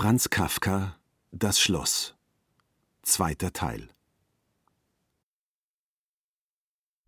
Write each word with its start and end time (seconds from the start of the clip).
Franz 0.00 0.30
Kafka 0.30 0.96
Das 1.30 1.60
Schloss 1.60 2.16
Zweiter 3.02 3.52
Teil 3.52 3.90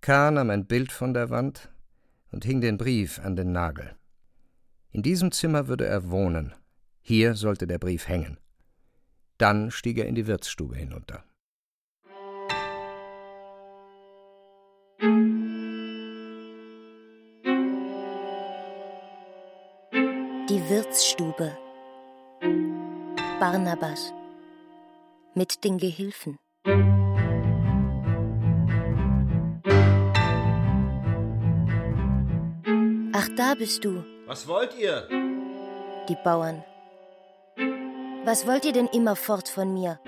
K. 0.03 0.31
nahm 0.31 0.51
ein 0.51 0.67
Bild 0.67 0.93
von 0.93 1.15
der 1.15 1.31
Wand 1.31 1.71
und 2.33 2.45
hing 2.45 2.61
den 2.61 2.77
Brief 2.77 3.19
an 3.19 3.35
den 3.35 3.51
Nagel. 3.51 3.97
In 4.91 5.03
diesem 5.03 5.33
Zimmer 5.33 5.69
würde 5.69 5.87
er 5.87 6.11
wohnen. 6.11 6.55
Hier 7.01 7.35
sollte 7.35 7.67
der 7.67 7.79
Brief 7.79 8.09
hängen. 8.09 8.37
Dann 9.39 9.71
stieg 9.71 9.97
er 9.97 10.05
in 10.05 10.15
die 10.15 10.27
Wirtsstube 10.27 10.77
hinunter. 10.77 11.25
Die 20.51 20.69
Wirtsstube. 20.69 21.57
Barnabas. 23.43 24.15
Mit 25.35 25.65
den 25.65 25.77
Gehilfen. 25.77 26.39
Ach, 33.13 33.29
da 33.37 33.55
bist 33.59 33.85
du. 33.85 34.05
Was 34.29 34.47
wollt 34.47 34.79
ihr? 34.79 35.09
Die 36.09 36.17
Bauern. 36.23 36.63
Was 38.25 38.47
wollt 38.47 38.65
ihr 38.65 38.73
denn 38.73 38.87
immer 38.87 39.17
fort 39.17 39.49
von 39.49 39.75
mir? 39.75 39.99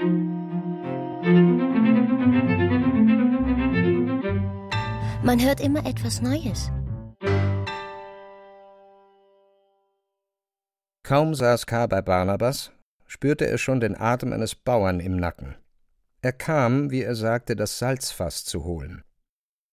Man 5.25 5.45
hört 5.45 5.61
immer 5.61 5.85
etwas 5.85 6.23
Neues. 6.23 6.71
Kaum 11.03 11.35
saß 11.35 11.67
K. 11.67 11.89
bei 11.89 12.01
Barnabas, 12.01 12.71
spürte 13.07 13.47
er 13.47 13.59
schon 13.59 13.81
den 13.81 13.97
Atem 13.97 14.33
eines 14.33 14.55
Bauern 14.55 15.01
im 15.01 15.17
Nacken. 15.17 15.57
Er 16.21 16.33
kam, 16.33 16.91
wie 16.91 17.03
er 17.03 17.15
sagte, 17.15 17.55
das 17.55 17.79
Salzfass 17.79 18.45
zu 18.45 18.65
holen. 18.65 19.05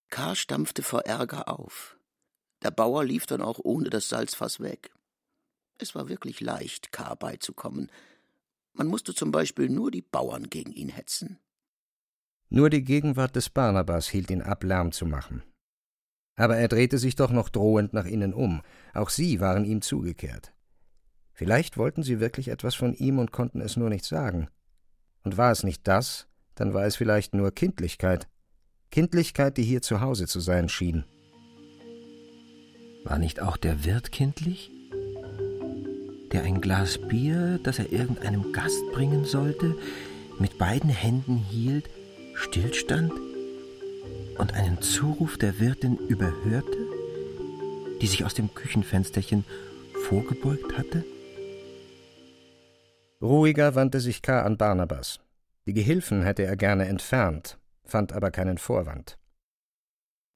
K. 0.09 0.36
stampfte 0.36 0.83
vor 0.83 1.06
Ärger 1.06 1.47
auf. 1.47 1.97
Der 2.64 2.72
Bauer 2.72 3.03
lief 3.06 3.25
dann 3.25 3.41
auch 3.41 3.59
ohne 3.64 3.89
das 3.89 4.09
Salzfass 4.09 4.59
weg. 4.59 4.91
Es 5.78 5.95
war 5.95 6.09
wirklich 6.09 6.41
leicht, 6.41 6.91
K. 6.91 7.16
beizukommen. 7.16 7.91
Man 8.73 8.88
musste 8.88 9.16
zum 9.16 9.31
Beispiel 9.31 9.69
nur 9.69 9.91
die 9.91 10.02
Bauern 10.02 10.50
gegen 10.50 10.72
ihn 10.73 10.89
hetzen. 10.89 11.39
Nur 12.50 12.69
die 12.69 12.84
Gegenwart 12.84 13.36
des 13.36 13.50
Barnabas 13.50 14.09
hielt 14.09 14.30
ihn 14.30 14.41
ab, 14.41 14.63
Lärm 14.63 14.91
zu 14.91 15.06
machen. 15.06 15.44
Aber 16.36 16.58
er 16.58 16.67
drehte 16.67 16.97
sich 16.97 17.16
doch 17.16 17.31
noch 17.31 17.50
drohend 17.50 17.94
nach 17.94 18.06
ihnen 18.06 18.34
um. 18.34 18.61
Auch 18.94 19.09
sie 19.09 19.39
waren 19.39 19.63
ihm 19.63 19.81
zugekehrt. 19.81 20.53
Vielleicht 21.34 21.78
wollten 21.78 22.04
sie 22.04 22.20
wirklich 22.20 22.50
etwas 22.50 22.76
von 22.76 22.94
ihm 22.94 23.20
und 23.20 23.32
konnten 23.32 23.62
es 23.62 23.78
nur 23.78 23.90
nicht 23.90 24.06
sagen. 24.06 24.48
Und 25.24 25.38
war 25.38 25.52
es 25.52 25.64
nicht 25.64 25.88
das, 25.88 26.28
dann 26.56 26.74
war 26.74 26.86
es 26.86 26.96
vielleicht 26.96 27.34
nur 27.34 27.52
Kindlichkeit. 27.52 28.28
Kindlichkeit, 28.92 29.58
die 29.58 29.64
hier 29.64 29.82
zu 29.82 30.02
Hause 30.02 30.28
zu 30.28 30.40
sein 30.40 30.70
schien. 30.70 31.06
War 33.04 33.18
nicht 33.18 33.42
auch 33.42 33.58
der 33.58 33.84
Wirt 33.86 34.12
kindlich? 34.12 34.70
Der 36.32 36.44
ein 36.44 36.62
Glas 36.62 36.98
Bier, 36.98 37.59
das 37.64 37.80
er 37.80 37.92
irgendeinem 37.92 38.52
Gast 38.54 38.82
bringen 38.94 39.26
sollte, 39.26 39.76
mit 40.40 40.58
beiden 40.58 40.90
Händen 40.90 41.38
hielt, 41.38 41.90
stillstand 42.36 43.12
und 44.38 44.54
einen 44.54 44.82
Zuruf 44.82 45.38
der 45.38 45.59
Wirtin 45.59 45.98
überhörte, 45.98 46.78
die 48.02 48.08
sich 48.08 48.26
aus 48.26 48.34
dem 48.34 48.54
Küchenfensterchen 48.54 49.46
vorgebeugt 50.08 50.78
hatte? 50.78 51.04
Ruhiger 53.22 53.75
wandte 53.75 54.00
sich 54.00 54.22
K. 54.22 54.41
an 54.41 54.58
Barnabas. 54.58 55.19
Die 55.67 55.73
Gehilfen 55.73 56.23
hätte 56.23 56.44
er 56.44 56.55
gerne 56.55 56.88
entfernt, 56.88 57.59
fand 57.83 58.13
aber 58.13 58.31
keinen 58.31 58.58
Vorwand. 58.58 59.19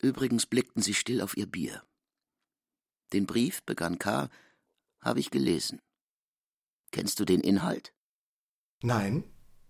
Übrigens 0.01 0.45
blickten 0.45 0.83
sie 0.83 0.93
still 0.93 1.21
auf 1.21 1.35
ihr 1.35 1.47
Bier. 1.47 1.81
Den 3.11 3.25
Brief, 3.25 3.63
begann 3.63 3.97
K., 3.97 4.29
habe 5.01 5.19
ich 5.19 5.31
gelesen. 5.31 5.81
Kennst 6.91 7.19
du 7.19 7.25
den 7.25 7.41
Inhalt? 7.41 7.91
Nein. 8.81 9.23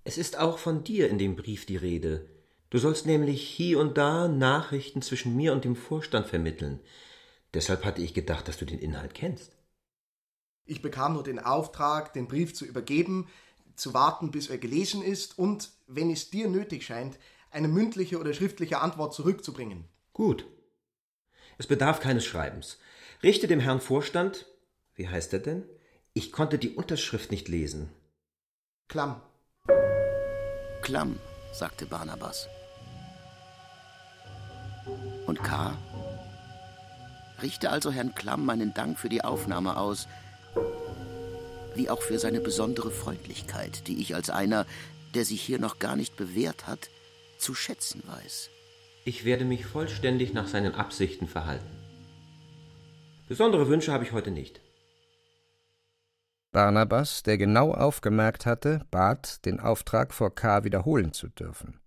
Es 0.03 0.17
ist 0.17 0.37
auch 0.37 0.59
von 0.59 0.83
dir 0.83 1.09
in 1.09 1.17
dem 1.17 1.35
Brief 1.35 1.65
die 1.65 1.77
Rede. 1.77 2.29
Du 2.69 2.77
sollst 2.77 3.05
nämlich 3.05 3.41
hier 3.47 3.79
und 3.79 3.97
da 3.97 4.27
Nachrichten 4.27 5.01
zwischen 5.01 5.35
mir 5.35 5.53
und 5.53 5.63
dem 5.63 5.75
Vorstand 5.75 6.27
vermitteln. 6.27 6.79
Deshalb 7.53 7.85
hatte 7.85 8.01
ich 8.01 8.13
gedacht, 8.13 8.47
dass 8.47 8.57
du 8.57 8.65
den 8.65 8.79
Inhalt 8.79 9.13
kennst. 9.13 9.54
Ich 10.65 10.81
bekam 10.81 11.13
nur 11.13 11.23
den 11.23 11.39
Auftrag, 11.39 12.13
den 12.13 12.27
Brief 12.27 12.55
zu 12.55 12.65
übergeben, 12.65 13.27
zu 13.75 13.93
warten, 13.93 14.31
bis 14.31 14.49
er 14.49 14.57
gelesen 14.57 15.03
ist 15.03 15.37
und, 15.37 15.69
wenn 15.87 16.09
es 16.09 16.29
dir 16.29 16.49
nötig 16.49 16.85
scheint, 16.85 17.19
eine 17.51 17.67
mündliche 17.67 18.19
oder 18.19 18.33
schriftliche 18.33 18.81
Antwort 18.81 19.13
zurückzubringen. 19.13 19.85
Gut. 20.13 20.45
Es 21.57 21.67
bedarf 21.67 21.99
keines 21.99 22.25
Schreibens. 22.25 22.79
Richte 23.23 23.47
dem 23.47 23.59
Herrn 23.59 23.79
Vorstand, 23.79 24.45
wie 24.95 25.07
heißt 25.07 25.33
er 25.33 25.39
denn? 25.39 25.63
Ich 26.13 26.31
konnte 26.31 26.57
die 26.57 26.75
Unterschrift 26.75 27.31
nicht 27.31 27.47
lesen. 27.47 27.89
Klamm. 28.87 29.21
Klamm, 30.81 31.19
sagte 31.53 31.85
Barnabas. 31.85 32.47
Und 35.25 35.43
K. 35.43 35.77
Richte 37.41 37.69
also 37.69 37.91
Herrn 37.91 38.15
Klamm 38.15 38.45
meinen 38.45 38.73
Dank 38.73 38.97
für 38.97 39.09
die 39.09 39.23
Aufnahme 39.23 39.77
aus, 39.77 40.07
wie 41.75 41.89
auch 41.89 42.01
für 42.01 42.19
seine 42.19 42.41
besondere 42.41 42.91
Freundlichkeit, 42.91 43.87
die 43.87 44.01
ich 44.01 44.15
als 44.15 44.29
einer, 44.29 44.65
der 45.13 45.25
sich 45.25 45.41
hier 45.41 45.59
noch 45.59 45.79
gar 45.79 45.95
nicht 45.95 46.17
bewährt 46.17 46.67
hat, 46.67 46.89
zu 47.37 47.53
schätzen 47.53 48.03
weiß. 48.05 48.49
Ich 49.05 49.25
werde 49.25 49.45
mich 49.45 49.65
vollständig 49.65 50.33
nach 50.33 50.47
seinen 50.47 50.73
Absichten 50.73 51.27
verhalten. 51.27 51.69
Besondere 53.27 53.67
Wünsche 53.67 53.91
habe 53.91 54.03
ich 54.03 54.11
heute 54.11 54.31
nicht. 54.31 54.61
Barnabas, 56.51 57.21
der 57.23 57.37
genau 57.37 57.73
aufgemerkt 57.73 58.45
hatte, 58.45 58.85
bat, 58.89 59.45
den 59.45 59.59
Auftrag 59.59 60.13
vor 60.13 60.33
K. 60.33 60.63
wiederholen 60.63 61.11
zu 61.11 61.27
dürfen. 61.27 61.79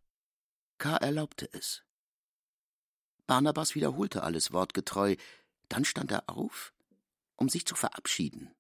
K. 0.79 0.97
erlaubte 0.97 1.49
es. 1.53 1.83
Barnabas 3.27 3.75
wiederholte 3.75 4.23
alles 4.23 4.53
wortgetreu, 4.53 5.17
dann 5.69 5.85
stand 5.85 6.13
er 6.13 6.25
auf, 6.27 6.73
um 7.37 7.49
sich 7.49 7.67
zu 7.67 7.75
verabschieden. 7.75 8.55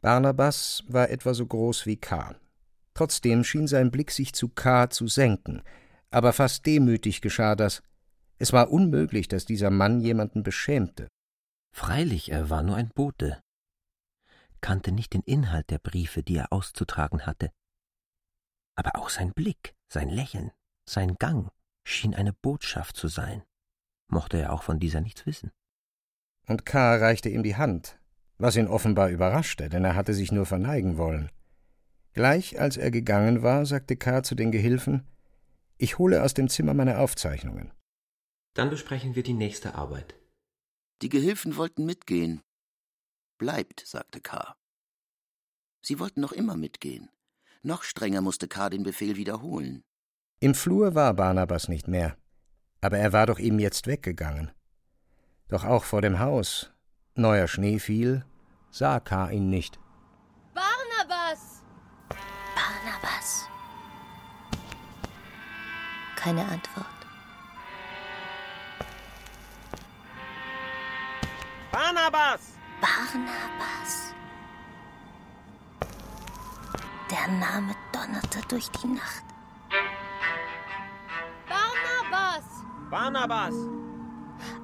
Barnabas 0.00 0.84
war 0.88 1.10
etwa 1.10 1.34
so 1.34 1.46
groß 1.46 1.86
wie 1.86 1.96
K. 1.96 2.36
Trotzdem 2.94 3.44
schien 3.44 3.66
sein 3.66 3.90
Blick 3.90 4.10
sich 4.10 4.32
zu 4.32 4.48
K. 4.48 4.90
zu 4.90 5.08
senken, 5.08 5.62
aber 6.10 6.32
fast 6.32 6.66
demütig 6.66 7.20
geschah 7.20 7.56
das. 7.56 7.82
Es 8.38 8.52
war 8.52 8.70
unmöglich, 8.70 9.28
dass 9.28 9.44
dieser 9.44 9.70
Mann 9.70 10.00
jemanden 10.00 10.42
beschämte. 10.42 11.08
Freilich, 11.74 12.30
er 12.30 12.50
war 12.50 12.62
nur 12.62 12.76
ein 12.76 12.88
Bote, 12.88 13.40
kannte 14.60 14.92
nicht 14.92 15.12
den 15.12 15.22
Inhalt 15.22 15.70
der 15.70 15.78
Briefe, 15.78 16.22
die 16.22 16.36
er 16.36 16.52
auszutragen 16.52 17.26
hatte. 17.26 17.50
Aber 18.74 18.96
auch 18.96 19.08
sein 19.08 19.32
Blick, 19.32 19.74
sein 19.88 20.08
Lächeln, 20.08 20.52
sein 20.88 21.16
Gang 21.16 21.50
schien 21.84 22.14
eine 22.14 22.32
Botschaft 22.32 22.96
zu 22.96 23.08
sein, 23.08 23.42
mochte 24.08 24.38
er 24.38 24.52
auch 24.52 24.62
von 24.62 24.78
dieser 24.78 25.00
nichts 25.00 25.26
wissen. 25.26 25.52
Und 26.46 26.64
K. 26.64 26.96
reichte 26.96 27.28
ihm 27.28 27.42
die 27.42 27.56
Hand, 27.56 27.97
was 28.38 28.56
ihn 28.56 28.68
offenbar 28.68 29.10
überraschte, 29.10 29.68
denn 29.68 29.84
er 29.84 29.94
hatte 29.94 30.14
sich 30.14 30.32
nur 30.32 30.46
verneigen 30.46 30.96
wollen. 30.96 31.30
Gleich 32.12 32.60
als 32.60 32.76
er 32.76 32.90
gegangen 32.90 33.42
war, 33.42 33.66
sagte 33.66 33.96
K. 33.96 34.22
zu 34.22 34.34
den 34.34 34.50
Gehilfen 34.50 35.06
Ich 35.76 35.98
hole 35.98 36.22
aus 36.22 36.34
dem 36.34 36.48
Zimmer 36.48 36.74
meine 36.74 36.98
Aufzeichnungen. 36.98 37.72
Dann 38.54 38.70
besprechen 38.70 39.14
wir 39.14 39.22
die 39.22 39.34
nächste 39.34 39.74
Arbeit. 39.74 40.14
Die 41.02 41.08
Gehilfen 41.08 41.56
wollten 41.56 41.84
mitgehen. 41.84 42.40
Bleibt, 43.38 43.84
sagte 43.86 44.20
K. 44.20 44.56
Sie 45.80 46.00
wollten 46.00 46.20
noch 46.20 46.32
immer 46.32 46.56
mitgehen. 46.56 47.08
Noch 47.62 47.82
strenger 47.82 48.20
musste 48.20 48.48
K. 48.48 48.68
den 48.70 48.82
Befehl 48.82 49.16
wiederholen. 49.16 49.84
Im 50.40 50.54
Flur 50.54 50.94
war 50.94 51.14
Barnabas 51.14 51.68
nicht 51.68 51.88
mehr, 51.88 52.16
aber 52.80 52.98
er 52.98 53.12
war 53.12 53.26
doch 53.26 53.38
eben 53.38 53.58
jetzt 53.58 53.86
weggegangen. 53.86 54.50
Doch 55.48 55.64
auch 55.64 55.84
vor 55.84 56.02
dem 56.02 56.18
Haus, 56.18 56.72
neuer 57.18 57.48
Schnee 57.48 57.78
fiel, 57.78 58.24
sah 58.70 59.00
K. 59.00 59.30
ihn 59.30 59.50
nicht. 59.50 59.78
Barnabas! 60.54 61.62
Barnabas. 62.54 63.48
Keine 66.16 66.42
Antwort. 66.42 66.86
Barnabas! 71.72 72.58
Barnabas. 72.80 74.14
Der 77.10 77.28
Name 77.28 77.74
donnerte 77.92 78.40
durch 78.48 78.70
die 78.70 78.88
Nacht. 78.88 79.24
Barnabas! 81.48 82.44
Barnabas! 82.90 83.54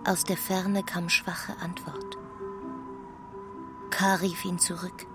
Aus 0.06 0.24
der 0.24 0.36
Ferne 0.36 0.82
kam 0.82 1.08
schwache 1.08 1.56
Antwort. 1.62 2.23
K. 3.96 4.14
rief 4.16 4.44
ihn 4.44 4.58
zurück. 4.58 5.06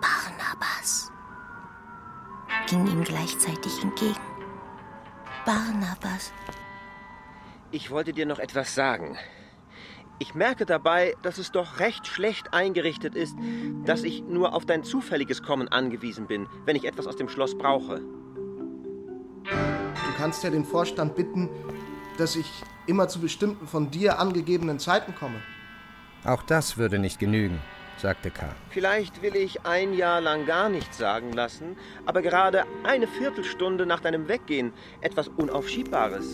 Barnabas. 0.00 1.12
Barnabas 1.12 1.12
ging 2.66 2.86
ihm 2.86 3.04
gleichzeitig 3.04 3.82
entgegen. 3.82 4.18
Barnabas. 5.46 6.32
Ich 7.70 7.90
wollte 7.90 8.12
dir 8.12 8.26
noch 8.26 8.40
etwas 8.40 8.74
sagen. 8.74 9.16
Ich 10.18 10.34
merke 10.34 10.66
dabei, 10.66 11.14
dass 11.22 11.38
es 11.38 11.52
doch 11.52 11.78
recht 11.78 12.06
schlecht 12.08 12.52
eingerichtet 12.54 13.14
ist, 13.14 13.36
dass 13.84 14.02
ich 14.02 14.22
nur 14.22 14.54
auf 14.54 14.66
dein 14.66 14.82
zufälliges 14.82 15.42
Kommen 15.42 15.68
angewiesen 15.68 16.26
bin, 16.26 16.48
wenn 16.64 16.76
ich 16.76 16.84
etwas 16.84 17.06
aus 17.06 17.16
dem 17.16 17.28
Schloss 17.28 17.56
brauche. 17.56 18.00
Du 19.44 20.12
kannst 20.16 20.42
ja 20.42 20.50
den 20.50 20.64
Vorstand 20.64 21.14
bitten, 21.14 21.48
dass 22.18 22.36
ich 22.36 22.50
immer 22.86 23.06
zu 23.08 23.20
bestimmten 23.20 23.68
von 23.68 23.90
dir 23.90 24.18
angegebenen 24.18 24.78
Zeiten 24.78 25.14
komme. 25.14 25.40
Auch 26.24 26.42
das 26.42 26.76
würde 26.76 26.98
nicht 26.98 27.18
genügen, 27.18 27.60
sagte 27.96 28.30
K. 28.30 28.46
Vielleicht 28.70 29.22
will 29.22 29.34
ich 29.34 29.66
ein 29.66 29.92
Jahr 29.92 30.20
lang 30.20 30.46
gar 30.46 30.68
nichts 30.68 30.98
sagen 30.98 31.32
lassen, 31.32 31.76
aber 32.06 32.22
gerade 32.22 32.64
eine 32.84 33.08
Viertelstunde 33.08 33.86
nach 33.86 34.00
deinem 34.00 34.28
Weggehen 34.28 34.72
etwas 35.00 35.28
Unaufschiebbares. 35.28 36.32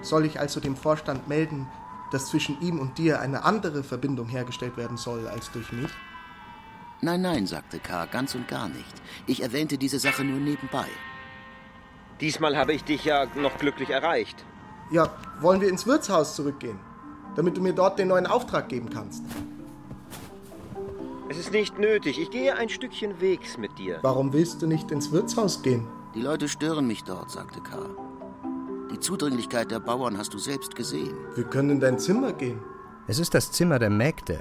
Soll 0.00 0.24
ich 0.24 0.40
also 0.40 0.60
dem 0.60 0.76
Vorstand 0.76 1.28
melden, 1.28 1.66
dass 2.12 2.30
zwischen 2.30 2.60
ihm 2.60 2.78
und 2.78 2.96
dir 2.96 3.20
eine 3.20 3.44
andere 3.44 3.82
Verbindung 3.82 4.28
hergestellt 4.28 4.76
werden 4.76 4.96
soll 4.96 5.26
als 5.28 5.50
durch 5.50 5.70
mich? 5.72 5.90
Nein, 7.00 7.20
nein, 7.20 7.46
sagte 7.46 7.80
K., 7.80 8.06
ganz 8.06 8.34
und 8.34 8.48
gar 8.48 8.68
nicht. 8.68 8.94
Ich 9.26 9.42
erwähnte 9.42 9.76
diese 9.76 9.98
Sache 9.98 10.24
nur 10.24 10.40
nebenbei. 10.40 10.86
Diesmal 12.20 12.56
habe 12.56 12.72
ich 12.72 12.84
dich 12.84 13.04
ja 13.04 13.26
noch 13.34 13.58
glücklich 13.58 13.90
erreicht. 13.90 14.44
Ja, 14.90 15.10
wollen 15.40 15.60
wir 15.60 15.68
ins 15.68 15.86
Wirtshaus 15.86 16.36
zurückgehen, 16.36 16.78
damit 17.36 17.56
du 17.56 17.60
mir 17.60 17.72
dort 17.72 17.98
den 17.98 18.08
neuen 18.08 18.26
Auftrag 18.26 18.68
geben 18.68 18.90
kannst? 18.90 19.22
Es 21.28 21.38
ist 21.38 21.52
nicht 21.52 21.78
nötig. 21.78 22.20
Ich 22.20 22.30
gehe 22.30 22.54
ein 22.56 22.68
Stückchen 22.68 23.20
Wegs 23.20 23.58
mit 23.58 23.76
dir. 23.78 23.98
Warum 24.02 24.32
willst 24.32 24.62
du 24.62 24.66
nicht 24.66 24.90
ins 24.90 25.10
Wirtshaus 25.10 25.62
gehen? 25.62 25.86
Die 26.14 26.20
Leute 26.20 26.48
stören 26.48 26.86
mich 26.86 27.02
dort, 27.02 27.30
sagte 27.30 27.60
K. 27.60 27.78
Die 28.92 29.00
Zudringlichkeit 29.00 29.70
der 29.70 29.80
Bauern 29.80 30.16
hast 30.16 30.32
du 30.34 30.38
selbst 30.38 30.76
gesehen. 30.76 31.16
Wir 31.34 31.44
können 31.44 31.70
in 31.70 31.80
dein 31.80 31.98
Zimmer 31.98 32.32
gehen. 32.32 32.60
Es 33.08 33.18
ist 33.18 33.34
das 33.34 33.50
Zimmer 33.50 33.78
der 33.78 33.90
Mägde. 33.90 34.38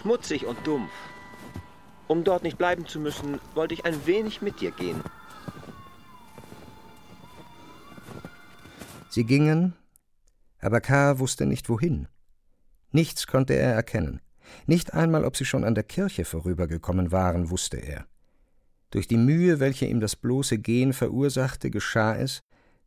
Schmutzig 0.00 0.46
und 0.46 0.56
dumpf. 0.66 0.90
Um 2.08 2.24
dort 2.24 2.42
nicht 2.42 2.58
bleiben 2.58 2.86
zu 2.86 2.98
müssen, 2.98 3.38
wollte 3.54 3.74
ich 3.74 3.84
ein 3.84 4.06
wenig 4.06 4.40
mit 4.40 4.60
dir 4.60 4.70
gehen. 4.70 5.02
Sie 9.10 9.24
gingen, 9.24 9.74
aber 10.62 10.80
K. 10.80 11.18
wusste 11.18 11.44
nicht 11.44 11.68
wohin. 11.68 12.08
Nichts 12.90 13.26
konnte 13.26 13.54
er 13.54 13.74
erkennen. 13.74 14.20
Nicht 14.66 14.94
einmal, 14.94 15.24
ob 15.24 15.36
sie 15.36 15.44
schon 15.44 15.64
an 15.64 15.74
der 15.74 15.84
Kirche 15.84 16.24
vorübergekommen 16.24 17.12
waren, 17.12 17.50
wusste 17.50 17.78
er. 17.78 18.06
Durch 18.90 19.08
die 19.08 19.16
Mühe, 19.16 19.60
welche 19.60 19.86
ihm 19.86 20.00
das 20.00 20.16
bloße 20.16 20.58
Gehen 20.58 20.92
verursachte, 20.92 21.70
geschah 21.70 22.16
es, 22.16 22.40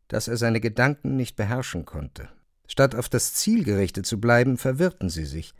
dass 0.08 0.28
er 0.28 0.36
seine 0.36 0.60
Gedanken 0.60 1.16
nicht 1.16 1.36
beherrschen 1.36 1.84
konnte. 1.84 2.28
Statt 2.68 2.94
auf 2.94 3.08
das 3.08 3.34
Ziel 3.34 3.64
gerichtet 3.64 4.06
zu 4.06 4.20
bleiben, 4.20 4.56
verwirrten 4.56 5.08
sie 5.08 5.24
sich. 5.24 5.52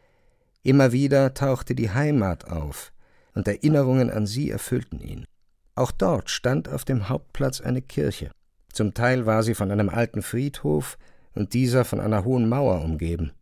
Immer 0.62 0.92
wieder 0.92 1.34
tauchte 1.34 1.74
die 1.74 1.90
Heimat 1.90 2.46
auf, 2.46 2.92
und 3.34 3.48
Erinnerungen 3.48 4.10
an 4.10 4.26
sie 4.26 4.50
erfüllten 4.50 5.00
ihn. 5.00 5.26
Auch 5.74 5.90
dort 5.90 6.30
stand 6.30 6.68
auf 6.68 6.84
dem 6.84 7.08
Hauptplatz 7.08 7.60
eine 7.60 7.82
Kirche. 7.82 8.30
Zum 8.72 8.94
Teil 8.94 9.26
war 9.26 9.42
sie 9.42 9.54
von 9.54 9.70
einem 9.70 9.88
alten 9.88 10.22
Friedhof 10.22 10.96
und 11.36 11.54
dieser 11.54 11.84
von 11.84 12.00
einer 12.00 12.24
hohen 12.24 12.48
Mauer 12.48 12.82
umgeben. 12.82 13.32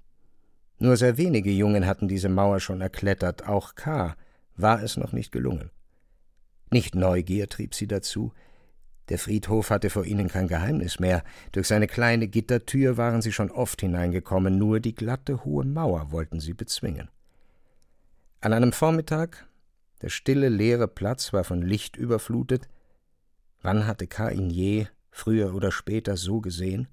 Nur 0.79 0.97
sehr 0.97 1.17
wenige 1.17 1.51
Jungen 1.51 1.87
hatten 1.87 2.09
diese 2.09 2.29
Mauer 2.29 2.61
schon 2.61 2.81
erklettert, 2.81 3.49
auch 3.49 3.75
K. 3.75 4.17
war 4.57 4.83
es 4.83 4.97
noch 4.97 5.13
nicht 5.13 5.33
gelungen. 5.33 5.71
Nicht 6.71 6.95
Neugier 6.95 7.49
trieb 7.49 7.75
sie 7.75 7.87
dazu, 7.87 8.33
der 9.11 9.19
Friedhof 9.19 9.71
hatte 9.71 9.91
vor 9.91 10.07
ihnen 10.07 10.29
kein 10.29 10.49
Geheimnis 10.49 10.99
mehr, 10.99 11.23
durch 11.53 11.69
seine 11.69 11.87
kleine 11.87 12.27
Gittertür 12.27 12.97
waren 12.97 13.23
sie 13.23 13.33
schon 13.33 13.51
oft 13.51 13.81
hineingekommen, 13.81 14.59
nur 14.59 14.81
die 14.81 14.95
glatte 14.95 15.45
hohe 15.45 15.65
Mauer 15.65 16.11
wollten 16.11 16.41
sie 16.41 16.55
bezwingen. 16.55 17.11
An 18.41 18.53
einem 18.53 18.73
Vormittag, 18.73 19.47
der 20.03 20.09
stille, 20.09 20.49
leere 20.49 20.89
Platz 20.89 21.33
war 21.33 21.45
von 21.45 21.63
Licht 21.63 21.97
überflutet, 21.97 22.69
wann 23.63 23.87
hatte 23.87 24.07
K. 24.07 24.31
ihn 24.31 24.51
je, 24.51 24.87
früher 25.11 25.55
oder 25.55 25.71
später, 25.71 26.17
so 26.17 26.41
gesehen? 26.41 26.89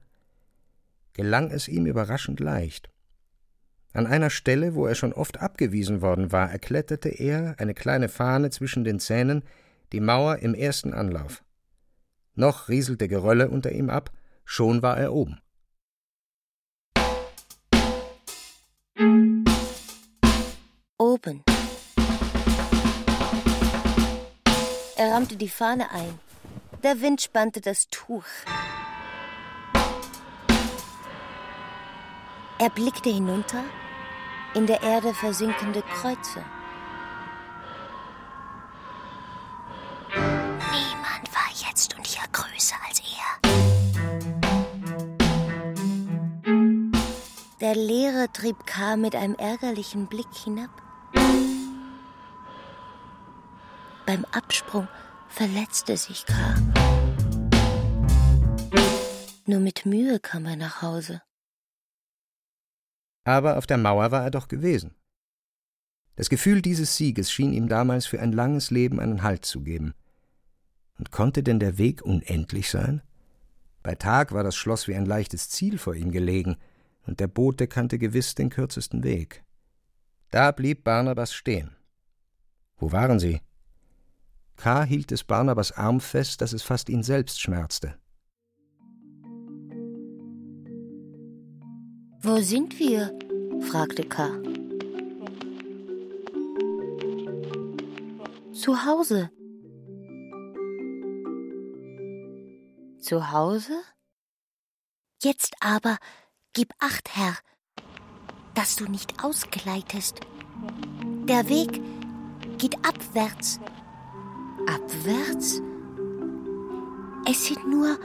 Gelang 1.14 1.52
es 1.52 1.68
ihm 1.68 1.86
überraschend 1.86 2.40
leicht. 2.40 2.90
An 3.94 4.08
einer 4.08 4.30
Stelle, 4.30 4.74
wo 4.76 4.86
er 4.86 4.96
schon 4.96 5.12
oft 5.12 5.42
abgewiesen 5.42 6.02
worden 6.02 6.32
war, 6.32 6.50
erkletterte 6.50 7.10
er, 7.10 7.56
eine 7.58 7.74
kleine 7.74 8.08
Fahne 8.08 8.50
zwischen 8.50 8.86
den 8.86 9.00
Zähnen, 9.00 9.44
die 9.92 10.00
Mauer 10.00 10.38
im 10.38 10.54
ersten 10.54 10.94
Anlauf. 10.94 11.44
Noch 12.36 12.70
rieselte 12.70 13.10
Gerölle 13.10 13.50
unter 13.50 13.72
ihm 13.72 13.90
ab, 13.90 14.12
schon 14.46 14.82
war 14.82 14.98
er 14.98 15.14
oben. 15.14 15.42
Oben. 20.98 21.44
Er 24.96 25.12
rammte 25.12 25.36
die 25.36 25.50
Fahne 25.50 25.92
ein. 25.92 26.20
Der 26.84 27.02
Wind 27.02 27.22
spannte 27.22 27.60
das 27.60 27.88
Tuch. 27.90 28.24
Er 32.62 32.70
blickte 32.70 33.10
hinunter 33.10 33.64
in 34.54 34.68
der 34.68 34.84
Erde 34.84 35.16
versinkende 35.16 35.82
Kreuze. 35.82 36.46
Niemand 40.12 41.34
war 41.34 41.50
jetzt 41.68 41.98
und 41.98 42.06
hier 42.06 42.22
größer 42.32 42.76
als 42.88 43.00
er. 43.00 43.40
Der 47.62 47.74
Lehrer 47.74 48.32
trieb 48.32 48.68
K. 48.68 48.96
mit 48.96 49.16
einem 49.16 49.34
ärgerlichen 49.34 50.06
Blick 50.06 50.32
hinab. 50.32 50.70
Beim 54.06 54.24
Absprung 54.32 54.88
verletzte 55.30 55.98
sich 55.98 56.28
K. 56.28 56.34
Nur 59.48 59.62
mit 59.62 59.88
Mühe 59.88 60.20
kam 60.20 60.46
er 60.46 60.58
nach 60.58 60.84
Hause 60.84 61.24
aber 63.24 63.58
auf 63.58 63.68
der 63.68 63.78
Mauer 63.78 64.12
war 64.12 64.24
er 64.24 64.32
doch 64.32 64.48
gewesen. 64.48 64.96
Das 66.16 66.30
Gefühl 66.30 66.62
dieses 66.62 66.98
Sieges 66.98 67.32
schien 67.32 67.54
ihm 67.54 67.68
damals 67.68 68.06
für 68.06 68.20
ein 68.20 68.32
langes 68.32 68.72
Leben 68.72 69.00
einen 69.00 69.24
Halt 69.24 69.46
zu 69.46 69.62
geben. 69.62 69.94
Und 70.98 71.12
konnte 71.12 71.42
denn 71.42 71.60
der 71.60 71.78
Weg 71.78 72.02
unendlich 72.02 72.70
sein? 72.70 73.02
Bei 73.82 73.96
Tag 73.96 74.32
war 74.32 74.44
das 74.44 74.56
Schloss 74.56 74.88
wie 74.88 74.96
ein 74.96 75.06
leichtes 75.06 75.50
Ziel 75.50 75.78
vor 75.78 75.96
ihm 75.96 76.12
gelegen, 76.12 76.58
und 77.08 77.20
der 77.20 77.28
Bote 77.28 77.68
kannte 77.68 77.98
gewiss 77.98 78.36
den 78.36 78.50
kürzesten 78.50 79.04
Weg. 79.04 79.44
Da 80.30 80.52
blieb 80.52 80.84
Barnabas 80.84 81.34
stehen. 81.34 81.76
Wo 82.78 82.92
waren 82.92 83.20
sie? 83.20 83.42
K. 84.58 84.84
hielt 84.84 85.10
des 85.10 85.24
Barnabas 85.24 85.72
Arm 85.72 86.00
fest, 86.00 86.42
dass 86.42 86.54
es 86.54 86.62
fast 86.62 86.90
ihn 86.90 87.02
selbst 87.02 87.42
schmerzte. 87.42 87.98
Wo 92.24 92.40
sind 92.40 92.78
wir? 92.78 93.18
fragte 93.62 94.04
K. 94.04 94.30
Zu 98.54 98.86
Hause. 98.86 99.32
Zu 103.00 103.32
Hause? 103.32 103.74
Jetzt 105.24 105.56
aber 105.62 105.98
gib 106.54 106.72
acht, 106.78 107.10
Herr, 107.16 107.36
dass 108.54 108.76
du 108.76 108.86
nicht 108.86 109.24
ausgleitest. 109.24 110.20
Der 111.28 111.50
Weg 111.50 111.82
geht 112.60 112.76
abwärts. 112.86 113.60
Abwärts? 114.68 115.60
Es 117.28 117.48
sind 117.48 117.68
nur 117.68 117.98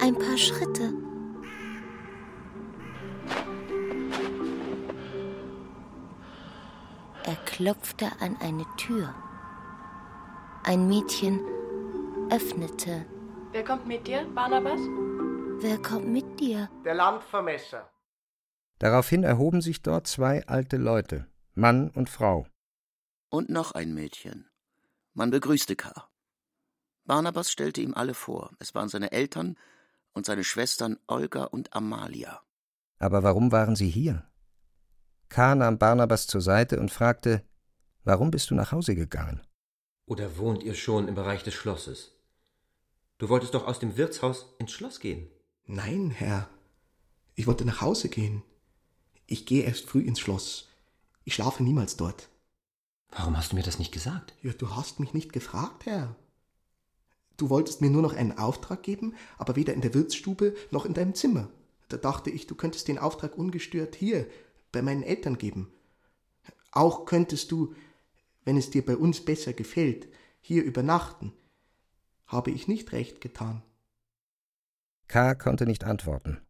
ein 0.00 0.16
paar 0.16 0.38
Schritte. 0.38 1.09
Er 7.24 7.36
klopfte 7.44 8.06
an 8.20 8.36
eine 8.40 8.64
Tür. 8.76 9.14
Ein 10.64 10.88
Mädchen 10.88 11.40
öffnete. 12.30 13.04
Wer 13.52 13.64
kommt 13.64 13.86
mit 13.86 14.06
dir, 14.06 14.24
Barnabas? 14.34 14.80
Wer 15.60 15.78
kommt 15.82 16.08
mit 16.08 16.40
dir? 16.40 16.70
Der 16.84 16.94
Landvermesser. 16.94 17.90
Daraufhin 18.78 19.24
erhoben 19.24 19.60
sich 19.60 19.82
dort 19.82 20.06
zwei 20.06 20.46
alte 20.46 20.78
Leute, 20.78 21.26
Mann 21.54 21.90
und 21.90 22.08
Frau. 22.08 22.46
Und 23.28 23.50
noch 23.50 23.72
ein 23.72 23.92
Mädchen. 23.92 24.48
Man 25.12 25.30
begrüßte 25.30 25.76
K. 25.76 26.08
Barnabas 27.04 27.50
stellte 27.50 27.82
ihm 27.82 27.94
alle 27.94 28.14
vor. 28.14 28.52
Es 28.58 28.74
waren 28.74 28.88
seine 28.88 29.12
Eltern 29.12 29.56
und 30.12 30.24
seine 30.24 30.44
Schwestern 30.44 30.98
Olga 31.06 31.44
und 31.44 31.74
Amalia. 31.74 32.40
Aber 32.98 33.22
warum 33.22 33.52
waren 33.52 33.76
sie 33.76 33.88
hier? 33.88 34.29
K. 35.30 35.54
nahm 35.54 35.78
Barnabas 35.78 36.26
zur 36.26 36.40
Seite 36.40 36.78
und 36.80 36.90
fragte: 36.90 37.44
Warum 38.04 38.32
bist 38.32 38.50
du 38.50 38.54
nach 38.56 38.72
Hause 38.72 38.96
gegangen? 38.96 39.40
Oder 40.06 40.36
wohnt 40.38 40.64
ihr 40.64 40.74
schon 40.74 41.06
im 41.06 41.14
Bereich 41.14 41.44
des 41.44 41.54
Schlosses? 41.54 42.16
Du 43.18 43.28
wolltest 43.28 43.54
doch 43.54 43.66
aus 43.66 43.78
dem 43.78 43.96
Wirtshaus 43.96 44.54
ins 44.58 44.72
Schloss 44.72 44.98
gehen. 44.98 45.28
Nein, 45.66 46.10
Herr. 46.10 46.48
Ich 47.36 47.46
wollte 47.46 47.64
nach 47.64 47.80
Hause 47.80 48.08
gehen. 48.08 48.42
Ich 49.26 49.46
gehe 49.46 49.62
erst 49.62 49.88
früh 49.88 50.00
ins 50.00 50.18
Schloss. 50.18 50.68
Ich 51.24 51.34
schlafe 51.34 51.62
niemals 51.62 51.96
dort. 51.96 52.28
Warum 53.10 53.36
hast 53.36 53.52
du 53.52 53.56
mir 53.56 53.62
das 53.62 53.78
nicht 53.78 53.92
gesagt? 53.92 54.34
Ja, 54.42 54.52
du 54.52 54.74
hast 54.74 54.98
mich 54.98 55.14
nicht 55.14 55.32
gefragt, 55.32 55.86
Herr. 55.86 56.16
Du 57.36 57.50
wolltest 57.50 57.80
mir 57.80 57.90
nur 57.90 58.02
noch 58.02 58.14
einen 58.14 58.36
Auftrag 58.36 58.82
geben, 58.82 59.14
aber 59.38 59.54
weder 59.54 59.74
in 59.74 59.80
der 59.80 59.94
Wirtsstube 59.94 60.56
noch 60.72 60.86
in 60.86 60.94
deinem 60.94 61.14
Zimmer. 61.14 61.48
Da 61.88 61.98
dachte 61.98 62.30
ich, 62.30 62.48
du 62.48 62.56
könntest 62.56 62.88
den 62.88 62.98
Auftrag 62.98 63.38
ungestört 63.38 63.94
hier 63.94 64.26
bei 64.72 64.82
meinen 64.82 65.02
Eltern 65.02 65.38
geben. 65.38 65.72
Auch 66.72 67.04
könntest 67.04 67.50
du, 67.50 67.74
wenn 68.44 68.56
es 68.56 68.70
dir 68.70 68.84
bei 68.84 68.96
uns 68.96 69.24
besser 69.24 69.52
gefällt, 69.52 70.08
hier 70.40 70.64
übernachten. 70.64 71.32
Habe 72.26 72.50
ich 72.50 72.68
nicht 72.68 72.92
recht 72.92 73.20
getan? 73.20 73.62
K. 75.08 75.34
konnte 75.34 75.66
nicht 75.66 75.84
antworten. 75.84 76.40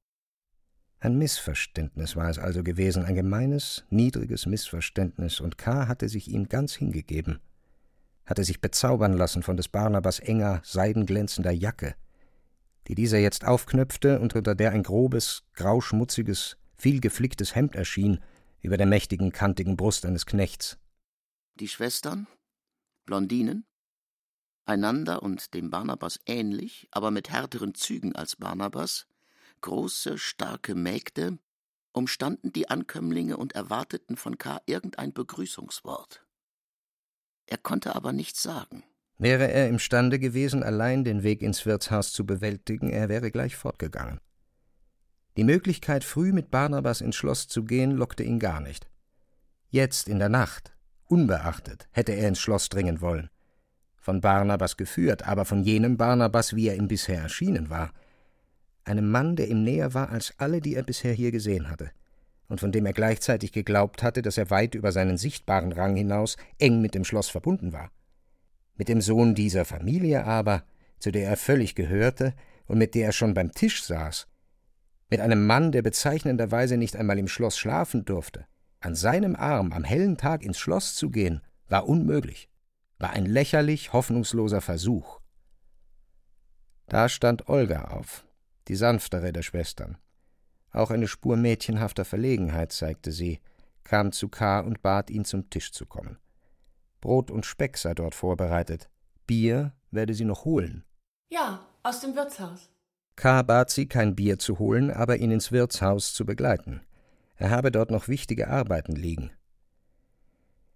Ein 1.02 1.16
Missverständnis 1.16 2.14
war 2.14 2.28
es 2.28 2.38
also 2.38 2.62
gewesen, 2.62 3.04
ein 3.04 3.14
gemeines, 3.14 3.84
niedriges 3.88 4.44
Missverständnis, 4.44 5.40
und 5.40 5.56
K. 5.56 5.88
hatte 5.88 6.10
sich 6.10 6.28
ihm 6.28 6.50
ganz 6.50 6.74
hingegeben, 6.74 7.40
hatte 8.26 8.44
sich 8.44 8.60
bezaubern 8.60 9.14
lassen 9.14 9.42
von 9.42 9.56
des 9.56 9.68
Barnabas 9.68 10.18
enger, 10.18 10.60
seidenglänzender 10.62 11.52
Jacke, 11.52 11.94
die 12.86 12.94
dieser 12.94 13.18
jetzt 13.18 13.46
aufknöpfte 13.46 14.20
und 14.20 14.34
unter 14.36 14.54
der 14.54 14.72
ein 14.72 14.82
grobes, 14.82 15.44
grauschmutziges, 15.54 16.58
viel 16.80 17.00
geflicktes 17.00 17.54
Hemd 17.54 17.74
erschien 17.74 18.20
über 18.62 18.76
der 18.76 18.86
mächtigen, 18.86 19.32
kantigen 19.32 19.76
Brust 19.76 20.04
eines 20.06 20.26
Knechts. 20.26 20.78
Die 21.54 21.68
Schwestern, 21.68 22.26
Blondinen, 23.04 23.66
einander 24.64 25.22
und 25.22 25.52
dem 25.54 25.70
Barnabas 25.70 26.18
ähnlich, 26.26 26.88
aber 26.90 27.10
mit 27.10 27.30
härteren 27.30 27.74
Zügen 27.74 28.14
als 28.14 28.36
Barnabas, 28.36 29.06
große, 29.60 30.16
starke 30.16 30.74
Mägde, 30.74 31.38
umstanden 31.92 32.52
die 32.52 32.68
Ankömmlinge 32.70 33.36
und 33.36 33.54
erwarteten 33.54 34.16
von 34.16 34.38
K. 34.38 34.60
irgendein 34.66 35.12
Begrüßungswort. 35.12 36.24
Er 37.46 37.58
konnte 37.58 37.94
aber 37.94 38.12
nichts 38.12 38.42
sagen. 38.42 38.84
Wäre 39.18 39.50
er 39.50 39.68
imstande 39.68 40.18
gewesen, 40.18 40.62
allein 40.62 41.04
den 41.04 41.22
Weg 41.22 41.42
ins 41.42 41.66
Wirtshaus 41.66 42.12
zu 42.12 42.24
bewältigen, 42.24 42.88
er 42.88 43.10
wäre 43.10 43.30
gleich 43.30 43.56
fortgegangen. 43.56 44.20
Die 45.36 45.44
Möglichkeit, 45.44 46.04
früh 46.04 46.32
mit 46.32 46.50
Barnabas 46.50 47.00
ins 47.00 47.16
Schloss 47.16 47.46
zu 47.46 47.64
gehen, 47.64 47.92
lockte 47.92 48.22
ihn 48.22 48.38
gar 48.38 48.60
nicht. 48.60 48.88
Jetzt 49.68 50.08
in 50.08 50.18
der 50.18 50.28
Nacht, 50.28 50.74
unbeachtet, 51.06 51.88
hätte 51.92 52.12
er 52.12 52.28
ins 52.28 52.40
Schloss 52.40 52.68
dringen 52.68 53.00
wollen. 53.00 53.30
Von 53.96 54.20
Barnabas 54.20 54.76
geführt, 54.76 55.26
aber 55.26 55.44
von 55.44 55.62
jenem 55.62 55.96
Barnabas, 55.96 56.56
wie 56.56 56.68
er 56.68 56.74
ihm 56.74 56.88
bisher 56.88 57.20
erschienen 57.20 57.70
war. 57.70 57.92
Einem 58.84 59.10
Mann, 59.10 59.36
der 59.36 59.48
ihm 59.48 59.62
näher 59.62 59.94
war 59.94 60.08
als 60.08 60.34
alle, 60.38 60.60
die 60.60 60.74
er 60.74 60.82
bisher 60.82 61.12
hier 61.12 61.30
gesehen 61.30 61.68
hatte, 61.68 61.90
und 62.48 62.58
von 62.58 62.72
dem 62.72 62.86
er 62.86 62.92
gleichzeitig 62.92 63.52
geglaubt 63.52 64.02
hatte, 64.02 64.22
dass 64.22 64.38
er 64.38 64.50
weit 64.50 64.74
über 64.74 64.90
seinen 64.90 65.16
sichtbaren 65.16 65.72
Rang 65.72 65.94
hinaus 65.94 66.36
eng 66.58 66.80
mit 66.80 66.94
dem 66.94 67.04
Schloss 67.04 67.28
verbunden 67.28 67.72
war. 67.72 67.92
Mit 68.76 68.88
dem 68.88 69.00
Sohn 69.00 69.34
dieser 69.34 69.64
Familie 69.64 70.24
aber, 70.24 70.64
zu 70.98 71.12
der 71.12 71.28
er 71.28 71.36
völlig 71.36 71.74
gehörte 71.74 72.34
und 72.66 72.78
mit 72.78 72.94
der 72.94 73.06
er 73.06 73.12
schon 73.12 73.34
beim 73.34 73.52
Tisch 73.52 73.84
saß, 73.84 74.26
mit 75.10 75.20
einem 75.20 75.46
Mann, 75.46 75.72
der 75.72 75.82
bezeichnenderweise 75.82 76.76
nicht 76.76 76.96
einmal 76.96 77.18
im 77.18 77.28
Schloss 77.28 77.58
schlafen 77.58 78.04
durfte, 78.04 78.46
an 78.80 78.94
seinem 78.94 79.36
Arm 79.36 79.72
am 79.72 79.84
hellen 79.84 80.16
Tag 80.16 80.42
ins 80.42 80.58
Schloss 80.58 80.94
zu 80.94 81.10
gehen, 81.10 81.42
war 81.68 81.88
unmöglich, 81.88 82.48
war 82.98 83.10
ein 83.10 83.26
lächerlich 83.26 83.92
hoffnungsloser 83.92 84.60
Versuch. 84.60 85.20
Da 86.86 87.08
stand 87.08 87.48
Olga 87.48 87.84
auf, 87.86 88.24
die 88.68 88.76
sanftere 88.76 89.32
der 89.32 89.42
Schwestern. 89.42 89.98
Auch 90.72 90.90
eine 90.90 91.08
Spur 91.08 91.36
mädchenhafter 91.36 92.04
Verlegenheit 92.04 92.72
zeigte 92.72 93.12
sie, 93.12 93.40
kam 93.84 94.12
zu 94.12 94.28
K. 94.28 94.60
und 94.60 94.82
bat 94.82 95.10
ihn, 95.10 95.24
zum 95.24 95.50
Tisch 95.50 95.72
zu 95.72 95.86
kommen. 95.86 96.18
Brot 97.00 97.30
und 97.30 97.46
Speck 97.46 97.76
sei 97.76 97.94
dort 97.94 98.14
vorbereitet. 98.14 98.88
Bier 99.26 99.72
werde 99.90 100.14
sie 100.14 100.24
noch 100.24 100.44
holen. 100.44 100.84
Ja, 101.30 101.66
aus 101.82 102.00
dem 102.00 102.14
Wirtshaus. 102.14 102.70
K. 103.20 103.42
bat 103.42 103.68
sie, 103.68 103.84
kein 103.84 104.16
Bier 104.16 104.38
zu 104.38 104.58
holen, 104.58 104.90
aber 104.90 105.18
ihn 105.18 105.30
ins 105.30 105.52
Wirtshaus 105.52 106.14
zu 106.14 106.24
begleiten. 106.24 106.80
Er 107.36 107.50
habe 107.50 107.70
dort 107.70 107.90
noch 107.90 108.08
wichtige 108.08 108.48
Arbeiten 108.48 108.96
liegen. 108.96 109.30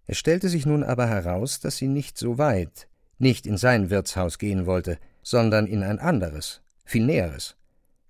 Es 0.05 0.19
stellte 0.19 0.47
sich 0.47 0.67
nun 0.67 0.83
aber 0.83 1.07
heraus, 1.07 1.59
dass 1.59 1.77
sie 1.77 1.87
nicht 1.87 2.19
so 2.19 2.37
weit, 2.37 2.87
nicht 3.17 3.47
in 3.47 3.57
sein 3.57 3.89
Wirtshaus 3.89 4.37
gehen 4.37 4.67
wollte, 4.67 4.99
sondern 5.23 5.65
in 5.65 5.81
ein 5.81 5.97
anderes, 5.97 6.61
viel 6.85 7.03
näheres, 7.07 7.57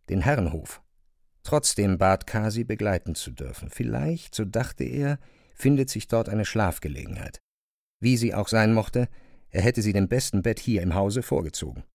den 0.10 0.20
Herrenhof. 0.20 0.82
Trotzdem 1.44 1.98
bat 1.98 2.27
K. 2.27 2.51
sie 2.51 2.65
begleiten 2.65 3.15
zu 3.15 3.32
dürfen. 3.32 3.70
Vielleicht, 3.70 4.36
so 4.36 4.44
dachte 4.44 4.84
er, 4.84 5.18
findet 5.54 5.89
sich 5.89 6.10
dort 6.10 6.27
eine 6.27 6.44
Schlafgelegenheit. 6.44 7.39
Wie 8.01 8.18
sie 8.18 8.34
auch 8.34 8.50
sein 8.50 8.74
mochte, 8.74 9.08
er 9.50 9.62
hätte 9.62 9.82
sie 9.82 9.94
dem 9.94 10.10
besten 10.10 10.42
Bett 10.42 10.60
hier 10.60 10.82
im 10.82 10.94
Hause 10.94 11.24
vorgezogen. 11.24 11.86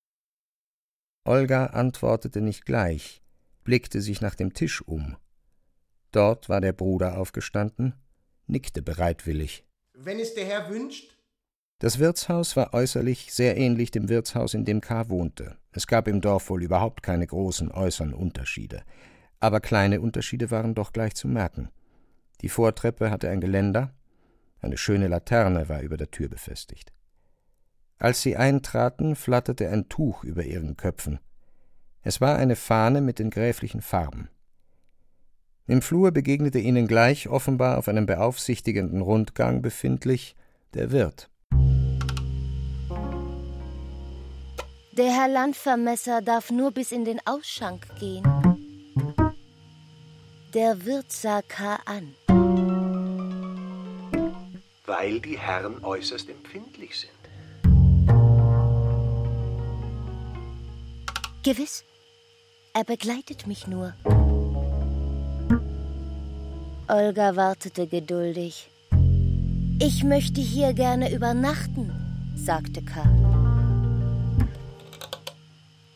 Olga 1.31 1.67
antwortete 1.67 2.41
nicht 2.41 2.67
gleich, 2.67 3.23
blickte 3.63 4.01
sich 4.01 4.21
nach 4.21 4.35
dem 4.35 4.53
Tisch 4.53 4.83
um. 4.83 5.17
Dort 6.11 6.49
war 6.49 6.61
der 6.61 6.73
Bruder 6.73 7.19
aufgestanden, 7.19 7.95
nickte 8.49 8.83
bereitwillig. 8.83 9.65
Wenn 9.97 10.19
es 10.19 10.35
der 10.35 10.45
Herr 10.47 10.69
wünscht? 10.69 11.17
Das 11.79 12.01
Wirtshaus 12.01 12.57
war 12.57 12.75
äußerlich 12.75 13.33
sehr 13.33 13.57
ähnlich 13.57 13.93
dem 13.93 14.09
Wirtshaus, 14.09 14.55
in 14.55 14.65
dem 14.65 14.81
K. 14.81 15.09
wohnte. 15.09 15.57
Es 15.71 15.87
gab 15.87 16.09
im 16.09 16.21
Dorf 16.21 16.51
wohl 16.51 16.65
überhaupt 16.65 17.05
keine 17.05 17.29
großen 17.29 17.71
äußeren 17.71 18.13
Unterschiede. 18.13 18.83
Aber 19.39 19.61
kleine 19.61 20.01
Unterschiede 20.01 20.51
waren 20.51 20.75
doch 20.75 20.93
gleich 20.93 21.15
zu 21.15 21.29
merken. 21.29 21.69
Die 22.41 22.49
Vortreppe 22.49 23.09
hatte 23.13 23.29
ein 23.29 23.41
Geländer, 23.41 23.95
eine 24.59 24.77
schöne 24.77 25.07
Laterne 25.07 25.69
war 25.69 25.81
über 25.81 25.97
der 25.97 26.11
Tür 26.11 26.29
befestigt. 26.29 26.93
Als 28.01 28.23
sie 28.23 28.35
eintraten, 28.35 29.15
flatterte 29.15 29.69
ein 29.69 29.91
Tuch 29.91 30.25
über 30.25 30.43
ihren 30.43 30.79
Köpfen. 30.79 31.21
Es 32.03 32.23
war 32.23 32.37
eine 32.37 32.57
Fahne 32.57 33.03
mit 33.03 33.19
den 33.19 33.29
gräflichen 33.29 33.83
Farben. 33.83 34.31
Im 35.67 35.83
Flur 35.83 36.11
begegnete 36.11 36.59
ihnen 36.59 36.89
gleich, 36.89 37.29
offenbar 37.29 37.77
auf 37.77 37.89
einem 37.89 38.07
beaufsichtigenden 38.07 39.03
Rundgang 39.03 39.61
befindlich, 39.61 40.35
der 40.73 40.91
Wirt. 40.93 41.29
Der 44.93 45.13
Herr 45.13 45.29
Landvermesser 45.29 46.23
darf 46.23 46.51
nur 46.51 46.73
bis 46.73 46.93
in 46.93 47.05
den 47.05 47.21
Ausschank 47.27 47.87
gehen. 47.99 48.25
Der 50.55 50.85
Wirt 50.87 51.13
sah 51.13 51.43
K. 51.43 51.79
an. 51.85 52.15
Weil 54.87 55.21
die 55.21 55.39
Herren 55.39 55.85
äußerst 55.85 56.31
empfindlich 56.31 56.99
sind. 56.99 57.20
Gewiss. 61.43 61.85
Er 62.75 62.85
begleitet 62.85 63.47
mich 63.47 63.67
nur. 63.67 63.95
Olga 66.87 67.35
wartete 67.35 67.87
geduldig. 67.87 68.69
Ich 69.81 70.05
möchte 70.05 70.43
hier 70.43 70.75
gerne 70.75 71.15
übernachten, 71.15 71.91
sagte 72.37 72.83
K. 72.83 73.05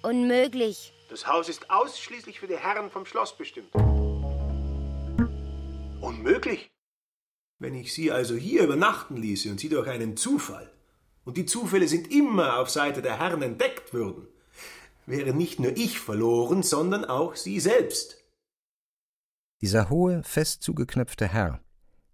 Unmöglich. 0.03 0.95
Das 1.11 1.27
Haus 1.27 1.51
ist 1.51 1.71
ausschließlich 1.71 2.41
für 2.41 2.47
die 2.47 2.57
Herren 2.57 2.91
vom 2.91 3.05
Schloss 3.05 3.37
bestimmt. 3.37 3.75
Unmöglich. 6.01 6.71
Wenn 7.59 7.75
ich 7.75 7.93
Sie 7.93 8.11
also 8.11 8.35
hier 8.35 8.65
übernachten 8.65 9.19
ließe 9.19 9.51
und 9.51 9.61
Sie 9.61 9.69
durch 9.69 9.89
einen 9.89 10.17
Zufall, 10.17 10.71
und 11.27 11.37
die 11.37 11.45
Zufälle 11.45 11.87
sind 11.87 12.11
immer 12.11 12.59
auf 12.59 12.71
Seite 12.71 13.03
der 13.03 13.19
Herren 13.19 13.43
entdeckt 13.43 13.93
würden, 13.93 14.27
wäre 15.07 15.35
nicht 15.35 15.61
nur 15.61 15.77
ich 15.77 15.99
verloren, 15.99 16.63
sondern 16.63 17.05
auch 17.05 17.37
Sie 17.37 17.61
selbst. 17.61 18.19
Dieser 19.61 19.89
hohe, 19.89 20.23
fest 20.23 20.63
zugeknöpfte 20.63 21.29
Herr, 21.29 21.61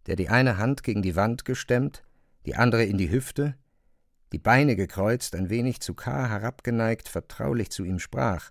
der 0.06 0.16
die 0.16 0.28
eine 0.28 0.58
Hand 0.58 0.82
gegen 0.82 1.02
die 1.02 1.16
Wand 1.16 1.44
gestemmt, 1.44 2.02
die 2.46 2.54
andere 2.54 2.84
in 2.84 2.98
die 2.98 3.10
Hüfte, 3.10 3.56
die 4.32 4.38
Beine 4.38 4.76
gekreuzt, 4.76 5.34
ein 5.34 5.50
wenig 5.50 5.80
zu 5.80 5.94
K. 5.94 6.28
herabgeneigt, 6.28 7.08
vertraulich 7.08 7.70
zu 7.70 7.84
ihm 7.84 7.98
sprach, 7.98 8.50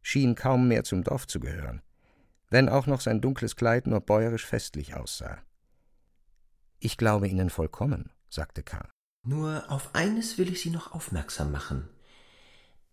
schien 0.00 0.34
kaum 0.34 0.68
mehr 0.68 0.84
zum 0.84 1.04
Dorf 1.04 1.26
zu 1.26 1.40
gehören, 1.40 1.82
wenn 2.48 2.68
auch 2.68 2.86
noch 2.86 3.00
sein 3.00 3.20
dunkles 3.20 3.56
Kleid 3.56 3.86
nur 3.86 4.00
bäuerisch 4.00 4.46
festlich 4.46 4.94
aussah. 4.94 5.38
Ich 6.78 6.96
glaube 6.96 7.28
Ihnen 7.28 7.50
vollkommen, 7.50 8.10
sagte 8.30 8.62
K. 8.62 8.88
Nur 9.26 9.70
auf 9.70 9.94
eines 9.94 10.38
will 10.38 10.48
ich 10.48 10.62
Sie 10.62 10.70
noch 10.70 10.92
aufmerksam 10.92 11.52
machen. 11.52 11.88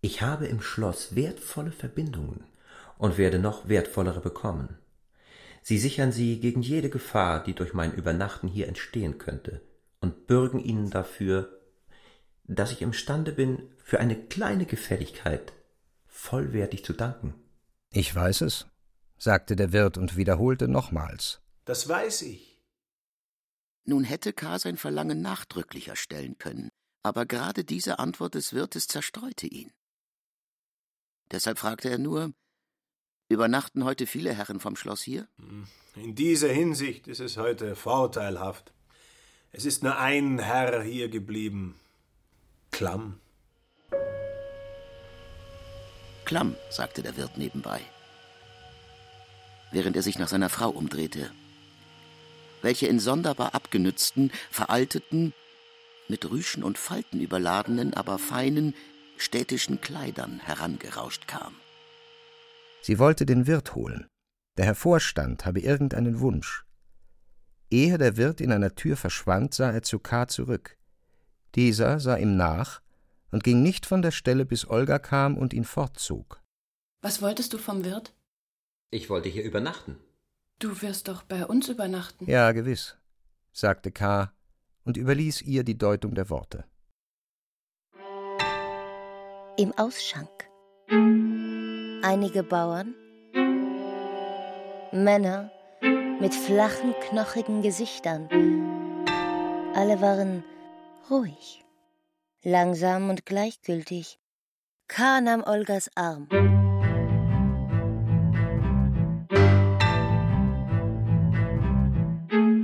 Ich 0.06 0.22
habe 0.22 0.46
im 0.46 0.60
Schloss 0.62 1.16
wertvolle 1.16 1.72
Verbindungen 1.72 2.44
und 2.96 3.18
werde 3.18 3.40
noch 3.40 3.68
wertvollere 3.68 4.20
bekommen. 4.20 4.78
Sie 5.62 5.78
sichern 5.78 6.12
sie 6.12 6.38
gegen 6.38 6.62
jede 6.62 6.90
Gefahr, 6.90 7.42
die 7.42 7.54
durch 7.54 7.74
mein 7.74 7.92
Übernachten 7.92 8.46
hier 8.46 8.68
entstehen 8.68 9.18
könnte, 9.18 9.62
und 9.98 10.28
bürgen 10.28 10.60
Ihnen 10.60 10.90
dafür, 10.90 11.60
dass 12.44 12.70
ich 12.70 12.82
imstande 12.82 13.32
bin, 13.32 13.68
für 13.82 13.98
eine 13.98 14.14
kleine 14.14 14.64
Gefälligkeit 14.64 15.52
vollwertig 16.06 16.84
zu 16.84 16.92
danken. 16.92 17.34
Ich 17.90 18.14
weiß 18.14 18.42
es, 18.42 18.68
sagte 19.18 19.56
der 19.56 19.72
Wirt 19.72 19.98
und 19.98 20.16
wiederholte 20.16 20.68
nochmals. 20.68 21.40
Das 21.64 21.88
weiß 21.88 22.22
ich. 22.22 22.62
Nun 23.84 24.04
hätte 24.04 24.32
K. 24.32 24.60
sein 24.60 24.76
Verlangen 24.76 25.20
nachdrücklicher 25.20 25.96
stellen 25.96 26.38
können, 26.38 26.68
aber 27.02 27.26
gerade 27.26 27.64
diese 27.64 27.98
Antwort 27.98 28.36
des 28.36 28.52
Wirtes 28.52 28.86
zerstreute 28.86 29.48
ihn. 29.48 29.72
Deshalb 31.30 31.58
fragte 31.58 31.90
er 31.90 31.98
nur, 31.98 32.32
übernachten 33.28 33.84
heute 33.84 34.06
viele 34.06 34.32
Herren 34.32 34.60
vom 34.60 34.76
Schloss 34.76 35.02
hier? 35.02 35.26
In 35.96 36.14
dieser 36.14 36.52
Hinsicht 36.52 37.08
ist 37.08 37.20
es 37.20 37.36
heute 37.36 37.74
vorteilhaft. 37.74 38.72
Es 39.52 39.64
ist 39.64 39.82
nur 39.82 39.98
ein 39.98 40.38
Herr 40.38 40.82
hier 40.82 41.08
geblieben. 41.08 41.74
Klamm. 42.70 43.18
Klamm, 46.24 46.56
sagte 46.70 47.02
der 47.02 47.16
Wirt 47.16 47.38
nebenbei, 47.38 47.80
während 49.70 49.94
er 49.94 50.02
sich 50.02 50.18
nach 50.18 50.26
seiner 50.26 50.48
Frau 50.48 50.70
umdrehte, 50.70 51.30
welche 52.62 52.88
in 52.88 52.98
sonderbar 52.98 53.54
abgenützten, 53.54 54.32
veralteten, 54.50 55.32
mit 56.08 56.28
Rüschen 56.28 56.64
und 56.64 56.78
Falten 56.78 57.20
überladenen, 57.20 57.94
aber 57.94 58.18
feinen, 58.18 58.74
städtischen 59.18 59.80
Kleidern 59.80 60.40
herangerauscht 60.40 61.26
kam. 61.26 61.54
Sie 62.82 62.98
wollte 62.98 63.26
den 63.26 63.46
Wirt 63.46 63.74
holen. 63.74 64.06
Der 64.56 64.64
Hervorstand 64.64 65.44
habe 65.44 65.60
irgendeinen 65.60 66.20
Wunsch. 66.20 66.64
Ehe 67.70 67.98
der 67.98 68.16
Wirt 68.16 68.40
in 68.40 68.52
einer 68.52 68.74
Tür 68.74 68.96
verschwand, 68.96 69.54
sah 69.54 69.70
er 69.70 69.82
zu 69.82 69.98
K. 69.98 70.28
zurück. 70.28 70.76
Dieser 71.54 72.00
sah 72.00 72.16
ihm 72.16 72.36
nach 72.36 72.80
und 73.30 73.42
ging 73.42 73.62
nicht 73.62 73.86
von 73.86 74.02
der 74.02 74.12
Stelle, 74.12 74.44
bis 74.44 74.68
Olga 74.68 74.98
kam 74.98 75.36
und 75.36 75.52
ihn 75.52 75.64
fortzog. 75.64 76.42
Was 77.02 77.20
wolltest 77.22 77.52
du 77.52 77.58
vom 77.58 77.84
Wirt? 77.84 78.14
Ich 78.90 79.10
wollte 79.10 79.28
hier 79.28 79.44
übernachten. 79.44 79.98
Du 80.58 80.80
wirst 80.80 81.08
doch 81.08 81.22
bei 81.22 81.44
uns 81.44 81.68
übernachten. 81.68 82.30
Ja, 82.30 82.52
gewiss, 82.52 82.96
sagte 83.52 83.90
K. 83.90 84.32
und 84.84 84.96
überließ 84.96 85.42
ihr 85.42 85.64
die 85.64 85.76
Deutung 85.76 86.14
der 86.14 86.30
Worte. 86.30 86.64
Im 89.58 89.72
Ausschank. 89.78 90.28
Einige 92.02 92.42
Bauern, 92.42 92.94
Männer 94.92 95.50
mit 96.20 96.34
flachen, 96.34 96.94
knochigen 97.00 97.62
Gesichtern. 97.62 98.28
Alle 99.74 100.02
waren 100.02 100.44
ruhig, 101.10 101.64
langsam 102.42 103.08
und 103.08 103.24
gleichgültig. 103.24 104.18
K. 104.88 105.22
nahm 105.22 105.42
Olgas 105.42 105.90
Arm. 105.94 106.28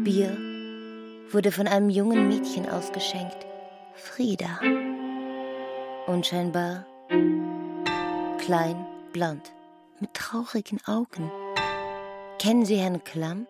Bier 0.05 0.37
wurde 1.31 1.53
von 1.53 1.67
einem 1.67 1.89
jungen 1.89 2.29
Mädchen 2.29 2.69
ausgeschenkt, 2.69 3.47
Frieda. 3.95 4.61
Unscheinbar, 6.07 6.85
klein, 8.41 8.87
blond, 9.13 9.53
mit 10.01 10.13
traurigen 10.15 10.81
Augen. 10.87 11.31
Kennen 12.41 12.65
Sie 12.65 12.77
Herrn 12.77 13.05
Klamm? 13.05 13.47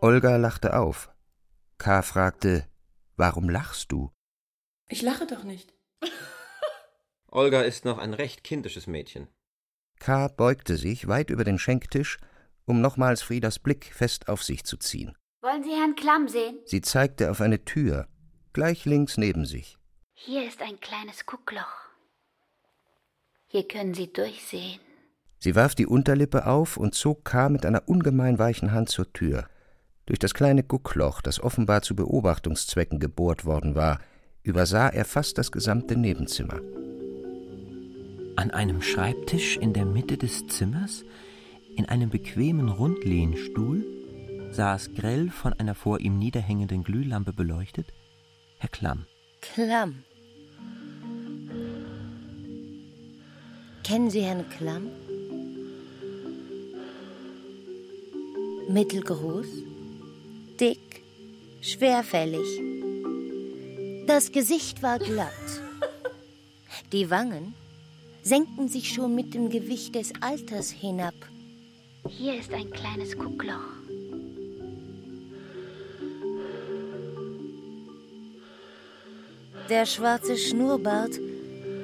Olga 0.00 0.36
lachte 0.36 0.74
auf. 0.78 1.10
K. 1.76 2.00
fragte, 2.00 2.66
warum 3.16 3.50
lachst 3.50 3.92
du? 3.92 4.10
Ich 4.88 5.02
lache 5.02 5.26
doch 5.26 5.44
nicht. 5.44 5.74
Olga 7.30 7.60
ist 7.60 7.84
noch 7.84 7.98
ein 7.98 8.14
recht 8.14 8.42
kindisches 8.42 8.86
Mädchen. 8.86 9.28
K. 9.98 10.28
beugte 10.28 10.78
sich 10.78 11.08
weit 11.08 11.28
über 11.28 11.44
den 11.44 11.58
Schenktisch, 11.58 12.18
um 12.64 12.80
nochmals 12.80 13.22
Friedas 13.22 13.58
Blick 13.58 13.92
fest 13.94 14.28
auf 14.28 14.42
sich 14.42 14.64
zu 14.64 14.76
ziehen. 14.76 15.16
Wollen 15.42 15.62
Sie 15.62 15.70
Herrn 15.70 15.94
Klamm 15.96 16.28
sehen? 16.28 16.58
Sie 16.66 16.80
zeigte 16.82 17.30
auf 17.30 17.40
eine 17.40 17.64
Tür, 17.64 18.06
gleich 18.52 18.84
links 18.84 19.16
neben 19.16 19.46
sich. 19.46 19.78
Hier 20.12 20.46
ist 20.46 20.60
ein 20.60 20.78
kleines 20.80 21.24
Guckloch. 21.24 21.90
Hier 23.46 23.66
können 23.66 23.94
Sie 23.94 24.12
durchsehen. 24.12 24.80
Sie 25.38 25.56
warf 25.56 25.74
die 25.74 25.86
Unterlippe 25.86 26.46
auf 26.46 26.76
und 26.76 26.94
zog 26.94 27.24
K. 27.24 27.48
mit 27.48 27.64
einer 27.64 27.88
ungemein 27.88 28.38
weichen 28.38 28.72
Hand 28.72 28.90
zur 28.90 29.12
Tür. 29.12 29.48
Durch 30.04 30.18
das 30.18 30.34
kleine 30.34 30.62
Guckloch, 30.62 31.22
das 31.22 31.40
offenbar 31.40 31.80
zu 31.80 31.96
Beobachtungszwecken 31.96 33.00
gebohrt 33.00 33.46
worden 33.46 33.74
war, 33.74 33.98
übersah 34.42 34.88
er 34.88 35.06
fast 35.06 35.38
das 35.38 35.50
gesamte 35.50 35.96
Nebenzimmer. 35.96 36.60
An 38.36 38.50
einem 38.50 38.82
Schreibtisch 38.82 39.56
in 39.56 39.72
der 39.72 39.86
Mitte 39.86 40.18
des 40.18 40.46
Zimmers, 40.46 41.04
in 41.76 41.86
einem 41.86 42.10
bequemen 42.10 42.68
Rundlehnstuhl, 42.68 43.84
saß 44.52 44.94
grell 44.94 45.30
von 45.30 45.52
einer 45.54 45.74
vor 45.74 46.00
ihm 46.00 46.18
niederhängenden 46.18 46.84
Glühlampe 46.84 47.32
beleuchtet 47.32 47.92
Herr 48.58 48.68
Klamm. 48.68 49.06
Klamm. 49.40 50.04
Kennen 53.84 54.10
Sie 54.10 54.22
Herrn 54.22 54.44
Klamm? 54.50 54.88
Mittelgroß, 58.68 59.46
dick, 60.60 61.02
schwerfällig. 61.60 62.46
Das 64.06 64.30
Gesicht 64.30 64.82
war 64.82 64.98
glatt. 64.98 65.30
Die 66.92 67.10
Wangen 67.10 67.54
senkten 68.22 68.68
sich 68.68 68.92
schon 68.92 69.14
mit 69.14 69.34
dem 69.34 69.48
Gewicht 69.48 69.94
des 69.94 70.12
Alters 70.20 70.70
hinab. 70.70 71.14
Hier 72.10 72.38
ist 72.38 72.52
ein 72.52 72.68
kleines 72.70 73.16
Guckloch. 73.16 73.54
Der 79.68 79.86
schwarze 79.86 80.36
Schnurrbart 80.36 81.20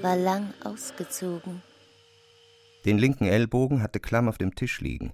war 0.03 0.17
lang 0.17 0.53
ausgezogen. 0.65 1.63
Den 2.85 2.99
linken 2.99 3.27
Ellbogen 3.27 3.83
hatte 3.83 4.01
Klamm 4.01 4.29
auf 4.29 4.37
dem 4.37 4.57
Tisch 4.57 4.81
liegen. 4.81 5.13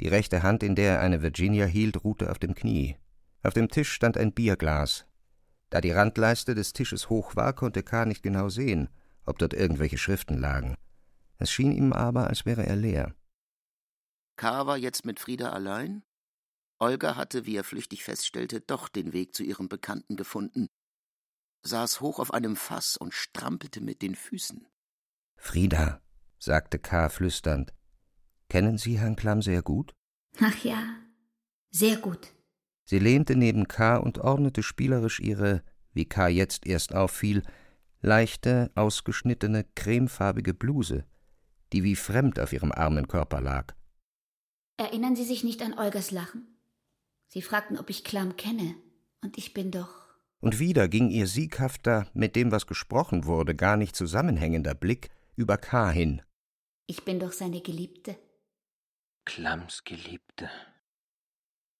Die 0.00 0.08
rechte 0.08 0.44
Hand, 0.44 0.62
in 0.62 0.76
der 0.76 0.94
er 0.94 1.00
eine 1.00 1.20
Virginia 1.20 1.66
hielt, 1.66 2.04
ruhte 2.04 2.30
auf 2.30 2.38
dem 2.38 2.54
Knie. 2.54 2.96
Auf 3.42 3.54
dem 3.54 3.68
Tisch 3.68 3.90
stand 3.90 4.16
ein 4.16 4.32
Bierglas. 4.32 5.04
Da 5.68 5.80
die 5.80 5.90
Randleiste 5.90 6.54
des 6.54 6.72
Tisches 6.72 7.10
hoch 7.10 7.34
war, 7.34 7.52
konnte 7.54 7.82
K. 7.82 8.04
nicht 8.04 8.22
genau 8.22 8.48
sehen, 8.50 8.88
ob 9.26 9.38
dort 9.38 9.52
irgendwelche 9.52 9.98
Schriften 9.98 10.38
lagen. 10.38 10.76
Es 11.38 11.50
schien 11.50 11.72
ihm 11.72 11.92
aber, 11.92 12.28
als 12.28 12.46
wäre 12.46 12.64
er 12.64 12.76
leer. 12.76 13.12
K. 14.36 14.66
war 14.66 14.76
jetzt 14.76 15.04
mit 15.04 15.18
Frieda 15.18 15.50
allein. 15.50 16.02
Olga 16.78 17.16
hatte, 17.16 17.46
wie 17.46 17.56
er 17.56 17.64
flüchtig 17.64 18.04
feststellte, 18.04 18.60
doch 18.60 18.88
den 18.88 19.12
Weg 19.12 19.34
zu 19.34 19.42
ihrem 19.42 19.68
Bekannten 19.68 20.16
gefunden, 20.16 20.68
saß 21.62 22.00
hoch 22.00 22.18
auf 22.18 22.34
einem 22.34 22.54
Fass 22.56 22.96
und 22.96 23.14
strampelte 23.14 23.80
mit 23.80 24.02
den 24.02 24.14
Füßen. 24.14 24.66
Frieda, 25.36 26.02
sagte 26.38 26.78
K. 26.78 27.08
flüsternd, 27.08 27.72
kennen 28.48 28.78
Sie 28.78 28.98
Herrn 28.98 29.16
Klamm 29.16 29.40
sehr 29.40 29.62
gut? 29.62 29.92
Ach 30.40 30.64
ja, 30.64 30.82
sehr 31.70 31.96
gut. 31.96 32.34
Sie 32.84 32.98
lehnte 32.98 33.36
neben 33.36 33.68
K. 33.68 33.96
und 33.96 34.18
ordnete 34.18 34.62
spielerisch 34.62 35.18
ihre, 35.18 35.62
wie 35.92 36.04
K. 36.04 36.28
jetzt 36.28 36.66
erst 36.66 36.94
auffiel, 36.94 37.42
leichte, 38.00 38.70
ausgeschnittene, 38.74 39.64
cremefarbige 39.74 40.52
Bluse, 40.52 41.06
die 41.72 41.82
wie 41.82 41.96
fremd 41.96 42.38
auf 42.38 42.52
ihrem 42.52 42.70
armen 42.70 43.08
Körper 43.08 43.40
lag. 43.40 43.75
Erinnern 44.76 45.16
Sie 45.16 45.24
sich 45.24 45.42
nicht 45.42 45.62
an 45.62 45.78
Olgas 45.78 46.10
Lachen? 46.10 46.46
Sie 47.28 47.42
fragten, 47.42 47.78
ob 47.78 47.90
ich 47.90 48.04
Klamm 48.04 48.36
kenne, 48.36 48.74
und 49.22 49.38
ich 49.38 49.54
bin 49.54 49.70
doch. 49.70 50.06
Und 50.40 50.58
wieder 50.58 50.86
ging 50.88 51.10
ihr 51.10 51.26
sieghafter, 51.26 52.08
mit 52.12 52.36
dem, 52.36 52.52
was 52.52 52.66
gesprochen 52.66 53.24
wurde, 53.24 53.54
gar 53.54 53.76
nicht 53.76 53.96
zusammenhängender 53.96 54.74
Blick 54.74 55.08
über 55.34 55.56
K. 55.56 55.90
hin. 55.90 56.22
Ich 56.86 57.04
bin 57.04 57.18
doch 57.18 57.32
seine 57.32 57.62
Geliebte. 57.62 58.16
Klamms 59.24 59.82
Geliebte. 59.84 60.50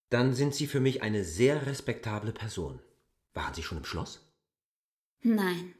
Dann 0.09 0.35
sind 0.35 0.55
Sie 0.55 0.67
für 0.67 0.81
mich 0.81 1.03
eine 1.03 1.25
sehr 1.25 1.67
respektable 1.67 2.33
Person. 2.33 2.81
Waren 3.35 3.55
Sie 3.55 3.63
schon 3.63 3.79
im 3.79 3.85
Schloss? 3.85 4.27
Nein. 5.21 5.75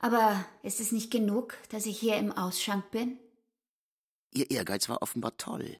Aber 0.00 0.44
ist 0.62 0.80
es 0.80 0.92
nicht 0.92 1.10
genug, 1.10 1.56
dass 1.70 1.86
ich 1.86 1.98
hier 1.98 2.16
im 2.16 2.32
Ausschank 2.32 2.90
bin? 2.90 3.18
Ihr 4.30 4.50
Ehrgeiz 4.50 4.88
war 4.88 5.02
offenbar 5.02 5.36
toll. 5.36 5.78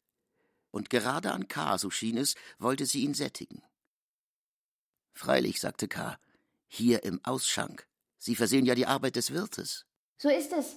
Und 0.70 0.90
gerade 0.90 1.32
an 1.32 1.48
K., 1.48 1.78
so 1.78 1.90
schien 1.90 2.16
es, 2.16 2.34
wollte 2.58 2.86
sie 2.86 3.02
ihn 3.02 3.14
sättigen. 3.14 3.62
Freilich, 5.14 5.60
sagte 5.60 5.88
K., 5.88 6.18
hier 6.66 7.02
im 7.04 7.24
Ausschank. 7.24 7.88
Sie 8.18 8.36
versehen 8.36 8.66
ja 8.66 8.74
die 8.74 8.86
Arbeit 8.86 9.16
des 9.16 9.32
Wirtes. 9.32 9.86
So 10.18 10.28
ist 10.28 10.52
es. 10.52 10.76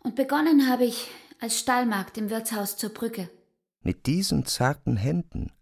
Und 0.00 0.16
begonnen 0.16 0.68
habe 0.68 0.84
ich 0.84 1.08
als 1.40 1.58
Stallmagd 1.58 2.18
im 2.18 2.30
Wirtshaus 2.30 2.76
zur 2.76 2.90
Brücke. 2.90 3.30
Mit 3.80 4.06
diesen 4.06 4.46
zarten 4.46 4.96
Händen, 4.96 5.52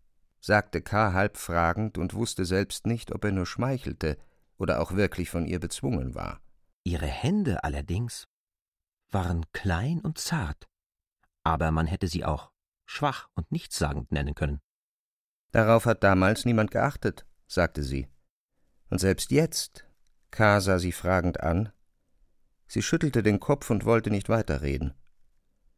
sagte 0.41 0.81
K. 0.81 1.13
halb 1.13 1.37
fragend 1.37 1.99
und 1.99 2.15
wusste 2.15 2.45
selbst 2.45 2.87
nicht, 2.87 3.13
ob 3.13 3.25
er 3.25 3.33
nur 3.33 3.47
schmeichelte 3.47 4.19
oder 4.59 4.81
auch 4.81 4.93
wirklich 4.93 5.31
von 5.31 5.47
ihr 5.47 5.59
bezwungen 5.59 6.15
war. 6.15 6.41
Ihre 6.85 7.07
Hände 7.07 7.65
allerdings 7.65 8.29
waren 9.11 9.45
klein 9.53 10.01
und 10.01 10.19
zart, 10.19 10.67
aber 11.45 11.71
man 11.71 11.87
hätte 11.87 12.09
sie 12.09 12.25
auch 12.25 12.51
schwach 12.85 13.29
und 13.35 13.51
nichtssagend 13.53 14.13
nennen 14.13 14.35
können. 14.35 14.61
Darauf 15.51 15.87
hat 15.87 16.03
damals 16.03 16.45
niemand 16.45 16.71
geachtet, 16.71 17.27
sagte 17.47 17.83
sie. 17.83 18.09
Und 18.91 18.99
selbst 18.99 19.31
jetzt, 19.31 19.87
K. 20.31 20.61
sah 20.61 20.79
sie 20.79 20.93
fragend 20.93 21.41
an. 21.41 21.73
Sie 22.67 22.83
schüttelte 22.83 23.23
den 23.23 23.41
Kopf 23.41 23.71
und 23.71 23.85
wollte 23.85 24.11
nicht 24.11 24.29
weiterreden. 24.29 24.95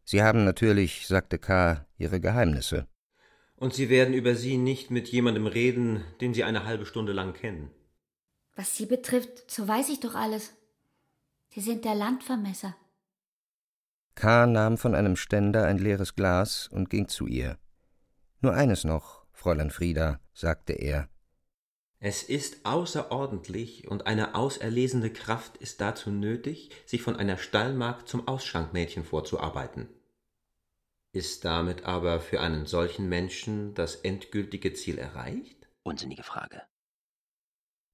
Sie 0.04 0.22
haben 0.22 0.44
natürlich, 0.44 1.06
sagte 1.06 1.38
K., 1.38 1.86
Ihre 1.96 2.20
Geheimnisse. 2.20 2.86
Und 3.56 3.72
Sie 3.72 3.88
werden 3.88 4.14
über 4.14 4.34
sie 4.34 4.58
nicht 4.58 4.90
mit 4.90 5.08
jemandem 5.08 5.46
reden, 5.46 6.04
den 6.20 6.34
Sie 6.34 6.44
eine 6.44 6.64
halbe 6.64 6.86
Stunde 6.86 7.12
lang 7.12 7.32
kennen. 7.32 7.70
Was 8.54 8.76
Sie 8.76 8.86
betrifft, 8.86 9.50
so 9.50 9.66
weiß 9.66 9.88
ich 9.88 10.00
doch 10.00 10.14
alles. 10.14 10.52
Sie 11.50 11.60
sind 11.60 11.84
der 11.84 11.94
Landvermesser. 11.94 12.76
K. 14.14 14.46
nahm 14.46 14.78
von 14.78 14.94
einem 14.94 15.16
Ständer 15.16 15.66
ein 15.66 15.78
leeres 15.78 16.14
Glas 16.14 16.68
und 16.68 16.90
ging 16.90 17.08
zu 17.08 17.26
ihr. 17.26 17.58
Nur 18.40 18.54
eines 18.54 18.84
noch, 18.84 19.26
Fräulein 19.32 19.70
Frieda, 19.70 20.20
sagte 20.32 20.74
er. 20.74 21.08
Es 21.98 22.22
ist 22.22 22.66
außerordentlich 22.66 23.88
und 23.88 24.06
eine 24.06 24.34
auserlesene 24.34 25.10
Kraft 25.10 25.56
ist 25.56 25.80
dazu 25.80 26.10
nötig, 26.10 26.70
sich 26.84 27.00
von 27.00 27.16
einer 27.16 27.38
Stallmagd 27.38 28.08
zum 28.08 28.28
Ausschankmädchen 28.28 29.04
vorzuarbeiten. 29.04 29.88
Ist 31.12 31.44
damit 31.44 31.84
aber 31.84 32.20
für 32.20 32.40
einen 32.40 32.66
solchen 32.66 33.08
Menschen 33.08 33.72
das 33.74 33.96
endgültige 33.96 34.74
Ziel 34.74 34.98
erreicht? 34.98 35.68
Unsinnige 35.82 36.24
Frage. 36.24 36.62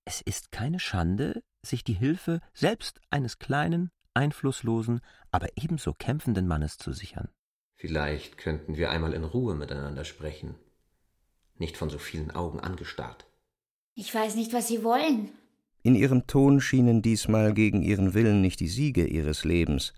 Es 0.05 0.21
ist 0.23 0.51
keine 0.51 0.81
Schande, 0.81 1.45
sich 1.63 1.85
die 1.85 1.93
Hilfe 1.93 2.41
selbst 2.55 3.01
eines 3.11 3.39
kleinen, 3.39 3.91
einflusslosen, 4.15 5.01
aber 5.31 5.49
ebenso 5.57 5.93
kämpfenden 5.93 6.47
Mannes 6.47 6.79
zu 6.79 6.93
sichern. 6.93 7.29
Vielleicht 7.77 8.37
könnten 8.37 8.77
wir 8.77 8.91
einmal 8.91 9.15
in 9.15 9.25
Ruhe 9.25 9.55
miteinander 9.55 10.05
sprechen, 10.05 10.55
nicht 11.57 11.77
von 11.77 11.91
so 11.91 11.99
vielen 11.99 12.31
Augen 12.31 12.61
angestarrt. 12.61 13.27
Ich 13.95 14.15
weiß 14.15 14.35
nicht, 14.35 14.53
was 14.53 14.69
Sie 14.69 14.85
wollen. 14.85 15.31
In 15.83 15.95
ihrem 15.95 16.27
Ton 16.27 16.61
schienen 16.61 17.01
diesmal 17.01 17.55
gegen 17.55 17.83
ihren 17.83 18.13
Willen 18.13 18.43
nicht 18.43 18.61
die 18.61 18.69
Siege 18.69 19.07
ihres 19.07 19.45
Lebens, 19.45 19.95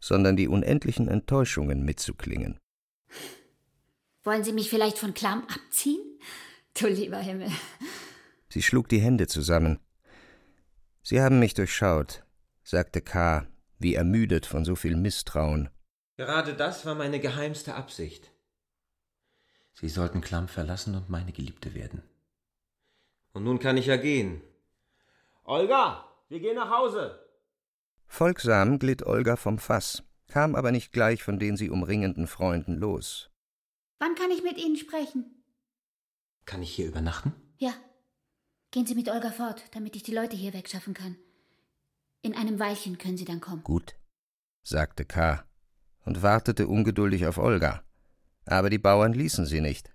sondern 0.00 0.36
die 0.36 0.48
unendlichen 0.48 1.06
Enttäuschungen 1.06 1.84
mitzuklingen. 1.84 2.58
Wollen 4.24 4.44
Sie 4.44 4.52
mich 4.52 4.68
vielleicht 4.68 4.98
von 4.98 5.14
Klamm 5.14 5.44
abziehen? 5.48 6.18
Du 6.78 6.88
lieber 6.88 7.18
Himmel. 7.18 7.50
Sie 8.48 8.62
schlug 8.62 8.88
die 8.88 9.00
Hände 9.00 9.26
zusammen. 9.26 9.78
Sie 11.02 11.20
haben 11.20 11.38
mich 11.38 11.54
durchschaut, 11.54 12.21
sagte 12.62 13.00
K., 13.00 13.46
wie 13.78 13.94
ermüdet 13.94 14.46
von 14.46 14.64
so 14.64 14.76
viel 14.76 14.96
Misstrauen. 14.96 15.68
Gerade 16.16 16.54
das 16.54 16.86
war 16.86 16.94
meine 16.94 17.20
geheimste 17.20 17.74
Absicht. 17.74 18.30
Sie 19.72 19.88
sollten 19.88 20.20
Klamm 20.20 20.48
verlassen 20.48 20.94
und 20.94 21.08
meine 21.08 21.32
Geliebte 21.32 21.74
werden. 21.74 22.02
Und 23.32 23.44
nun 23.44 23.58
kann 23.58 23.76
ich 23.76 23.86
ja 23.86 23.96
gehen. 23.96 24.42
Olga, 25.44 26.06
wir 26.28 26.40
gehen 26.40 26.56
nach 26.56 26.70
Hause. 26.70 27.18
Folgsam 28.06 28.78
glitt 28.78 29.04
Olga 29.04 29.36
vom 29.36 29.58
Fass, 29.58 30.02
kam 30.28 30.54
aber 30.54 30.70
nicht 30.70 30.92
gleich 30.92 31.22
von 31.22 31.38
den 31.38 31.56
sie 31.56 31.70
umringenden 31.70 32.26
Freunden 32.26 32.76
los. 32.76 33.30
Wann 33.98 34.14
kann 34.14 34.30
ich 34.30 34.42
mit 34.42 34.58
Ihnen 34.58 34.76
sprechen? 34.76 35.42
Kann 36.44 36.62
ich 36.62 36.74
hier 36.74 36.86
übernachten? 36.86 37.32
Ja. 37.56 37.72
Gehen 38.70 38.86
Sie 38.86 38.94
mit 38.94 39.08
Olga 39.08 39.30
fort, 39.30 39.62
damit 39.72 39.96
ich 39.96 40.02
die 40.02 40.14
Leute 40.14 40.36
hier 40.36 40.52
wegschaffen 40.52 40.94
kann. 40.94 41.16
In 42.24 42.36
einem 42.36 42.60
Weilchen 42.60 42.98
können 42.98 43.16
Sie 43.16 43.24
dann 43.24 43.40
kommen. 43.40 43.64
Gut, 43.64 43.96
sagte 44.62 45.04
K. 45.04 45.44
und 46.04 46.22
wartete 46.22 46.68
ungeduldig 46.68 47.26
auf 47.26 47.36
Olga. 47.36 47.82
Aber 48.44 48.70
die 48.70 48.78
Bauern 48.78 49.12
ließen 49.12 49.44
sie 49.44 49.60
nicht. 49.60 49.92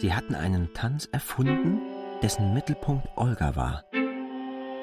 Sie 0.00 0.14
hatten 0.14 0.36
einen 0.36 0.72
Tanz 0.72 1.08
erfunden, 1.10 1.80
dessen 2.22 2.54
Mittelpunkt 2.54 3.08
Olga 3.16 3.56
war. 3.56 3.84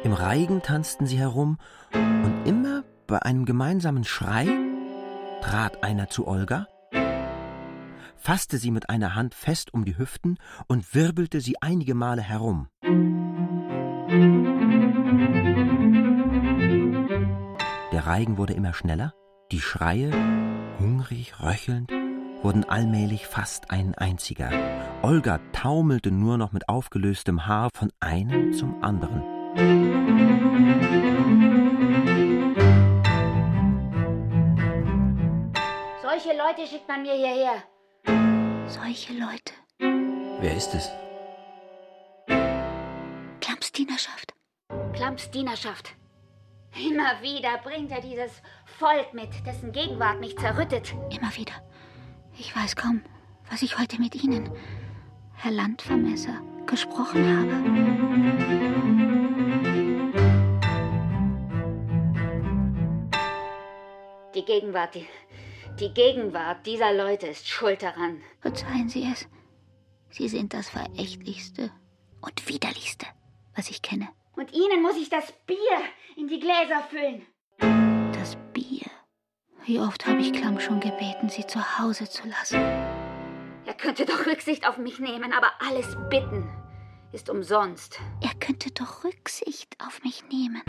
Im 0.03 0.11
Reigen 0.11 0.61
tanzten 0.61 1.05
sie 1.05 1.17
herum, 1.17 1.59
und 1.93 2.43
immer 2.45 2.83
bei 3.07 3.21
einem 3.21 3.45
gemeinsamen 3.45 4.03
Schrei 4.03 4.49
trat 5.41 5.81
einer 5.81 6.09
zu 6.09 6.27
Olga, 6.27 6.67
fasste 8.23 8.57
sie 8.57 8.71
mit 8.71 8.89
einer 8.89 9.15
Hand 9.15 9.35
fest 9.35 9.73
um 9.73 9.83
die 9.83 9.97
Hüften 9.97 10.37
und 10.67 10.95
wirbelte 10.95 11.41
sie 11.41 11.61
einige 11.61 11.93
Male 11.93 12.21
herum. 12.21 12.69
Der 17.91 18.07
Reigen 18.07 18.37
wurde 18.37 18.53
immer 18.53 18.73
schneller, 18.73 19.13
die 19.51 19.59
Schreie, 19.59 20.09
hungrig, 20.79 21.41
röchelnd, 21.41 21.91
wurden 22.41 22.63
allmählich 22.63 23.27
fast 23.27 23.71
ein 23.71 23.93
einziger. 23.93 24.49
Olga 25.01 25.41
taumelte 25.51 26.11
nur 26.11 26.37
noch 26.37 26.53
mit 26.53 26.69
aufgelöstem 26.69 27.45
Haar 27.45 27.71
von 27.75 27.91
einem 27.99 28.53
zum 28.53 28.81
anderen. 28.81 29.21
Solche 36.01 36.37
Leute 36.37 36.65
schickt 36.69 36.87
man 36.87 37.01
mir 37.01 37.15
hierher. 37.15 37.61
Solche 38.05 39.13
Leute. 39.13 39.53
Wer 40.39 40.55
ist 40.55 40.73
es? 40.73 40.89
Klamps 43.39 43.71
Dienerschaft. 43.71 44.33
Klamps 44.93 45.31
Dienerschaft. 45.31 45.95
Immer 46.75 47.21
wieder 47.21 47.59
bringt 47.63 47.91
er 47.91 48.01
dieses 48.01 48.41
Volk 48.65 49.13
mit, 49.13 49.29
dessen 49.45 49.71
Gegenwart 49.71 50.19
mich 50.19 50.37
zerrüttet. 50.37 50.93
Immer 51.11 51.35
wieder. 51.35 51.53
Ich 52.37 52.55
weiß 52.55 52.75
kaum, 52.75 53.01
was 53.49 53.61
ich 53.61 53.77
heute 53.77 53.99
mit 54.01 54.15
Ihnen, 54.15 54.49
Herr 55.35 55.51
Landvermesser, 55.51 56.41
gesprochen 56.65 57.25
habe. 57.27 58.53
Die 64.35 64.43
Gegenwart, 64.45 64.95
die, 64.95 65.05
die 65.79 65.93
Gegenwart 65.93 66.65
dieser 66.65 66.93
Leute 66.93 67.27
ist 67.27 67.47
schuld 67.47 67.83
daran. 67.83 68.21
Verzeihen 68.41 68.89
Sie 68.89 69.07
es. 69.11 69.27
Sie 70.09 70.27
sind 70.27 70.53
das 70.53 70.69
Verächtlichste 70.69 71.71
und 72.21 72.47
Widerlichste, 72.47 73.07
was 73.55 73.69
ich 73.69 73.81
kenne. 73.81 74.09
Und 74.35 74.53
Ihnen 74.53 74.81
muss 74.81 74.97
ich 74.97 75.09
das 75.09 75.31
Bier 75.45 75.57
in 76.15 76.27
die 76.27 76.39
Gläser 76.39 76.83
füllen. 76.89 77.25
Das 78.13 78.37
Bier. 78.53 78.85
Wie 79.65 79.79
oft 79.79 80.05
habe 80.05 80.19
ich 80.19 80.33
Klamm 80.33 80.59
schon 80.59 80.79
gebeten, 80.79 81.29
sie 81.29 81.47
zu 81.47 81.79
Hause 81.79 82.09
zu 82.09 82.27
lassen. 82.27 82.59
Er 83.65 83.73
könnte 83.77 84.05
doch 84.05 84.25
Rücksicht 84.25 84.67
auf 84.67 84.77
mich 84.77 84.99
nehmen, 84.99 85.33
aber 85.33 85.51
alles 85.67 85.95
bitten 86.09 86.49
ist 87.11 87.29
umsonst. 87.29 87.99
Er 88.21 88.33
könnte 88.39 88.71
doch 88.71 89.03
Rücksicht 89.03 89.77
auf 89.79 90.03
mich 90.03 90.23
nehmen. 90.29 90.61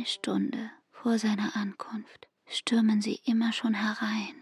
Eine 0.00 0.06
Stunde 0.06 0.70
vor 0.92 1.18
seiner 1.18 1.54
Ankunft 1.56 2.26
stürmen 2.46 3.02
sie 3.02 3.20
immer 3.26 3.52
schon 3.52 3.74
herein. 3.74 4.34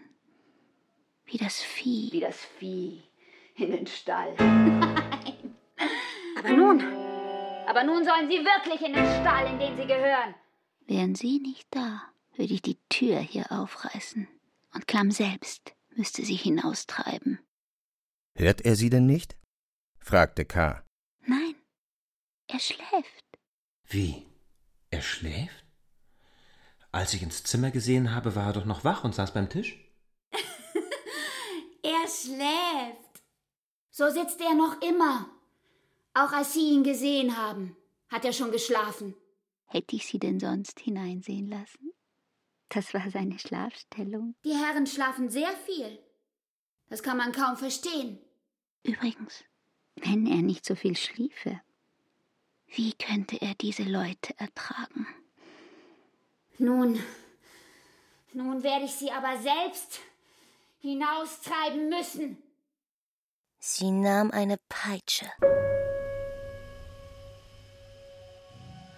Wie 1.25 1.37
das 1.37 1.59
Vieh. 1.61 2.13
Wie 2.13 2.21
das 2.21 2.37
Vieh 2.57 3.03
in 3.55 3.71
den 3.71 3.85
Stall. 3.85 4.33
Nein. 4.37 5.57
Aber 6.37 6.49
nun, 6.53 6.81
aber 7.67 7.83
nun 7.83 8.05
sollen 8.05 8.29
sie 8.29 8.37
wirklich 8.37 8.79
in 8.79 8.93
den 8.93 9.05
Stall, 9.05 9.47
in 9.47 9.59
den 9.59 9.75
sie 9.75 9.85
gehören. 9.85 10.33
Wären 10.87 11.15
sie 11.15 11.39
nicht 11.39 11.67
da, 11.71 12.03
würde 12.37 12.53
ich 12.53 12.61
die 12.61 12.77
Tür 12.87 13.19
hier 13.19 13.51
aufreißen. 13.51 14.29
Und 14.73 14.87
Klamm 14.87 15.11
selbst 15.11 15.73
müsste 15.89 16.23
sie 16.23 16.37
hinaustreiben. 16.37 17.37
Hört 18.33 18.61
er 18.61 18.77
sie 18.77 18.89
denn 18.89 19.07
nicht? 19.07 19.35
fragte 19.97 20.45
K. 20.45 20.85
Nein, 21.25 21.55
er 22.47 22.59
schläft. 22.59 23.25
Wie? 23.89 24.28
Er 24.91 25.01
schläft? 25.01 25.65
Als 26.91 27.13
ich 27.13 27.21
ins 27.21 27.43
Zimmer 27.43 27.71
gesehen 27.71 28.13
habe, 28.15 28.35
war 28.35 28.47
er 28.47 28.53
doch 28.53 28.65
noch 28.65 28.83
wach 28.83 29.03
und 29.03 29.13
saß 29.13 29.33
beim 29.33 29.49
Tisch. 29.49 29.77
Er 31.83 32.07
schläft. 32.07 33.23
So 33.91 34.09
sitzt 34.09 34.41
er 34.41 34.53
noch 34.53 34.81
immer. 34.81 35.29
Auch 36.13 36.31
als 36.31 36.53
Sie 36.53 36.71
ihn 36.71 36.83
gesehen 36.83 37.37
haben, 37.37 37.75
hat 38.09 38.25
er 38.25 38.33
schon 38.33 38.51
geschlafen. 38.51 39.15
Hätte 39.65 39.95
ich 39.95 40.05
Sie 40.05 40.19
denn 40.19 40.39
sonst 40.39 40.79
hineinsehen 40.79 41.47
lassen? 41.47 41.93
Das 42.69 42.93
war 42.93 43.09
seine 43.09 43.39
Schlafstellung. 43.39 44.35
Die 44.43 44.55
Herren 44.55 44.87
schlafen 44.87 45.29
sehr 45.29 45.51
viel. 45.65 45.99
Das 46.87 47.03
kann 47.03 47.17
man 47.17 47.31
kaum 47.31 47.55
verstehen. 47.55 48.19
Übrigens, 48.83 49.43
wenn 49.95 50.25
er 50.25 50.41
nicht 50.41 50.65
so 50.65 50.75
viel 50.75 50.97
schliefe, 50.97 51.61
wie 52.75 52.93
könnte 52.93 53.41
er 53.41 53.55
diese 53.55 53.83
Leute 53.83 54.33
ertragen? 54.37 55.07
Nun, 56.57 57.01
nun 58.33 58.63
werde 58.63 58.85
ich 58.85 58.93
sie 58.93 59.11
aber 59.11 59.37
selbst 59.39 59.99
hinaustreiben 60.81 61.89
müssen. 61.89 62.37
Sie 63.59 63.91
nahm 63.91 64.31
eine 64.31 64.57
Peitsche, 64.69 65.25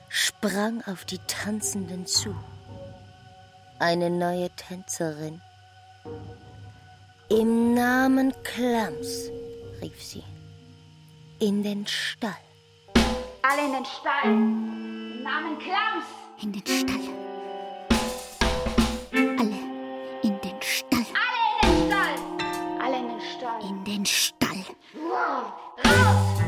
sprang 0.09 0.83
auf 0.83 1.05
die 1.05 1.19
Tanzenden 1.27 2.05
zu. 2.05 2.35
Eine 3.79 4.11
neue 4.11 4.49
Tänzerin. 4.51 5.41
Im 7.29 7.73
Namen 7.73 8.31
Klams, 8.43 9.31
rief 9.81 10.03
sie. 10.03 10.23
In 11.39 11.63
den 11.63 11.87
Stall. 11.87 12.50
Alle 13.43 13.65
in 13.65 13.73
den 13.73 13.85
Stall. 13.85 14.23
Im 14.25 15.23
Namen 15.23 15.57
Klams. 15.57 16.05
In 16.43 16.51
den 16.51 16.61
Stall. 16.61 16.99
Alle 19.39 19.57
in 20.21 20.39
den 20.41 20.61
Stall. 20.61 21.05
Alle 21.17 21.63
in 21.63 21.89
den 21.89 21.89
Stall. 21.89 22.19
Alle 22.79 22.97
in 22.99 23.07
den 23.07 23.21
Stall. 23.21 23.61
In 23.67 23.83
den 23.83 24.05
Stall. 24.05 24.63
Wow. 24.93 25.53
Raus! 25.83 26.41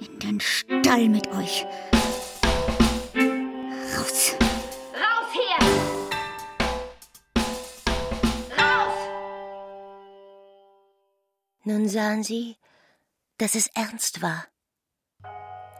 In 0.00 0.18
den 0.18 0.40
Stall 0.40 1.08
mit 1.08 1.28
euch. 1.28 1.64
Raus. 3.94 4.34
Raus 4.92 5.30
hier! 5.32 5.58
Raus! 8.58 8.96
Nun 11.62 11.88
sahen 11.88 12.24
sie, 12.24 12.56
dass 13.40 13.54
es 13.54 13.68
ernst 13.68 14.20
war. 14.20 14.44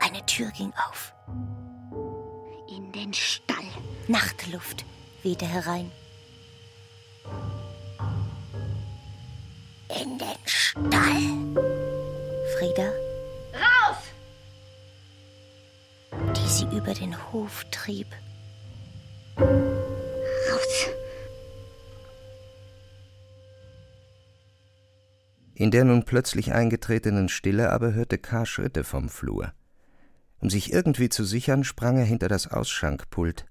Eine 0.01 0.25
Tür 0.25 0.51
ging 0.51 0.73
auf. 0.88 1.12
In 2.75 2.90
den 2.92 3.12
Stall. 3.12 3.57
Nachtluft 4.09 4.87
wehte 5.23 5.46
herein. 5.46 5.92
In 10.01 10.16
den 10.16 10.38
Stall. 10.46 11.20
Frieda, 12.57 12.90
Raus! 13.53 13.99
die 16.35 16.49
sie 16.49 16.64
über 16.75 16.94
den 16.94 17.14
Hof 17.31 17.64
trieb. 17.70 18.09
In 25.61 25.70
der 25.70 25.85
nun 25.85 26.07
plötzlich 26.07 26.55
eingetretenen 26.55 27.29
Stille 27.29 27.70
aber 27.70 27.92
hörte 27.92 28.16
K. 28.16 28.46
Schritte 28.46 28.83
vom 28.83 29.11
Flur. 29.11 29.53
Um 30.38 30.49
sich 30.49 30.73
irgendwie 30.73 31.11
zu 31.11 31.23
sichern, 31.23 31.64
sprang 31.64 31.99
er 31.99 32.05
hinter 32.07 32.29
das 32.29 32.46
Ausschankpult, 32.51 33.44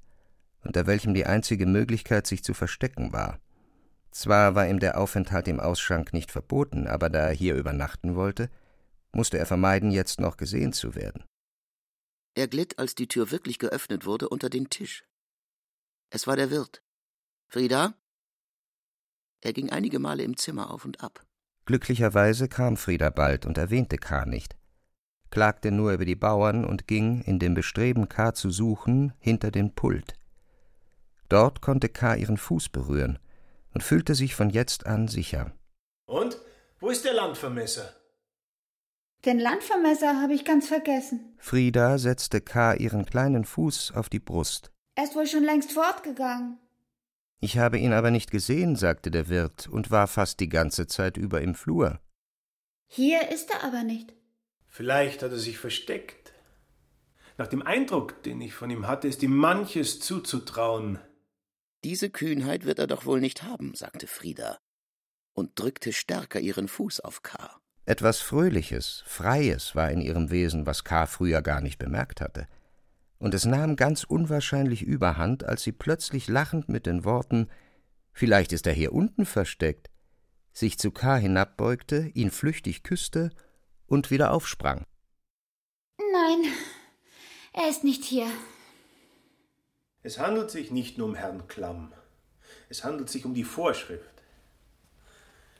unter 0.64 0.88
welchem 0.88 1.14
die 1.14 1.28
einzige 1.28 1.68
Möglichkeit, 1.68 2.26
sich 2.26 2.44
zu 2.44 2.56
verstecken 2.56 3.14
war. 3.14 3.40
Zwar 4.10 4.56
war 4.56 4.68
ihm 4.68 4.80
der 4.80 5.00
Aufenthalt 5.00 5.48
im 5.48 5.60
Ausschank 5.60 6.12
nicht 6.12 6.32
verboten, 6.32 6.88
aber 6.88 7.12
da 7.12 7.28
er 7.28 7.32
hier 7.32 7.54
übernachten 7.54 8.16
wollte, 8.16 8.50
musste 9.12 9.38
er 9.38 9.46
vermeiden, 9.46 9.92
jetzt 9.92 10.20
noch 10.20 10.36
gesehen 10.36 10.74
zu 10.74 10.96
werden. 10.96 11.24
Er 12.34 12.48
glitt, 12.48 12.80
als 12.80 12.96
die 12.96 13.08
Tür 13.08 13.30
wirklich 13.30 13.60
geöffnet 13.60 14.08
wurde, 14.08 14.30
unter 14.30 14.50
den 14.50 14.72
Tisch. 14.72 15.06
Es 16.10 16.26
war 16.26 16.38
der 16.38 16.50
Wirt. 16.50 16.82
Frieda? 17.50 17.94
Er 19.42 19.54
ging 19.54 19.70
einige 19.70 20.00
Male 20.00 20.24
im 20.24 20.38
Zimmer 20.38 20.72
auf 20.72 20.86
und 20.86 21.02
ab. 21.02 21.29
Glücklicherweise 21.70 22.48
kam 22.48 22.78
Frieda 22.78 23.12
bald 23.12 23.46
und 23.46 23.60
erwähnte 23.60 24.00
K. 24.00 24.26
nicht, 24.26 24.56
klagte 25.30 25.70
nur 25.70 25.92
über 25.92 26.04
die 26.04 26.16
Bauern 26.16 26.66
und 26.66 26.88
ging, 26.88 27.22
in 27.22 27.38
dem 27.38 27.54
Bestreben, 27.54 28.10
K. 28.10 28.34
zu 28.34 28.50
suchen, 28.50 29.14
hinter 29.20 29.52
den 29.52 29.76
Pult. 29.76 30.16
Dort 31.28 31.62
konnte 31.62 31.88
K. 31.88 32.16
ihren 32.16 32.38
Fuß 32.38 32.70
berühren 32.70 33.20
und 33.72 33.84
fühlte 33.84 34.16
sich 34.16 34.34
von 34.34 34.50
jetzt 34.50 34.88
an 34.88 35.08
sicher. 35.08 35.52
Und? 36.08 36.40
Wo 36.80 36.90
ist 36.90 37.06
der 37.06 37.14
Landvermesser? 37.14 37.94
Den 39.26 39.38
Landvermesser 39.38 40.20
habe 40.24 40.34
ich 40.34 40.46
ganz 40.46 40.68
vergessen. 40.68 41.36
Frieda 41.38 42.00
setzte 42.00 42.42
K. 42.42 42.74
ihren 42.74 43.06
kleinen 43.06 43.46
Fuß 43.46 43.92
auf 43.96 44.10
die 44.10 44.18
Brust. 44.18 44.72
Er 44.96 45.04
ist 45.04 45.16
wohl 45.16 45.28
schon 45.28 45.44
längst 45.44 45.72
fortgegangen. 45.72 46.58
Ich 47.40 47.58
habe 47.58 47.78
ihn 47.78 47.94
aber 47.94 48.12
nicht 48.12 48.32
gesehen, 48.32 48.76
sagte 48.76 49.12
der 49.12 49.30
Wirt 49.30 49.68
und 49.68 49.92
war 49.92 50.08
fast 50.08 50.40
die 50.40 50.50
ganze 50.50 50.88
Zeit 50.88 51.18
über 51.18 51.42
im 51.42 51.56
Flur. 51.56 52.00
Hier 52.88 53.32
ist 53.32 53.50
er 53.52 53.64
aber 53.64 53.84
nicht. 53.84 54.14
Vielleicht 54.68 55.24
hat 55.24 55.32
er 55.32 55.38
sich 55.38 55.58
versteckt. 55.58 56.34
Nach 57.38 57.48
dem 57.48 57.62
Eindruck, 57.62 58.22
den 58.24 58.42
ich 58.42 58.54
von 58.54 58.70
ihm 58.70 58.88
hatte, 58.88 59.08
ist 59.08 59.24
ihm 59.24 59.36
manches 59.36 60.00
zuzutrauen. 60.00 61.00
Diese 61.86 62.10
Kühnheit 62.10 62.66
wird 62.66 62.80
er 62.80 62.88
doch 62.88 63.06
wohl 63.06 63.22
nicht 63.22 63.44
haben, 63.44 63.74
sagte 63.74 64.08
Frieda 64.08 64.60
und 65.40 65.58
drückte 65.58 65.94
stärker 65.94 66.40
ihren 66.42 66.68
Fuß 66.68 67.00
auf 67.00 67.24
K. 67.24 67.60
Etwas 67.86 68.20
Fröhliches, 68.20 69.04
Freies 69.08 69.74
war 69.74 69.90
in 69.90 70.02
ihrem 70.02 70.30
Wesen, 70.30 70.66
was 70.66 70.84
K. 70.84 71.08
früher 71.08 71.42
gar 71.42 71.62
nicht 71.62 71.80
bemerkt 71.80 72.22
hatte. 72.22 72.48
Und 73.20 73.34
es 73.34 73.46
nahm 73.46 73.76
ganz 73.76 74.04
unwahrscheinlich 74.04 74.82
überhand, 74.82 75.44
als 75.44 75.64
sie 75.64 75.74
plötzlich 75.74 76.28
lachend 76.28 76.70
mit 76.70 76.86
den 76.86 77.06
Worten 77.06 77.48
Vielleicht 78.20 78.52
ist 78.52 78.68
er 78.68 78.74
hier 78.74 78.92
unten 78.92 79.26
versteckt, 79.26 79.90
sich 80.52 80.78
zu 80.78 80.92
K. 80.92 81.16
hinabbeugte, 81.16 82.12
ihn 82.14 82.32
flüchtig 82.32 82.84
küsste 82.84 83.30
und 83.88 84.12
wieder 84.12 84.34
aufsprang. 84.34 84.84
Nein, 85.98 86.52
er 87.54 87.70
ist 87.70 87.86
nicht 87.86 88.04
hier. 88.04 88.28
Es 90.04 90.20
handelt 90.20 90.52
sich 90.52 90.70
nicht 90.70 90.98
nur 90.98 91.08
um 91.08 91.16
Herrn 91.16 91.48
Klamm. 91.48 91.94
Es 92.68 92.84
handelt 92.84 93.10
sich 93.10 93.24
um 93.24 93.34
die 93.34 93.46
Vorschrift. 93.46 94.22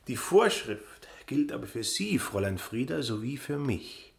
Die 0.06 0.16
Vorschrift 0.16 1.08
gilt 1.24 1.52
aber 1.52 1.66
für 1.66 1.82
Sie, 1.82 2.18
Fräulein 2.18 2.58
Frieda, 2.58 3.02
sowie 3.02 3.38
für 3.38 3.58
mich. 3.58 4.12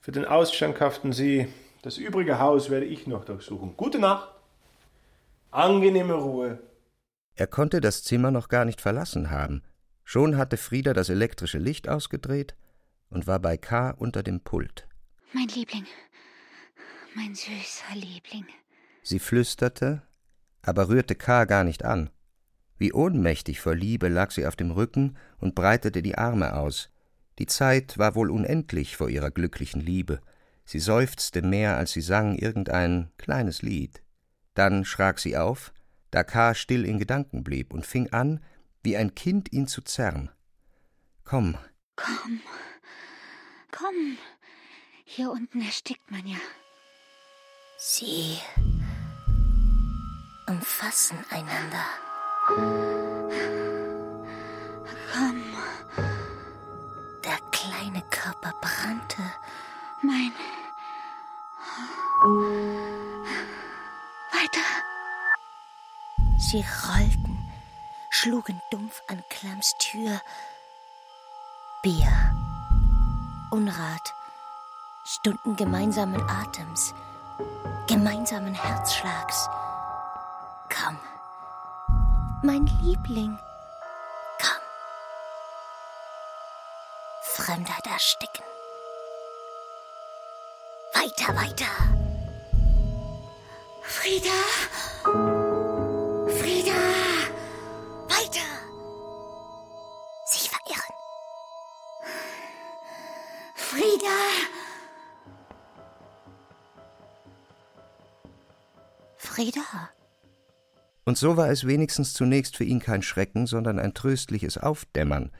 Für 0.00 0.12
den 0.12 0.26
Ausschank 0.26 0.82
haften 0.82 1.14
Sie. 1.14 1.48
Das 1.86 1.98
übrige 1.98 2.40
Haus 2.40 2.68
werde 2.68 2.84
ich 2.84 3.06
noch 3.06 3.24
durchsuchen. 3.24 3.76
Gute 3.76 4.00
Nacht. 4.00 4.28
Angenehme 5.52 6.14
Ruhe. 6.14 6.58
Er 7.36 7.46
konnte 7.46 7.80
das 7.80 8.02
Zimmer 8.02 8.32
noch 8.32 8.48
gar 8.48 8.64
nicht 8.64 8.80
verlassen 8.80 9.30
haben. 9.30 9.62
Schon 10.02 10.36
hatte 10.36 10.56
Frieda 10.56 10.94
das 10.94 11.10
elektrische 11.10 11.58
Licht 11.58 11.88
ausgedreht 11.88 12.56
und 13.08 13.28
war 13.28 13.38
bei 13.38 13.56
K. 13.56 13.90
unter 13.90 14.24
dem 14.24 14.40
Pult. 14.40 14.88
Mein 15.32 15.46
Liebling. 15.46 15.86
Mein 17.14 17.36
süßer 17.36 17.94
Liebling. 17.94 18.46
Sie 19.04 19.20
flüsterte, 19.20 20.02
aber 20.62 20.88
rührte 20.88 21.14
K. 21.14 21.44
gar 21.44 21.62
nicht 21.62 21.84
an. 21.84 22.10
Wie 22.78 22.92
ohnmächtig 22.92 23.60
vor 23.60 23.76
Liebe 23.76 24.08
lag 24.08 24.32
sie 24.32 24.44
auf 24.44 24.56
dem 24.56 24.72
Rücken 24.72 25.16
und 25.38 25.54
breitete 25.54 26.02
die 26.02 26.18
Arme 26.18 26.56
aus. 26.56 26.90
Die 27.38 27.46
Zeit 27.46 27.96
war 27.96 28.16
wohl 28.16 28.32
unendlich 28.32 28.96
vor 28.96 29.08
ihrer 29.08 29.30
glücklichen 29.30 29.80
Liebe. 29.80 30.20
Sie 30.66 30.80
seufzte 30.80 31.40
mehr, 31.40 31.78
als 31.78 31.92
sie 31.92 32.02
sang 32.02 32.36
irgendein 32.36 33.10
kleines 33.16 33.62
Lied. 33.62 34.02
Dann 34.52 34.84
schrak 34.84 35.18
sie 35.18 35.38
auf, 35.38 35.72
da 36.10 36.22
K. 36.24 36.54
still 36.54 36.84
in 36.84 36.98
Gedanken 36.98 37.42
blieb 37.42 37.72
und 37.72 37.86
fing 37.86 38.12
an, 38.12 38.44
wie 38.82 38.96
ein 38.96 39.14
Kind 39.14 39.52
ihn 39.52 39.66
zu 39.66 39.80
zerren. 39.80 40.30
Komm, 41.24 41.56
Komm. 41.96 42.40
Komm. 43.72 44.18
Hier 45.04 45.30
unten 45.30 45.60
erstickt 45.62 46.10
man 46.10 46.26
ja. 46.26 46.36
sie 47.78 48.38
umfassen 50.46 51.18
einander. 51.30 51.84
Komm. 55.12 55.45
Sie 66.48 66.64
rollten, 66.86 67.36
schlugen 68.08 68.62
dumpf 68.70 69.02
an 69.08 69.20
Klams 69.30 69.74
Tür. 69.80 70.20
Bier, 71.82 72.06
Unrat, 73.50 74.14
Stunden 75.04 75.56
gemeinsamen 75.56 76.22
Atems, 76.30 76.94
gemeinsamen 77.88 78.54
Herzschlags. 78.54 79.48
Komm, 80.72 80.96
mein 82.42 82.64
Liebling, 82.80 83.36
komm. 84.40 84.62
Fremdheit 87.22 87.86
ersticken. 87.88 88.44
Weiter, 90.94 91.34
weiter. 91.34 91.66
Frieda! 93.82 95.35
Frieda! 109.36 109.90
Und 111.04 111.18
so 111.18 111.36
war 111.36 111.50
es 111.50 111.66
wenigstens 111.66 112.14
zunächst 112.14 112.56
für 112.56 112.64
ihn 112.64 112.80
kein 112.80 113.02
Schrecken, 113.02 113.46
sondern 113.46 113.78
ein 113.78 113.92
tröstliches 113.92 114.56
Aufdämmern, 114.56 115.30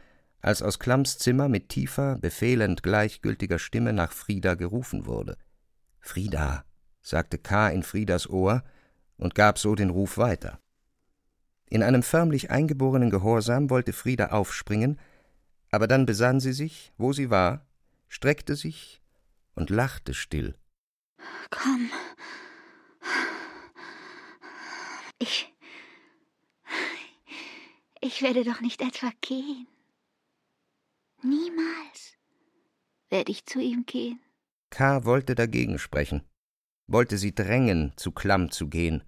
als 0.42 0.60
aus 0.60 0.78
Klamms 0.78 1.16
Zimmer 1.16 1.48
mit 1.48 1.70
tiefer, 1.70 2.18
befehlend 2.18 2.82
gleichgültiger 2.82 3.58
Stimme 3.58 3.94
nach 3.94 4.12
Frieda 4.12 4.52
gerufen 4.52 5.06
wurde. 5.06 5.38
Frieda, 5.98 6.66
sagte 7.00 7.38
K. 7.38 7.70
in 7.70 7.82
Friedas 7.82 8.28
Ohr 8.28 8.64
und 9.16 9.34
gab 9.34 9.58
so 9.58 9.74
den 9.74 9.88
Ruf 9.88 10.18
weiter. 10.18 10.60
In 11.70 11.82
einem 11.82 12.02
förmlich 12.02 12.50
eingeborenen 12.50 13.08
Gehorsam 13.08 13.70
wollte 13.70 13.94
Frieda 13.94 14.26
aufspringen, 14.26 15.00
aber 15.70 15.86
dann 15.86 16.04
besann 16.04 16.38
sie 16.38 16.52
sich, 16.52 16.92
wo 16.98 17.14
sie 17.14 17.30
war, 17.30 17.64
streckte 18.08 18.56
sich 18.56 19.00
und 19.54 19.70
lachte 19.70 20.12
still. 20.12 20.54
Komm. 21.48 21.88
Ich. 25.18 25.52
Ich 28.00 28.22
werde 28.22 28.44
doch 28.44 28.60
nicht 28.60 28.82
etwa 28.82 29.10
gehen. 29.20 29.66
Niemals 31.22 32.16
werde 33.08 33.32
ich 33.32 33.46
zu 33.46 33.58
ihm 33.58 33.86
gehen. 33.86 34.20
K. 34.70 35.04
wollte 35.04 35.34
dagegen 35.34 35.78
sprechen, 35.78 36.22
wollte 36.86 37.18
sie 37.18 37.34
drängen, 37.34 37.92
zu 37.96 38.12
Klamm 38.12 38.50
zu 38.50 38.68
gehen, 38.68 39.02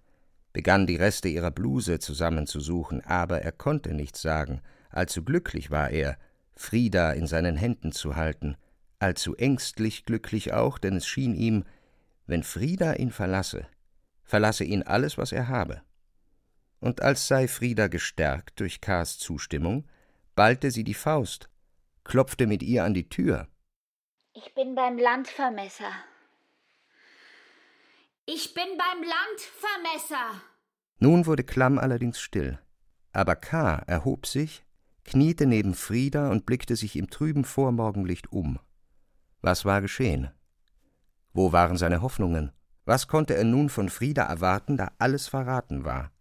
begann 0.53 0.87
die 0.87 0.97
Reste 0.97 1.29
ihrer 1.29 1.51
Bluse 1.51 1.99
zusammenzusuchen, 1.99 3.05
aber 3.05 3.43
er 3.43 3.53
konnte 3.53 3.93
nichts 3.93 4.23
sagen, 4.23 4.63
allzu 4.91 5.25
glücklich 5.25 5.71
war 5.71 5.91
er, 5.91 6.19
Frieda 6.55 7.13
in 7.13 7.27
seinen 7.27 7.57
Händen 7.57 7.93
zu 7.93 8.17
halten, 8.17 8.57
allzu 8.99 9.37
ängstlich 9.37 10.05
glücklich 10.07 10.53
auch, 10.55 10.79
denn 10.79 10.97
es 10.97 11.07
schien 11.07 11.35
ihm, 11.35 11.65
wenn 12.27 12.43
Frieda 12.43 12.95
ihn 12.95 13.11
verlasse, 13.11 13.67
verlasse 14.25 14.65
ihn 14.65 14.83
alles, 14.83 15.19
was 15.19 15.33
er 15.33 15.49
habe. 15.49 15.83
Und 16.81 17.03
als 17.03 17.27
sei 17.27 17.49
Frieda 17.49 17.89
gestärkt 17.89 18.61
durch 18.61 18.81
K.s 18.81 19.19
Zustimmung, 19.19 19.89
ballte 20.35 20.71
sie 20.71 20.85
die 20.85 20.95
Faust, 20.95 21.51
klopfte 22.05 22.47
mit 22.47 22.63
ihr 22.63 22.85
an 22.85 22.95
die 22.95 23.09
Tür. 23.09 23.49
Ich 24.33 24.55
bin 24.55 24.75
beim 24.75 24.97
Landvermesser. 24.99 25.91
Ich 28.27 28.55
bin 28.55 28.69
beim 28.77 29.03
Landvermesser. 29.03 30.43
Nun 30.99 31.27
wurde 31.27 31.45
Klamm 31.45 31.79
allerdings 31.79 32.21
still. 32.21 32.59
Aber 33.13 33.35
K. 33.37 33.83
erhob 33.87 34.27
sich, 34.27 34.65
kniete 35.05 35.47
neben 35.47 35.75
Frieda 35.75 36.31
und 36.31 36.47
blickte 36.47 36.77
sich 36.77 36.95
im 36.97 37.11
trüben 37.11 37.45
Vormorgenlicht 37.45 38.31
um. 38.31 38.59
Was 39.41 39.65
war 39.65 39.81
geschehen? 39.81 40.31
Wo 41.33 41.53
waren 41.53 41.77
seine 41.77 42.03
Hoffnungen? 42.03 42.53
Was 42.85 43.09
konnte 43.09 43.35
er 43.35 43.45
nun 43.45 43.69
von 43.69 43.89
Frieda 43.89 44.25
erwarten, 44.25 44.77
da 44.77 44.93
alles 44.99 45.29
verraten 45.29 45.85
war? 45.85 46.13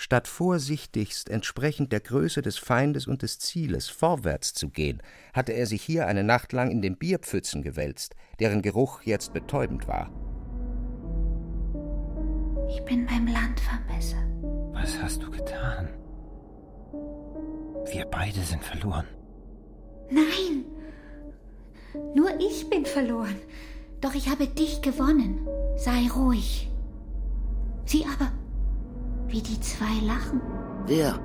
Statt 0.00 0.28
vorsichtigst 0.28 1.28
entsprechend 1.28 1.90
der 1.90 1.98
Größe 1.98 2.40
des 2.40 2.56
Feindes 2.56 3.08
und 3.08 3.22
des 3.22 3.40
Zieles 3.40 3.88
vorwärts 3.88 4.54
zu 4.54 4.70
gehen, 4.70 5.02
hatte 5.34 5.52
er 5.54 5.66
sich 5.66 5.82
hier 5.82 6.06
eine 6.06 6.22
Nacht 6.22 6.52
lang 6.52 6.70
in 6.70 6.82
den 6.82 6.96
Bierpfützen 6.96 7.62
gewälzt, 7.62 8.14
deren 8.38 8.62
Geruch 8.62 9.02
jetzt 9.02 9.32
betäubend 9.32 9.88
war. 9.88 10.12
Ich 12.68 12.80
bin 12.84 13.06
beim 13.06 13.26
Landvermesser. 13.26 14.22
Was 14.72 14.96
hast 15.02 15.20
du 15.20 15.32
getan? 15.32 15.88
Wir 17.92 18.04
beide 18.04 18.38
sind 18.42 18.62
verloren. 18.62 19.08
Nein, 20.12 20.64
nur 22.14 22.30
ich 22.38 22.70
bin 22.70 22.86
verloren. 22.86 23.34
Doch 24.00 24.14
ich 24.14 24.28
habe 24.28 24.46
dich 24.46 24.80
gewonnen. 24.80 25.44
Sei 25.76 26.08
ruhig. 26.14 26.70
Sieh 27.84 28.04
aber, 28.04 28.30
wie 29.28 29.42
die 29.42 29.60
zwei 29.60 30.04
lachen. 30.04 30.40
Wer? 30.86 31.18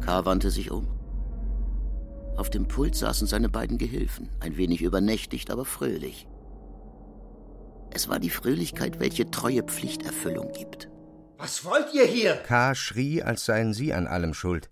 K. 0.00 0.24
wandte 0.24 0.50
sich 0.50 0.70
um. 0.70 0.86
Auf 2.36 2.50
dem 2.50 2.68
Pult 2.68 2.94
saßen 2.94 3.26
seine 3.26 3.48
beiden 3.48 3.78
Gehilfen, 3.78 4.28
ein 4.40 4.56
wenig 4.56 4.82
übernächtigt, 4.82 5.50
aber 5.50 5.64
fröhlich. 5.64 6.28
Es 7.90 8.08
war 8.08 8.18
die 8.18 8.30
Fröhlichkeit, 8.30 9.00
welche 9.00 9.30
treue 9.30 9.62
Pflichterfüllung 9.62 10.52
gibt. 10.52 10.90
Was 11.38 11.64
wollt 11.64 11.94
ihr 11.94 12.04
hier? 12.04 12.36
K. 12.36 12.74
schrie, 12.74 13.22
als 13.22 13.46
seien 13.46 13.72
sie 13.72 13.94
an 13.94 14.06
allem 14.06 14.34
schuld. 14.34 14.70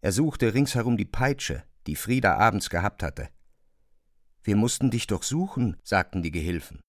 Er 0.00 0.12
suchte 0.12 0.52
ringsherum 0.54 0.96
die 0.96 1.06
Peitsche, 1.06 1.62
die 1.86 1.96
Frieda 1.96 2.36
abends 2.36 2.70
gehabt 2.70 3.02
hatte. 3.02 3.28
Wir 4.42 4.56
mussten 4.56 4.90
dich 4.90 5.06
doch 5.06 5.22
suchen, 5.22 5.76
sagten 5.82 6.22
die 6.22 6.30
Gehilfen. 6.30 6.80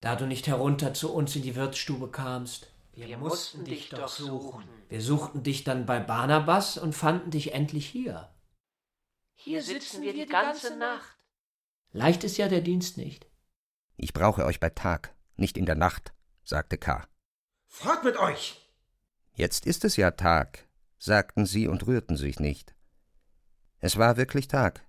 Da 0.00 0.16
du 0.16 0.26
nicht 0.26 0.46
herunter 0.46 0.94
zu 0.94 1.12
uns 1.12 1.34
in 1.36 1.42
die 1.42 1.56
Wirtsstube 1.56 2.10
kamst. 2.10 2.72
Wir, 2.96 3.18
mussten 3.18 3.64
dich 3.64 3.90
doch 3.90 4.08
suchen. 4.08 4.64
Wir 4.88 5.02
suchten 5.02 5.42
dich 5.42 5.64
dann 5.64 5.84
bei 5.84 6.00
Barnabas 6.00 6.78
und 6.78 6.94
fanden 6.94 7.30
dich 7.30 7.52
endlich 7.52 7.86
hier. 7.86 8.34
Hier 9.34 9.62
sitzen 9.62 10.00
wir 10.00 10.14
die 10.14 10.24
ganze 10.24 10.78
Nacht. 10.78 11.18
Leicht 11.92 12.24
ist 12.24 12.38
ja 12.38 12.48
der 12.48 12.62
Dienst 12.62 12.96
nicht. 12.96 13.26
Ich 13.98 14.14
brauche 14.14 14.46
euch 14.46 14.60
bei 14.60 14.70
Tag, 14.70 15.14
nicht 15.36 15.58
in 15.58 15.66
der 15.66 15.74
Nacht, 15.74 16.14
sagte 16.42 16.78
K. 16.78 17.06
Fort 17.68 18.02
mit 18.02 18.16
euch! 18.16 18.66
Jetzt 19.34 19.66
ist 19.66 19.84
es 19.84 19.96
ja 19.96 20.12
Tag, 20.12 20.66
sagten 20.98 21.44
sie 21.44 21.68
und 21.68 21.86
rührten 21.86 22.16
sich 22.16 22.40
nicht. 22.40 22.74
Es 23.78 23.98
war 23.98 24.16
wirklich 24.16 24.48
Tag. 24.48 24.86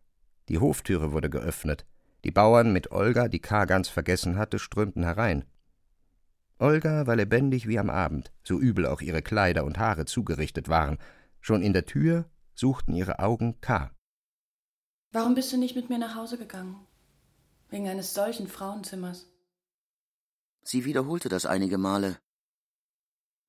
Die 0.47 0.59
Hoftüre 0.59 1.11
wurde 1.11 1.29
geöffnet. 1.29 1.85
Die 2.23 2.31
Bauern 2.31 2.71
mit 2.71 2.91
Olga, 2.91 3.27
die 3.27 3.41
K. 3.41 3.65
ganz 3.65 3.89
vergessen 3.89 4.37
hatte, 4.37 4.59
strömten 4.59 5.03
herein. 5.03 5.43
Olga 6.59 7.05
war 7.05 7.15
lebendig 7.15 7.67
wie 7.67 7.77
am 7.77 7.89
Abend, 7.89 8.31
so 8.43 8.59
übel 8.59 8.87
auch 8.87 9.01
ihre 9.01 9.21
Kleider 9.21 9.63
und 9.63 9.77
Haare 9.77 10.05
zugerichtet 10.05 10.69
waren. 10.69 10.97
Schon 11.39 11.61
in 11.61 11.73
der 11.73 11.85
Tür 11.85 12.29
suchten 12.55 12.93
ihre 12.93 13.19
Augen 13.19 13.61
K. 13.61 13.91
Warum 15.11 15.35
bist 15.35 15.53
du 15.53 15.57
nicht 15.57 15.75
mit 15.75 15.89
mir 15.89 15.99
nach 15.99 16.15
Hause 16.15 16.37
gegangen? 16.37 16.75
Wegen 17.69 17.87
eines 17.87 18.13
solchen 18.13 18.47
Frauenzimmers. 18.47 19.27
Sie 20.63 20.83
wiederholte 20.83 21.29
das 21.29 21.45
einige 21.45 21.77
Male. 21.77 22.17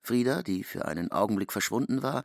Frieda, 0.03 0.43
die 0.43 0.63
für 0.63 0.87
einen 0.87 1.11
Augenblick 1.11 1.53
verschwunden 1.53 2.03
war, 2.03 2.25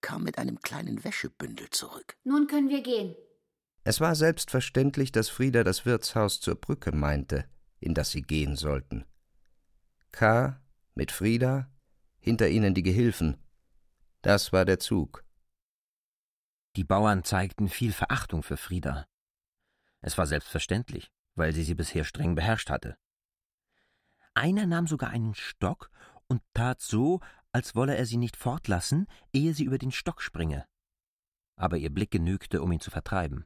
kam 0.00 0.22
mit 0.22 0.38
einem 0.38 0.60
kleinen 0.60 1.04
Wäschebündel 1.04 1.70
zurück. 1.70 2.16
Nun 2.24 2.46
können 2.46 2.68
wir 2.68 2.82
gehen. 2.82 3.14
Es 3.84 4.00
war 4.00 4.14
selbstverständlich, 4.14 5.12
dass 5.12 5.28
Frieda 5.28 5.64
das 5.64 5.84
Wirtshaus 5.84 6.40
zur 6.40 6.54
Brücke 6.54 6.92
meinte, 6.92 7.46
in 7.80 7.94
das 7.94 8.10
sie 8.10 8.22
gehen 8.22 8.56
sollten. 8.56 9.04
K. 10.12 10.60
mit 10.94 11.12
Frieda, 11.12 11.70
hinter 12.18 12.48
ihnen 12.48 12.74
die 12.74 12.82
Gehilfen. 12.82 13.38
Das 14.22 14.52
war 14.52 14.64
der 14.64 14.78
Zug. 14.78 15.24
Die 16.76 16.84
Bauern 16.84 17.24
zeigten 17.24 17.68
viel 17.68 17.92
Verachtung 17.92 18.42
für 18.42 18.56
Frieda. 18.56 19.06
Es 20.02 20.18
war 20.18 20.26
selbstverständlich, 20.26 21.10
weil 21.34 21.52
sie 21.52 21.62
sie 21.62 21.74
bisher 21.74 22.04
streng 22.04 22.34
beherrscht 22.34 22.70
hatte. 22.70 22.96
Einer 24.34 24.66
nahm 24.66 24.86
sogar 24.86 25.10
einen 25.10 25.34
Stock 25.34 25.90
und 26.28 26.42
tat 26.54 26.80
so, 26.80 27.20
als 27.52 27.74
wolle 27.74 27.96
er 27.96 28.06
sie 28.06 28.16
nicht 28.16 28.36
fortlassen, 28.36 29.06
ehe 29.32 29.54
sie 29.54 29.64
über 29.64 29.78
den 29.78 29.90
Stock 29.90 30.22
springe. 30.22 30.64
Aber 31.56 31.76
ihr 31.76 31.90
Blick 31.90 32.10
genügte, 32.10 32.62
um 32.62 32.70
ihn 32.72 32.80
zu 32.80 32.90
vertreiben. 32.90 33.44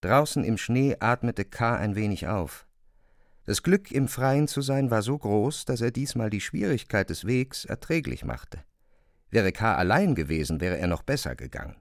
Draußen 0.00 0.44
im 0.44 0.58
Schnee 0.58 0.96
atmete 1.00 1.44
K. 1.44 1.76
ein 1.76 1.96
wenig 1.96 2.28
auf. 2.28 2.66
Das 3.46 3.62
Glück, 3.62 3.90
im 3.90 4.08
Freien 4.08 4.48
zu 4.48 4.62
sein, 4.62 4.90
war 4.90 5.02
so 5.02 5.18
groß, 5.18 5.66
dass 5.66 5.82
er 5.82 5.90
diesmal 5.90 6.30
die 6.30 6.40
Schwierigkeit 6.40 7.10
des 7.10 7.26
Wegs 7.26 7.66
erträglich 7.66 8.24
machte. 8.24 8.64
Wäre 9.30 9.52
K. 9.52 9.74
allein 9.74 10.14
gewesen, 10.14 10.60
wäre 10.60 10.78
er 10.78 10.86
noch 10.86 11.02
besser 11.02 11.36
gegangen. 11.36 11.76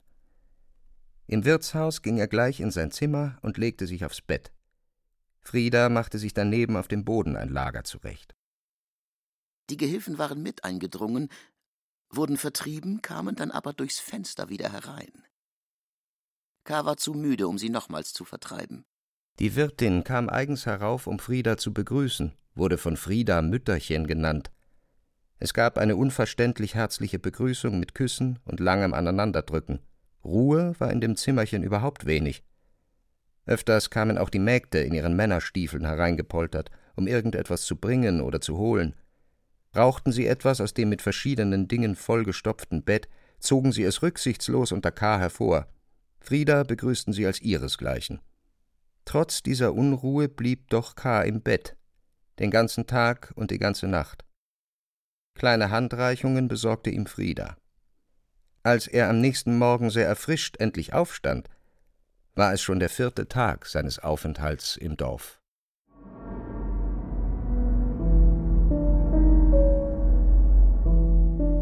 Im 1.26 1.46
Wirtshaus 1.46 2.02
ging 2.02 2.18
er 2.18 2.28
gleich 2.28 2.60
in 2.60 2.72
sein 2.72 2.92
Zimmer 2.92 3.38
und 3.42 3.58
legte 3.58 3.88
sich 3.88 4.04
aufs 4.04 4.22
Bett. 4.22 4.52
Frieda 5.40 5.88
machte 5.88 6.20
sich 6.20 6.34
daneben 6.34 6.76
auf 6.76 6.90
dem 6.90 7.06
Boden 7.06 7.38
ein 7.38 7.50
Lager 7.50 7.84
zurecht. 7.86 8.36
Die 9.70 9.78
Gehilfen 9.78 10.18
waren 10.18 10.44
mit 10.44 10.66
eingedrungen, 10.66 11.30
wurden 12.10 12.38
vertrieben, 12.38 13.02
kamen 13.02 13.36
dann 13.36 13.52
aber 13.52 13.72
durchs 13.72 14.00
Fenster 14.00 14.50
wieder 14.50 14.72
herein. 14.72 15.24
K. 16.66 16.86
war 16.86 16.98
zu 16.98 17.14
müde, 17.14 17.48
um 17.48 17.58
sie 17.58 17.70
nochmals 17.70 18.12
zu 18.12 18.26
vertreiben. 18.26 18.86
Die 19.40 19.56
Wirtin 19.56 20.04
kam 20.04 20.30
eigens 20.30 20.66
herauf, 20.68 21.08
um 21.08 21.18
Frieda 21.18 21.58
zu 21.58 21.74
begrüßen, 21.74 22.34
wurde 22.54 22.78
von 22.78 22.98
Frieda 22.98 23.42
Mütterchen 23.42 24.06
genannt. 24.06 24.52
Es 25.40 25.54
gab 25.54 25.78
eine 25.78 25.96
unverständlich 25.96 26.76
herzliche 26.76 27.20
Begrüßung 27.20 27.80
mit 27.80 27.96
Küssen 27.96 28.40
und 28.46 28.60
langem 28.60 28.94
Aneinanderdrücken. 28.94 29.80
Ruhe 30.24 30.74
war 30.80 30.92
in 30.92 31.02
dem 31.02 31.16
Zimmerchen 31.16 31.64
überhaupt 31.64 32.06
wenig. 32.06 32.44
Öfters 33.46 33.90
kamen 33.90 34.18
auch 34.18 34.30
die 34.30 34.40
Mägde 34.40 34.82
in 34.82 34.94
ihren 34.94 35.16
Männerstiefeln 35.16 35.86
hereingepoltert, 35.86 36.70
um 36.96 37.08
irgendetwas 37.08 37.64
zu 37.64 37.76
bringen 37.76 38.22
oder 38.22 38.40
zu 38.40 38.58
holen. 38.58 38.96
Rauchten 39.76 40.12
sie 40.12 40.28
etwas 40.28 40.62
aus 40.62 40.74
dem 40.74 40.90
mit 40.90 41.02
verschiedenen 41.02 41.68
Dingen 41.68 41.96
vollgestopften 41.96 42.84
Bett, 42.84 43.10
zogen 43.40 43.72
sie 43.72 43.84
es 43.84 44.04
rücksichtslos 44.04 44.72
unter 44.72 44.92
K. 44.92 45.18
hervor. 45.18 45.68
Frieda 46.20 46.64
begrüßten 46.64 47.12
sie 47.12 47.26
als 47.26 47.42
ihresgleichen. 47.42 48.22
Trotz 49.06 49.44
dieser 49.44 49.74
Unruhe 49.74 50.30
blieb 50.30 50.70
doch 50.70 50.96
K. 50.96 51.24
im 51.24 51.42
Bett, 51.42 51.76
den 52.40 52.52
ganzen 52.52 52.88
Tag 52.88 53.32
und 53.36 53.52
die 53.52 53.60
ganze 53.60 53.88
Nacht. 53.88 54.24
Kleine 55.36 55.72
Handreichungen 55.72 56.48
besorgte 56.48 56.90
ihm 56.90 57.06
Frieda. 57.06 57.58
Als 58.64 58.88
er 58.88 59.10
am 59.10 59.20
nächsten 59.20 59.58
Morgen 59.58 59.90
sehr 59.90 60.08
erfrischt 60.08 60.58
endlich 60.58 60.94
aufstand, 60.94 61.50
war 62.36 62.54
es 62.54 62.62
schon 62.62 62.80
der 62.80 62.90
vierte 62.90 63.28
Tag 63.28 63.66
seines 63.66 64.00
Aufenthalts 64.00 64.78
im 64.78 64.96
Dorf. 64.96 65.40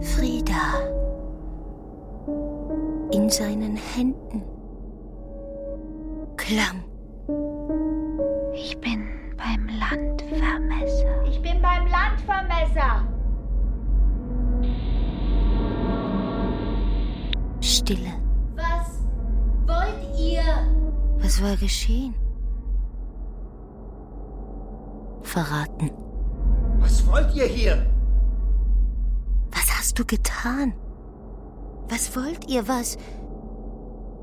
Frieda 0.01 0.91
in 3.11 3.29
seinen 3.29 3.75
Händen. 3.75 4.43
Klamm. 6.37 6.90
Ich 8.53 8.77
bin 8.79 9.07
beim 9.37 9.67
Landvermesser. 9.67 11.23
Ich 11.29 11.41
bin 11.41 11.61
beim 11.61 11.87
Landvermesser. 11.87 13.07
Stille. 17.61 18.13
Was 18.55 19.05
wollt 19.65 20.19
ihr? 20.19 20.43
Was 21.19 21.41
war 21.41 21.55
geschehen? 21.55 22.13
Verraten. 25.21 25.91
Was 26.79 27.07
wollt 27.07 27.33
ihr 27.33 27.45
hier? 27.45 27.85
Was 29.51 29.77
hast 29.77 29.97
du 29.97 30.05
getan? 30.05 30.73
Was 31.89 32.15
wollt 32.15 32.49
ihr? 32.49 32.67
Was? 32.67 32.97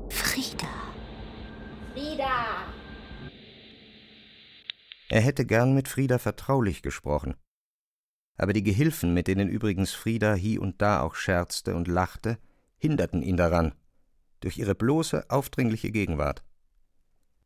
Frieda. 0.09 0.67
Frieda. 1.93 2.69
Er 5.09 5.21
hätte 5.21 5.45
gern 5.45 5.73
mit 5.73 5.87
Frieda 5.87 6.19
vertraulich 6.19 6.83
gesprochen. 6.83 7.35
Aber 8.37 8.53
die 8.53 8.63
Gehilfen, 8.63 9.13
mit 9.13 9.27
denen 9.27 9.49
übrigens 9.49 9.91
Frieda 9.91 10.35
hie 10.35 10.59
und 10.59 10.81
da 10.81 11.01
auch 11.01 11.15
scherzte 11.15 11.75
und 11.75 11.87
lachte, 11.87 12.37
hinderten 12.77 13.21
ihn 13.21 13.35
daran, 13.35 13.73
durch 14.39 14.57
ihre 14.57 14.75
bloße, 14.75 15.29
aufdringliche 15.29 15.91
Gegenwart. 15.91 16.43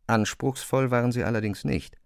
Anspruchsvoll 0.05 0.91
waren 0.91 1.11
sie 1.11 1.23
allerdings 1.23 1.63
nicht. 1.63 1.97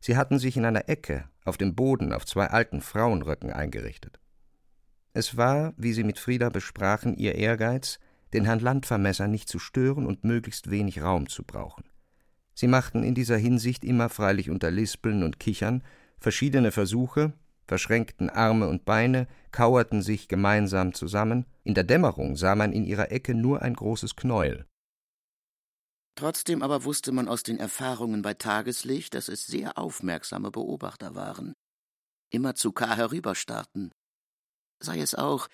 Sie 0.00 0.16
hatten 0.16 0.38
sich 0.38 0.56
in 0.56 0.64
einer 0.64 0.88
Ecke, 0.88 1.28
auf 1.44 1.58
dem 1.58 1.74
Boden, 1.74 2.12
auf 2.12 2.24
zwei 2.24 2.46
alten 2.46 2.80
Frauenröcken 2.80 3.52
eingerichtet. 3.52 4.18
Es 5.12 5.36
war, 5.36 5.74
wie 5.76 5.92
sie 5.92 6.04
mit 6.04 6.18
Frieda 6.18 6.48
besprachen, 6.48 7.14
ihr 7.16 7.34
Ehrgeiz, 7.34 8.00
den 8.32 8.46
Herrn 8.46 8.60
Landvermesser 8.60 9.28
nicht 9.28 9.48
zu 9.48 9.58
stören 9.58 10.06
und 10.06 10.24
möglichst 10.24 10.70
wenig 10.70 11.02
Raum 11.02 11.28
zu 11.28 11.44
brauchen. 11.44 11.84
Sie 12.54 12.68
machten 12.68 13.02
in 13.02 13.14
dieser 13.14 13.36
Hinsicht 13.36 13.84
immer 13.84 14.08
freilich 14.08 14.50
unter 14.50 14.70
Lispeln 14.70 15.22
und 15.22 15.40
Kichern 15.40 15.82
verschiedene 16.18 16.70
Versuche, 16.70 17.32
verschränkten 17.66 18.30
Arme 18.30 18.68
und 18.68 18.84
Beine, 18.84 19.26
kauerten 19.50 20.02
sich 20.02 20.28
gemeinsam 20.28 20.94
zusammen, 20.94 21.46
in 21.64 21.74
der 21.74 21.84
Dämmerung 21.84 22.36
sah 22.36 22.54
man 22.54 22.72
in 22.72 22.84
ihrer 22.84 23.10
Ecke 23.10 23.34
nur 23.34 23.62
ein 23.62 23.74
großes 23.74 24.16
Knäuel. 24.16 24.66
Trotzdem 26.14 26.62
aber 26.62 26.84
wusste 26.84 27.10
man 27.12 27.28
aus 27.28 27.42
den 27.42 27.58
Erfahrungen 27.58 28.22
bei 28.22 28.34
Tageslicht, 28.34 29.14
dass 29.14 29.28
es 29.28 29.46
sehr 29.46 29.78
aufmerksame 29.78 30.50
Beobachter 30.50 31.14
waren, 31.14 31.54
immer 32.30 32.54
zu 32.54 32.72
K. 32.72 32.96
herüberstarrten. 32.96 33.92
Sei 34.78 35.00
es 35.00 35.14
auch, 35.14 35.48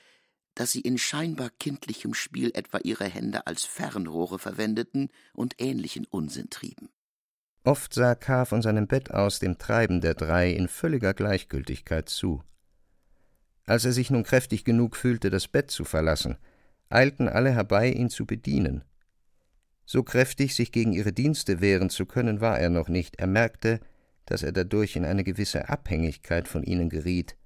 dass 0.58 0.72
sie 0.72 0.80
in 0.80 0.98
scheinbar 0.98 1.50
kindlichem 1.60 2.14
Spiel 2.14 2.50
etwa 2.52 2.78
ihre 2.78 3.04
Hände 3.04 3.46
als 3.46 3.64
Fernrohre 3.64 4.40
verwendeten 4.40 5.08
und 5.32 5.54
ähnlichen 5.58 6.04
Unsinn 6.04 6.50
trieben. 6.50 6.88
Oft 7.62 7.94
sah 7.94 8.16
K. 8.16 8.44
von 8.44 8.60
seinem 8.60 8.88
Bett 8.88 9.12
aus 9.12 9.38
dem 9.38 9.58
Treiben 9.58 10.00
der 10.00 10.14
drei 10.14 10.50
in 10.50 10.66
völliger 10.66 11.14
Gleichgültigkeit 11.14 12.08
zu. 12.08 12.42
Als 13.66 13.84
er 13.84 13.92
sich 13.92 14.10
nun 14.10 14.24
kräftig 14.24 14.64
genug 14.64 14.96
fühlte, 14.96 15.30
das 15.30 15.46
Bett 15.46 15.70
zu 15.70 15.84
verlassen, 15.84 16.38
eilten 16.88 17.28
alle 17.28 17.50
herbei, 17.52 17.92
ihn 17.92 18.10
zu 18.10 18.26
bedienen. 18.26 18.82
So 19.86 20.02
kräftig, 20.02 20.56
sich 20.56 20.72
gegen 20.72 20.92
ihre 20.92 21.12
Dienste 21.12 21.60
wehren 21.60 21.88
zu 21.88 22.04
können, 22.04 22.40
war 22.40 22.58
er 22.58 22.70
noch 22.70 22.88
nicht. 22.88 23.20
Er 23.20 23.28
merkte, 23.28 23.78
dass 24.26 24.42
er 24.42 24.50
dadurch 24.50 24.96
in 24.96 25.04
eine 25.04 25.22
gewisse 25.22 25.68
Abhängigkeit 25.68 26.48
von 26.48 26.64
ihnen 26.64 26.88
geriet, 26.88 27.36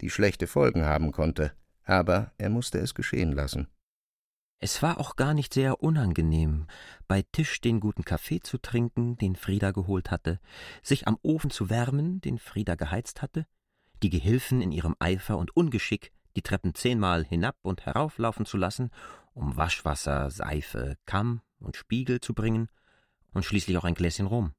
die 0.00 0.08
schlechte 0.08 0.46
Folgen 0.46 0.86
haben 0.86 1.12
konnte, 1.12 1.52
aber 1.84 2.32
er 2.38 2.50
musste 2.50 2.78
es 2.78 2.94
geschehen 2.94 3.32
lassen. 3.32 3.68
Es 4.58 4.80
war 4.80 5.00
auch 5.00 5.16
gar 5.16 5.34
nicht 5.34 5.54
sehr 5.54 5.82
unangenehm, 5.82 6.66
bei 7.08 7.22
Tisch 7.32 7.60
den 7.60 7.80
guten 7.80 8.04
Kaffee 8.04 8.40
zu 8.40 8.58
trinken, 8.58 9.16
den 9.18 9.34
Frieda 9.34 9.72
geholt 9.72 10.12
hatte, 10.12 10.38
sich 10.82 11.08
am 11.08 11.18
Ofen 11.22 11.50
zu 11.50 11.68
wärmen, 11.68 12.20
den 12.20 12.38
Frieda 12.38 12.76
geheizt 12.76 13.22
hatte, 13.22 13.46
die 14.02 14.10
Gehilfen 14.10 14.60
in 14.60 14.70
ihrem 14.70 14.94
Eifer 15.00 15.36
und 15.38 15.56
Ungeschick 15.56 16.12
die 16.36 16.42
Treppen 16.42 16.74
zehnmal 16.74 17.24
hinab 17.24 17.56
und 17.62 17.86
herauflaufen 17.86 18.46
zu 18.46 18.56
lassen, 18.56 18.90
um 19.34 19.56
Waschwasser, 19.56 20.30
Seife, 20.30 20.96
Kamm 21.06 21.42
und 21.58 21.76
Spiegel 21.76 22.20
zu 22.20 22.34
bringen 22.34 22.68
und 23.32 23.44
schließlich 23.44 23.76
auch 23.76 23.84
ein 23.84 23.94
Gläschen 23.94 24.26
Rum. 24.26 24.52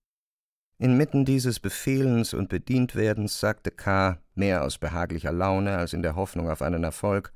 Inmitten 0.78 1.26
dieses 1.26 1.60
Befehlens 1.60 2.34
und 2.34 2.50
Bedientwerdens 2.50 3.40
sagte 3.40 3.72
K., 3.72 4.23
mehr 4.36 4.64
aus 4.64 4.78
behaglicher 4.78 5.32
Laune 5.32 5.78
als 5.78 5.94
in 5.94 6.02
der 6.02 6.16
Hoffnung 6.16 6.50
auf 6.50 6.62
einen 6.62 6.84
Erfolg, 6.84 7.34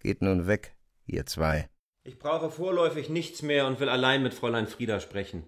Geht 0.00 0.22
nun 0.22 0.46
weg, 0.46 0.76
ihr 1.06 1.26
zwei. 1.26 1.68
Ich 2.04 2.18
brauche 2.18 2.50
vorläufig 2.50 3.08
nichts 3.08 3.42
mehr 3.42 3.66
und 3.66 3.80
will 3.80 3.88
allein 3.88 4.22
mit 4.22 4.32
Fräulein 4.32 4.66
Frieda 4.66 5.00
sprechen. 5.00 5.44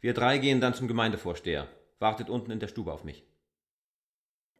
Wir 0.00 0.14
drei 0.14 0.38
gehen 0.38 0.60
dann 0.60 0.74
zum 0.74 0.88
Gemeindevorsteher. 0.88 1.68
Wartet 1.98 2.30
unten 2.30 2.50
in 2.50 2.60
der 2.60 2.68
Stube 2.68 2.92
auf 2.92 3.04
mich. 3.04 3.24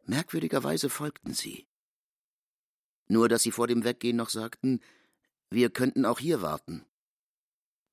Merkwürdigerweise 0.05 0.89
folgten 0.89 1.33
sie. 1.33 1.67
Nur 3.07 3.29
dass 3.29 3.43
sie 3.43 3.51
vor 3.51 3.67
dem 3.67 3.83
Weggehen 3.83 4.17
noch 4.17 4.29
sagten, 4.29 4.81
wir 5.49 5.69
könnten 5.69 6.05
auch 6.05 6.19
hier 6.19 6.41
warten. 6.41 6.85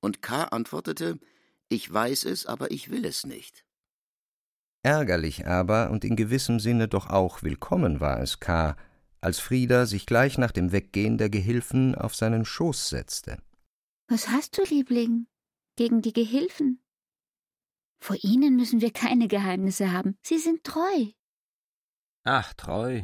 Und 0.01 0.22
K. 0.22 0.45
antwortete, 0.45 1.18
ich 1.68 1.93
weiß 1.93 2.24
es, 2.24 2.47
aber 2.47 2.70
ich 2.70 2.91
will 2.91 3.05
es 3.05 3.24
nicht. 3.24 3.64
Ärgerlich 4.83 5.47
aber 5.47 5.91
und 5.91 6.05
in 6.05 6.16
gewissem 6.16 6.61
Sinne 6.61 6.89
doch 6.89 7.11
auch 7.11 7.43
willkommen 7.43 8.01
war 8.01 8.20
es 8.20 8.41
K., 8.41 8.76
als 9.20 9.41
Frieda 9.41 9.87
sich 9.87 10.07
gleich 10.07 10.39
nach 10.39 10.53
dem 10.53 10.70
Weggehen 10.70 11.18
der 11.18 11.29
Gehilfen 11.29 11.97
auf 11.97 12.14
seinen 12.14 12.45
Schoß 12.45 12.89
setzte. 12.89 13.39
Was 14.07 14.29
hast 14.29 14.57
du, 14.57 14.62
Liebling, 14.62 15.26
gegen 15.76 16.03
die 16.03 16.12
Gehilfen? 16.12 16.81
Vor 18.01 18.16
ihnen 18.22 18.55
müssen 18.57 18.81
wir 18.81 18.93
keine 18.93 19.26
Geheimnisse 19.26 19.91
haben. 19.91 20.16
Sie 20.22 20.39
sind 20.39 20.62
treu. 20.62 21.07
Ach, 22.24 22.55
treu. 22.55 23.03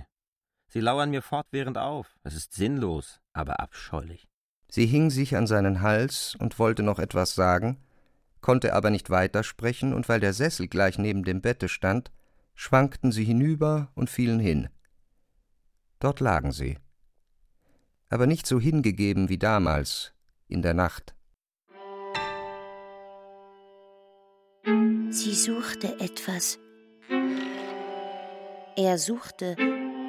Sie 0.68 0.80
lauern 0.80 1.10
mir 1.10 1.22
fortwährend 1.22 1.78
auf. 1.78 2.16
Es 2.22 2.34
ist 2.34 2.52
sinnlos, 2.52 3.20
aber 3.32 3.58
abscheulich. 3.58 4.28
Sie 4.68 4.86
hing 4.86 5.10
sich 5.10 5.36
an 5.36 5.46
seinen 5.46 5.82
Hals 5.82 6.36
und 6.38 6.58
wollte 6.58 6.82
noch 6.82 6.98
etwas 6.98 7.34
sagen, 7.34 7.83
konnte 8.44 8.74
aber 8.74 8.90
nicht 8.90 9.08
weitersprechen, 9.08 9.94
und 9.94 10.06
weil 10.10 10.20
der 10.20 10.34
Sessel 10.34 10.68
gleich 10.68 10.98
neben 10.98 11.24
dem 11.24 11.40
Bette 11.40 11.66
stand, 11.66 12.12
schwankten 12.54 13.10
sie 13.10 13.24
hinüber 13.24 13.90
und 13.94 14.10
fielen 14.10 14.38
hin. 14.38 14.68
Dort 15.98 16.20
lagen 16.20 16.52
sie. 16.52 16.76
Aber 18.10 18.26
nicht 18.26 18.46
so 18.46 18.60
hingegeben 18.60 19.30
wie 19.30 19.38
damals, 19.38 20.12
in 20.46 20.60
der 20.60 20.74
Nacht. 20.74 21.14
Sie 25.08 25.34
suchte 25.34 25.98
etwas. 25.98 26.58
Er 28.76 28.98
suchte 28.98 29.56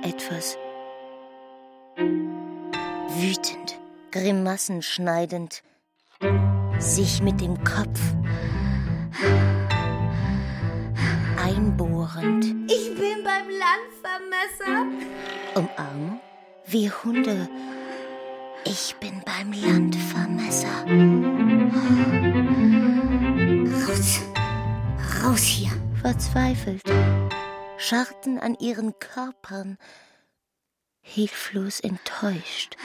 etwas. 0.03 0.57
Wütend, 3.17 3.79
Grimassen 4.11 4.81
schneidend, 4.81 5.63
sich 6.79 7.21
mit 7.21 7.41
dem 7.41 7.63
Kopf 7.63 7.99
einbohrend. 11.41 12.45
Ich 12.71 12.95
bin 12.95 13.23
beim 13.23 13.47
Landvermesser. 13.49 14.85
Umarmung 15.55 16.19
wie 16.67 16.89
Hunde. 16.89 17.47
Ich 18.65 18.95
bin 18.99 19.21
beim 19.25 19.51
Landvermesser. 19.51 20.85
Raus. 23.87 24.21
Raus 25.23 25.41
hier. 25.41 25.71
Verzweifelt. 26.01 26.81
Scharten 27.77 28.39
an 28.39 28.55
ihren 28.59 28.97
Körpern. 28.99 29.77
Hilflos 31.01 31.79
enttäuscht. 31.79 32.75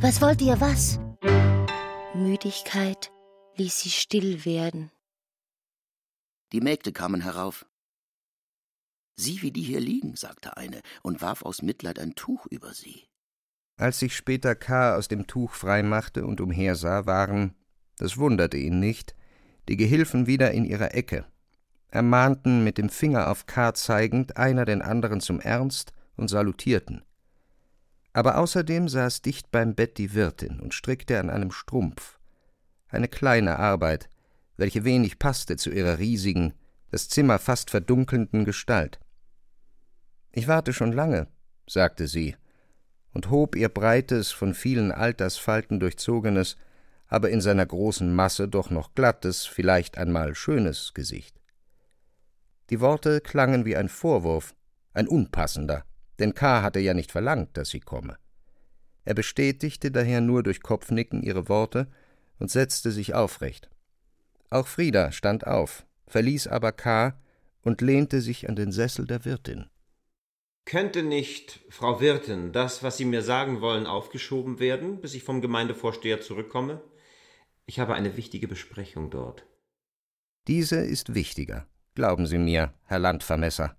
Was 0.00 0.22
wollt 0.22 0.40
ihr 0.42 0.60
was? 0.60 1.00
Müdigkeit 2.14 3.10
ließ 3.56 3.80
sie 3.80 3.90
still 3.90 4.44
werden. 4.44 4.92
Die 6.52 6.60
Mägde 6.60 6.92
kamen 6.92 7.20
herauf. 7.20 7.66
Sieh, 9.16 9.42
wie 9.42 9.50
die 9.50 9.62
hier 9.62 9.80
liegen, 9.80 10.14
sagte 10.14 10.56
eine 10.56 10.82
und 11.02 11.20
warf 11.20 11.42
aus 11.42 11.62
Mitleid 11.62 11.98
ein 11.98 12.14
Tuch 12.14 12.46
über 12.46 12.74
sie. 12.74 13.08
Als 13.76 13.98
sich 13.98 14.14
später 14.14 14.54
K. 14.54 14.94
aus 14.94 15.08
dem 15.08 15.26
Tuch 15.26 15.52
freimachte 15.54 16.24
und 16.24 16.40
umhersah, 16.40 17.06
waren, 17.06 17.56
das 17.96 18.18
wunderte 18.18 18.56
ihn 18.56 18.78
nicht, 18.78 19.16
die 19.68 19.76
Gehilfen 19.76 20.28
wieder 20.28 20.52
in 20.52 20.64
ihrer 20.64 20.94
Ecke, 20.94 21.26
ermahnten 21.88 22.62
mit 22.62 22.78
dem 22.78 22.88
Finger 22.88 23.32
auf 23.32 23.46
K. 23.46 23.74
zeigend 23.74 24.36
einer 24.36 24.64
den 24.64 24.80
anderen 24.80 25.20
zum 25.20 25.40
Ernst 25.40 25.92
und 26.16 26.28
salutierten. 26.28 27.02
Aber 28.18 28.38
außerdem 28.38 28.88
saß 28.88 29.22
dicht 29.22 29.52
beim 29.52 29.76
Bett 29.76 29.96
die 29.96 30.12
Wirtin 30.12 30.58
und 30.58 30.74
strickte 30.74 31.20
an 31.20 31.30
einem 31.30 31.52
Strumpf. 31.52 32.18
Eine 32.88 33.06
kleine 33.06 33.60
Arbeit, 33.60 34.10
welche 34.56 34.82
wenig 34.82 35.20
passte 35.20 35.56
zu 35.56 35.70
ihrer 35.70 36.00
riesigen, 36.00 36.52
das 36.90 37.08
Zimmer 37.08 37.38
fast 37.38 37.70
verdunkelnden 37.70 38.44
Gestalt. 38.44 38.98
Ich 40.32 40.48
warte 40.48 40.72
schon 40.72 40.90
lange, 40.90 41.28
sagte 41.68 42.08
sie, 42.08 42.34
und 43.14 43.30
hob 43.30 43.54
ihr 43.54 43.68
breites, 43.68 44.32
von 44.32 44.52
vielen 44.52 44.90
Altersfalten 44.90 45.78
durchzogenes, 45.78 46.56
aber 47.06 47.30
in 47.30 47.40
seiner 47.40 47.66
großen 47.66 48.12
Masse 48.12 48.48
doch 48.48 48.70
noch 48.70 48.96
glattes, 48.96 49.46
vielleicht 49.46 49.96
einmal 49.96 50.34
schönes 50.34 50.92
Gesicht. 50.92 51.40
Die 52.70 52.80
Worte 52.80 53.20
klangen 53.20 53.64
wie 53.64 53.76
ein 53.76 53.88
Vorwurf, 53.88 54.56
ein 54.92 55.06
unpassender, 55.06 55.84
denn 56.18 56.34
K. 56.34 56.62
hatte 56.62 56.80
ja 56.80 56.94
nicht 56.94 57.12
verlangt, 57.12 57.56
dass 57.56 57.70
sie 57.70 57.80
komme. 57.80 58.18
Er 59.04 59.14
bestätigte 59.14 59.90
daher 59.90 60.20
nur 60.20 60.42
durch 60.42 60.62
Kopfnicken 60.62 61.22
ihre 61.22 61.48
Worte 61.48 61.88
und 62.38 62.50
setzte 62.50 62.90
sich 62.90 63.14
aufrecht. 63.14 63.70
Auch 64.50 64.66
Frieda 64.66 65.12
stand 65.12 65.46
auf, 65.46 65.86
verließ 66.06 66.46
aber 66.48 66.72
K. 66.72 67.18
und 67.62 67.80
lehnte 67.80 68.20
sich 68.20 68.48
an 68.48 68.56
den 68.56 68.72
Sessel 68.72 69.06
der 69.06 69.24
Wirtin. 69.24 69.66
Könnte 70.64 71.02
nicht, 71.02 71.60
Frau 71.70 72.00
Wirtin, 72.00 72.52
das, 72.52 72.82
was 72.82 72.98
Sie 72.98 73.06
mir 73.06 73.22
sagen 73.22 73.62
wollen, 73.62 73.86
aufgeschoben 73.86 74.58
werden, 74.58 75.00
bis 75.00 75.14
ich 75.14 75.22
vom 75.22 75.40
Gemeindevorsteher 75.40 76.20
zurückkomme? 76.20 76.82
Ich 77.64 77.80
habe 77.80 77.94
eine 77.94 78.18
wichtige 78.18 78.48
Besprechung 78.48 79.08
dort. 79.08 79.46
Diese 80.46 80.76
ist 80.76 81.14
wichtiger, 81.14 81.66
glauben 81.94 82.26
Sie 82.26 82.36
mir, 82.36 82.74
Herr 82.84 82.98
Landvermesser, 82.98 83.76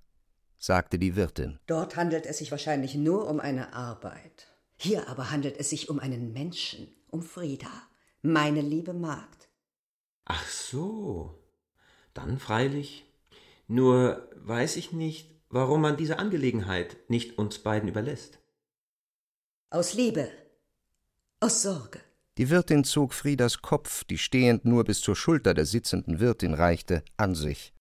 sagte 0.60 1.00
die 1.00 1.16
Wirtin. 1.16 1.58
Dort 1.66 1.96
handelt 1.96 2.26
es 2.26 2.38
sich 2.38 2.52
wahrscheinlich 2.52 2.94
nur 2.94 3.28
um 3.28 3.40
eine 3.40 3.74
Arbeit. 3.74 4.48
Hier 4.78 5.10
aber 5.10 5.32
handelt 5.32 5.58
es 5.58 5.70
sich 5.72 5.90
um 5.90 6.00
einen 6.00 6.32
Menschen, 6.34 6.88
um 7.10 7.24
Frieda, 7.24 7.72
meine 8.22 8.62
liebe 8.62 8.94
Magd. 8.94 9.50
Ach 10.26 10.48
so. 10.48 11.44
Dann 12.14 12.38
freilich. 12.38 13.06
Nur 13.68 14.30
weiß 14.36 14.76
ich 14.76 14.92
nicht, 14.92 15.30
warum 15.50 15.82
man 15.82 15.98
diese 15.98 16.20
Angelegenheit 16.20 16.98
nicht 17.10 17.38
uns 17.38 17.60
beiden 17.60 17.90
überlässt. 17.90 18.40
Aus 19.70 19.94
Liebe. 19.94 20.30
Aus 21.40 21.62
Sorge. 21.62 22.00
Die 22.38 22.50
Wirtin 22.50 22.84
zog 22.84 23.14
Friedas 23.14 23.62
Kopf, 23.62 24.04
die 24.04 24.18
stehend 24.18 24.66
nur 24.66 24.84
bis 24.84 25.02
zur 25.02 25.16
Schulter 25.16 25.54
der 25.54 25.66
sitzenden 25.66 26.20
Wirtin 26.20 26.54
reichte, 26.54 27.04
an 27.18 27.36
sich. 27.36 27.74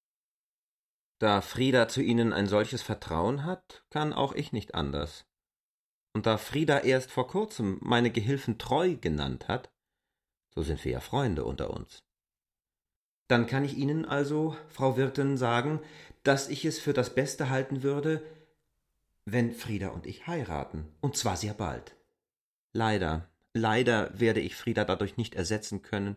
Da 1.19 1.41
Frieda 1.41 1.89
zu 1.89 2.01
Ihnen 2.01 2.33
ein 2.33 2.47
solches 2.47 2.83
Vertrauen 2.83 3.45
hat, 3.45 3.85
kann 3.91 4.13
auch 4.13 4.35
ich 4.35 4.53
nicht 4.53 4.75
anders. 4.75 5.27
Und 6.13 6.27
da 6.27 6.39
Frieda 6.39 6.79
erst 6.79 7.11
vor 7.11 7.27
kurzem 7.27 7.79
meine 7.81 8.11
Gehilfen 8.11 8.59
treu 8.59 8.95
genannt 8.95 9.49
hat, 9.49 9.71
so 10.55 10.63
sind 10.63 10.85
wir 10.85 10.93
ja 10.93 11.01
Freunde 11.01 11.45
unter 11.45 11.71
uns. 11.71 12.05
Dann 13.27 13.47
kann 13.47 13.65
ich 13.65 13.77
Ihnen 13.77 14.05
also, 14.05 14.57
Frau 14.69 14.97
Wirtin, 14.97 15.37
sagen, 15.37 15.81
dass 16.23 16.49
ich 16.49 16.65
es 16.65 16.79
für 16.79 16.93
das 16.93 17.15
Beste 17.15 17.51
halten 17.51 17.83
würde, 17.83 18.23
wenn 19.25 19.53
Frieda 19.53 19.89
und 19.89 20.07
ich 20.07 20.27
heiraten, 20.27 20.87
und 21.01 21.17
zwar 21.17 21.37
sehr 21.37 21.53
bald. 21.53 21.95
Leider, 22.73 23.29
leider 23.53 24.19
werde 24.19 24.41
ich 24.41 24.57
Frieda 24.57 24.85
dadurch 24.85 25.17
nicht 25.17 25.35
ersetzen 25.35 25.83
können, 25.83 26.17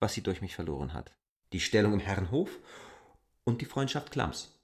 was 0.00 0.12
sie 0.12 0.22
durch 0.22 0.42
mich 0.42 0.54
verloren 0.54 0.92
hat. 0.92 1.16
Die 1.52 1.60
Stellung 1.60 1.94
im 1.94 2.00
Herrenhof 2.00 2.50
und 3.50 3.60
die 3.60 3.66
Freundschaft 3.66 4.10
Klams. 4.10 4.58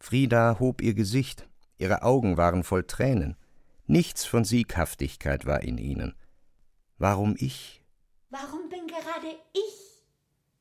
Frieda 0.00 0.58
hob 0.58 0.82
ihr 0.82 0.94
Gesicht, 0.94 1.48
ihre 1.78 2.02
Augen 2.02 2.36
waren 2.36 2.64
voll 2.64 2.84
Tränen. 2.84 3.36
Nichts 3.86 4.24
von 4.24 4.44
Sieghaftigkeit 4.44 5.46
war 5.46 5.62
in 5.62 5.78
ihnen. 5.78 6.14
Warum 6.98 7.36
ich? 7.38 7.84
Warum 8.30 8.68
bin 8.68 8.86
gerade 8.86 9.36
ich 9.52 10.04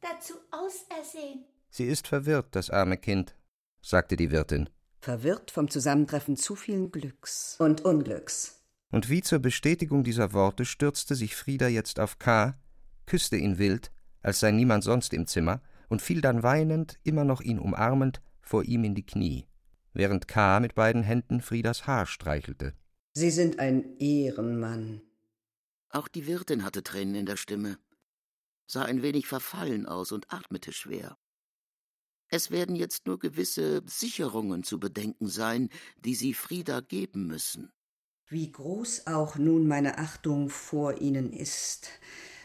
dazu 0.01 0.33
ausersehen? 0.51 1.45
Sie 1.69 1.85
ist 1.85 2.07
verwirrt, 2.07 2.55
das 2.55 2.69
arme 2.69 2.97
Kind, 2.97 3.35
sagte 3.81 4.15
die 4.15 4.31
Wirtin. 4.31 4.69
Verwirrt 4.99 5.49
vom 5.49 5.69
Zusammentreffen 5.69 6.37
zu 6.37 6.55
vielen 6.55 6.91
Glücks 6.91 7.55
und 7.59 7.81
Unglücks. 7.85 8.63
Und 8.91 9.09
wie 9.09 9.21
zur 9.21 9.39
Bestätigung 9.39 10.03
dieser 10.03 10.33
Worte 10.33 10.65
stürzte 10.65 11.15
sich 11.15 11.35
Frieda 11.35 11.67
jetzt 11.67 11.99
auf 11.99 12.19
K., 12.19 12.59
küsste 13.05 13.37
ihn 13.37 13.57
wild, 13.57 13.91
als 14.21 14.41
sei 14.41 14.51
niemand 14.51 14.83
sonst 14.83 15.13
im 15.13 15.25
Zimmer, 15.25 15.61
und 15.91 16.01
fiel 16.01 16.21
dann 16.21 16.41
weinend, 16.41 16.99
immer 17.03 17.25
noch 17.25 17.41
ihn 17.41 17.59
umarmend, 17.59 18.21
vor 18.39 18.63
ihm 18.63 18.85
in 18.85 18.95
die 18.95 19.05
Knie, 19.05 19.45
während 19.91 20.25
K. 20.25 20.61
mit 20.61 20.73
beiden 20.73 21.03
Händen 21.03 21.41
Friedas 21.41 21.85
Haar 21.85 22.05
streichelte. 22.05 22.73
Sie 23.11 23.29
sind 23.29 23.59
ein 23.59 23.97
Ehrenmann. 23.97 25.01
Auch 25.89 26.07
die 26.07 26.27
Wirtin 26.27 26.63
hatte 26.63 26.81
Tränen 26.81 27.15
in 27.15 27.25
der 27.25 27.35
Stimme, 27.35 27.77
sah 28.67 28.83
ein 28.83 29.01
wenig 29.01 29.27
verfallen 29.27 29.85
aus 29.85 30.13
und 30.13 30.31
atmete 30.31 30.71
schwer. 30.71 31.17
Es 32.29 32.51
werden 32.51 32.77
jetzt 32.77 33.05
nur 33.05 33.19
gewisse 33.19 33.81
Sicherungen 33.85 34.63
zu 34.63 34.79
bedenken 34.79 35.27
sein, 35.27 35.67
die 36.05 36.15
Sie 36.15 36.33
Frieda 36.33 36.79
geben 36.79 37.27
müssen. 37.27 37.73
Wie 38.27 38.49
groß 38.49 39.07
auch 39.07 39.35
nun 39.35 39.67
meine 39.67 39.97
Achtung 39.97 40.49
vor 40.49 41.01
Ihnen 41.01 41.33
ist, 41.33 41.89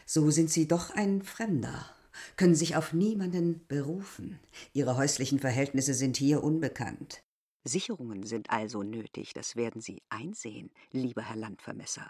so 0.05 0.31
sind 0.31 0.49
Sie 0.49 0.67
doch 0.67 0.89
ein 0.89 1.21
Fremder, 1.23 1.96
können 2.35 2.55
sich 2.55 2.75
auf 2.75 2.93
niemanden 2.93 3.65
berufen. 3.67 4.39
Ihre 4.73 4.97
häuslichen 4.97 5.39
Verhältnisse 5.39 5.93
sind 5.93 6.17
hier 6.17 6.43
unbekannt. 6.43 7.23
Sicherungen 7.63 8.23
sind 8.23 8.49
also 8.49 8.83
nötig, 8.83 9.33
das 9.33 9.55
werden 9.55 9.81
Sie 9.81 10.01
einsehen, 10.09 10.71
lieber 10.91 11.21
Herr 11.21 11.35
Landvermesser. 11.35 12.09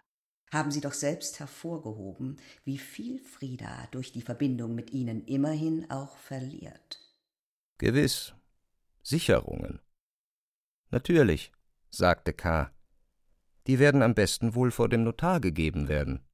Haben 0.51 0.71
Sie 0.71 0.81
doch 0.81 0.93
selbst 0.93 1.39
hervorgehoben, 1.39 2.37
wie 2.63 2.77
viel 2.77 3.19
Frieda 3.19 3.87
durch 3.91 4.11
die 4.11 4.21
Verbindung 4.21 4.75
mit 4.75 4.91
Ihnen 4.91 5.25
immerhin 5.25 5.89
auch 5.89 6.17
verliert. 6.17 6.99
Gewiss. 7.77 8.33
Sicherungen. 9.03 9.81
Natürlich, 10.89 11.51
sagte 11.89 12.33
K. 12.33 12.71
Die 13.67 13.79
werden 13.79 14.01
am 14.01 14.15
besten 14.15 14.55
wohl 14.55 14.71
vor 14.71 14.87
dem 14.87 15.03
Notar 15.03 15.41
gegeben 15.41 15.89
werden. 15.89 16.26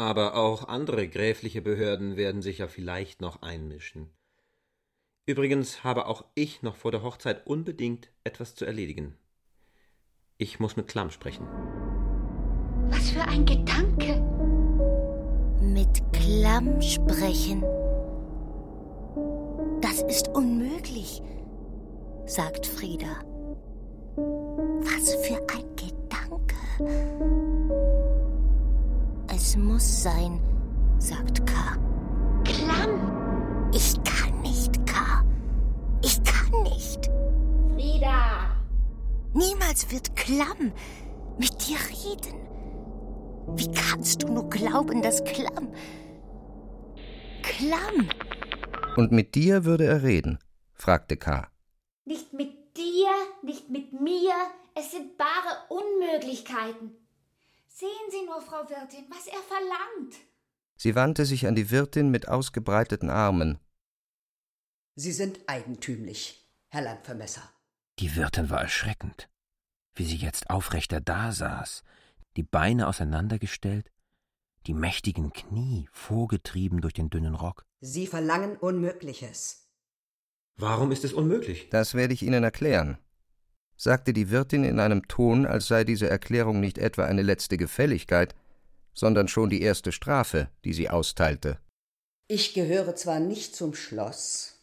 Aber 0.00 0.34
auch 0.34 0.66
andere 0.66 1.08
gräfliche 1.08 1.60
Behörden 1.60 2.16
werden 2.16 2.40
sich 2.40 2.56
ja 2.56 2.68
vielleicht 2.68 3.20
noch 3.20 3.42
einmischen. 3.42 4.08
Übrigens 5.26 5.84
habe 5.84 6.06
auch 6.06 6.24
ich 6.34 6.62
noch 6.62 6.76
vor 6.76 6.90
der 6.90 7.02
Hochzeit 7.02 7.46
unbedingt 7.46 8.10
etwas 8.24 8.54
zu 8.54 8.64
erledigen. 8.64 9.18
Ich 10.38 10.58
muss 10.58 10.74
mit 10.74 10.88
Klamm 10.88 11.10
sprechen. 11.10 11.46
Was 12.88 13.10
für 13.10 13.20
ein 13.20 13.44
Gedanke. 13.44 14.22
Mit 15.60 16.00
Klamm 16.14 16.80
sprechen. 16.80 17.60
Das 19.82 20.00
ist 20.04 20.28
unmöglich, 20.28 21.20
sagt 22.24 22.64
Frieda. 22.64 23.22
Was 24.16 25.14
für 25.26 25.46
ein 25.54 25.76
Gedanke. 25.76 27.49
Es 29.42 29.56
muss 29.56 30.02
sein, 30.02 30.38
sagt 30.98 31.46
K. 31.46 31.54
Klamm! 32.44 33.70
Ich 33.74 33.94
kann 34.04 34.38
nicht, 34.42 34.86
K. 34.86 35.24
Ich 36.04 36.22
kann 36.22 36.62
nicht. 36.64 37.06
Frieda! 37.72 38.54
Niemals 39.32 39.90
wird 39.90 40.14
Klamm 40.14 40.72
mit 41.38 41.54
dir 41.66 41.78
reden. 41.88 42.38
Wie 43.56 43.72
kannst 43.72 44.22
du 44.22 44.28
nur 44.28 44.50
glauben, 44.50 45.00
dass 45.00 45.24
Klamm. 45.24 45.72
Klamm! 47.42 48.10
Und 48.98 49.10
mit 49.10 49.34
dir 49.34 49.64
würde 49.64 49.86
er 49.86 50.02
reden? 50.02 50.38
fragte 50.74 51.16
K. 51.16 51.48
Nicht 52.04 52.34
mit 52.34 52.76
dir, 52.76 53.08
nicht 53.42 53.70
mit 53.70 53.98
mir. 53.98 54.34
Es 54.74 54.90
sind 54.90 55.16
bare 55.16 55.64
Unmöglichkeiten. 55.70 56.99
Sehen 57.72 58.10
Sie 58.10 58.26
nur, 58.26 58.42
Frau 58.42 58.68
Wirtin, 58.68 59.06
was 59.10 59.26
er 59.26 59.40
verlangt. 59.40 60.16
Sie 60.76 60.94
wandte 60.94 61.24
sich 61.24 61.46
an 61.46 61.54
die 61.54 61.70
Wirtin 61.70 62.10
mit 62.10 62.28
ausgebreiteten 62.28 63.10
Armen. 63.10 63.58
Sie 64.96 65.12
sind 65.12 65.40
eigentümlich, 65.46 66.46
Herr 66.68 66.82
Landvermesser. 66.82 67.42
Die 67.98 68.16
Wirtin 68.16 68.50
war 68.50 68.60
erschreckend, 68.60 69.30
wie 69.94 70.04
sie 70.04 70.16
jetzt 70.16 70.50
aufrechter 70.50 71.00
dasaß, 71.00 71.84
die 72.36 72.42
Beine 72.42 72.88
auseinandergestellt, 72.88 73.90
die 74.66 74.74
mächtigen 74.74 75.32
Knie 75.32 75.88
vorgetrieben 75.92 76.80
durch 76.80 76.94
den 76.94 77.08
dünnen 77.08 77.34
Rock. 77.34 77.64
Sie 77.80 78.06
verlangen 78.06 78.56
Unmögliches. 78.56 79.68
Warum 80.56 80.92
ist 80.92 81.04
es 81.04 81.12
unmöglich? 81.14 81.70
Das 81.70 81.94
werde 81.94 82.12
ich 82.12 82.22
Ihnen 82.22 82.44
erklären, 82.44 82.98
sagte 83.80 84.12
die 84.12 84.30
Wirtin 84.30 84.62
in 84.62 84.78
einem 84.78 85.08
Ton, 85.08 85.46
als 85.46 85.66
sei 85.66 85.84
diese 85.84 86.08
Erklärung 86.08 86.60
nicht 86.60 86.76
etwa 86.76 87.06
eine 87.06 87.22
letzte 87.22 87.56
Gefälligkeit, 87.56 88.34
sondern 88.92 89.26
schon 89.26 89.48
die 89.48 89.62
erste 89.62 89.90
Strafe, 89.90 90.50
die 90.64 90.74
sie 90.74 90.90
austeilte. 90.90 91.58
Ich 92.28 92.52
gehöre 92.52 92.94
zwar 92.94 93.20
nicht 93.20 93.56
zum 93.56 93.74
Schloss, 93.74 94.58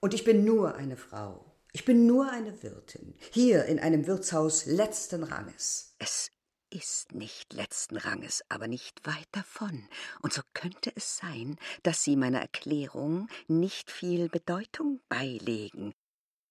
und 0.00 0.14
ich 0.14 0.24
bin 0.24 0.44
nur 0.44 0.76
eine 0.76 0.96
Frau. 0.96 1.44
Ich 1.72 1.84
bin 1.84 2.06
nur 2.06 2.32
eine 2.32 2.62
Wirtin, 2.62 3.14
hier 3.32 3.66
in 3.66 3.78
einem 3.78 4.06
Wirtshaus 4.06 4.64
letzten 4.64 5.24
Ranges. 5.24 5.94
Es 5.98 6.30
ist 6.70 7.14
nicht 7.14 7.52
letzten 7.52 7.98
Ranges, 7.98 8.42
aber 8.48 8.66
nicht 8.66 9.06
weit 9.06 9.28
davon. 9.32 9.86
Und 10.22 10.32
so 10.32 10.40
könnte 10.54 10.90
es 10.94 11.18
sein, 11.18 11.58
dass 11.82 12.02
Sie 12.02 12.16
meiner 12.16 12.40
Erklärung 12.40 13.28
nicht 13.46 13.90
viel 13.90 14.30
Bedeutung 14.30 15.00
beilegen. 15.10 15.92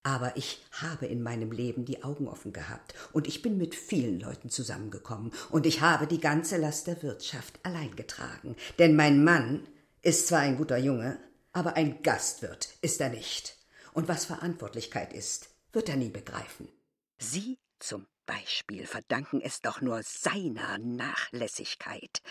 Aber 0.07 0.37
ich 0.37 0.63
habe 0.71 1.05
in 1.05 1.21
meinem 1.21 1.51
Leben 1.51 1.83
die 1.83 2.01
Augen 2.01 2.29
offen 2.29 2.53
gehabt 2.53 2.93
und 3.11 3.27
ich 3.27 3.41
bin 3.41 3.57
mit 3.57 3.75
vielen 3.75 4.21
Leuten 4.21 4.49
zusammengekommen 4.49 5.33
und 5.49 5.65
ich 5.65 5.81
habe 5.81 6.07
die 6.07 6.21
ganze 6.21 6.55
Last 6.55 6.87
der 6.87 7.03
Wirtschaft 7.03 7.59
allein 7.63 7.93
getragen. 7.97 8.55
Denn 8.79 8.95
mein 8.95 9.21
Mann 9.21 9.67
ist 10.01 10.29
zwar 10.29 10.39
ein 10.39 10.55
guter 10.55 10.77
Junge, 10.77 11.19
aber 11.51 11.75
ein 11.75 12.03
Gastwirt 12.03 12.69
ist 12.81 13.01
er 13.01 13.09
nicht. 13.09 13.57
Und 13.91 14.07
was 14.07 14.23
Verantwortlichkeit 14.23 15.11
ist, 15.11 15.49
wird 15.73 15.89
er 15.89 15.97
nie 15.97 16.07
begreifen. 16.07 16.69
Sie 17.17 17.59
zum 17.79 18.07
Beispiel 18.25 18.87
verdanken 18.87 19.41
es 19.41 19.59
doch 19.59 19.81
nur 19.81 20.03
seiner 20.03 20.77
Nachlässigkeit. 20.77 22.21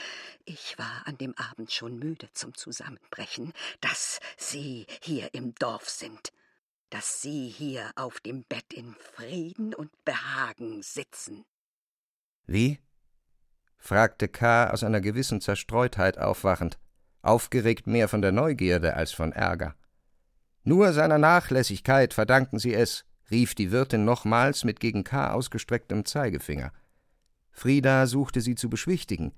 Ich 0.47 0.79
war 0.79 1.03
an 1.05 1.18
dem 1.18 1.37
Abend 1.37 1.70
schon 1.70 1.99
müde 1.99 2.31
zum 2.33 2.55
Zusammenbrechen, 2.55 3.53
dass 3.83 4.18
Sie 4.39 4.87
hier 5.03 5.35
im 5.35 5.55
Dorf 5.57 5.91
sind, 5.91 6.33
dass 6.91 7.20
Sie 7.22 7.49
hier 7.49 7.91
auf 7.97 8.20
dem 8.20 8.45
Bett 8.45 8.72
in 8.72 8.95
Frieden 9.14 9.74
und 9.74 9.91
Behagen 10.05 10.82
sitzen. 10.82 11.45
Wie? 12.47 12.78
fragte 13.78 14.28
K. 14.28 14.70
aus 14.70 14.82
einer 14.82 15.01
gewissen 15.01 15.41
Zerstreutheit 15.41 16.18
aufwachend, 16.18 16.78
aufgeregt 17.22 17.87
mehr 17.87 18.09
von 18.09 18.22
der 18.22 18.32
Neugierde 18.32 18.95
als 18.95 19.12
von 19.12 19.32
Ärger. 19.32 19.74
Nur 20.64 20.93
seiner 20.93 21.18
Nachlässigkeit 21.18 22.14
verdanken 22.14 22.59
Sie 22.59 22.74
es, 22.74 23.05
rief 23.30 23.55
die 23.55 23.70
Wirtin 23.70 24.05
nochmals 24.05 24.64
mit 24.64 24.80
gegen 24.80 25.05
K. 25.05 25.32
ausgestrecktem 25.32 26.05
Zeigefinger. 26.05 26.72
Frieda 27.51 28.07
suchte 28.07 28.41
sie 28.41 28.55
zu 28.55 28.68
beschwichtigen. 28.68 29.32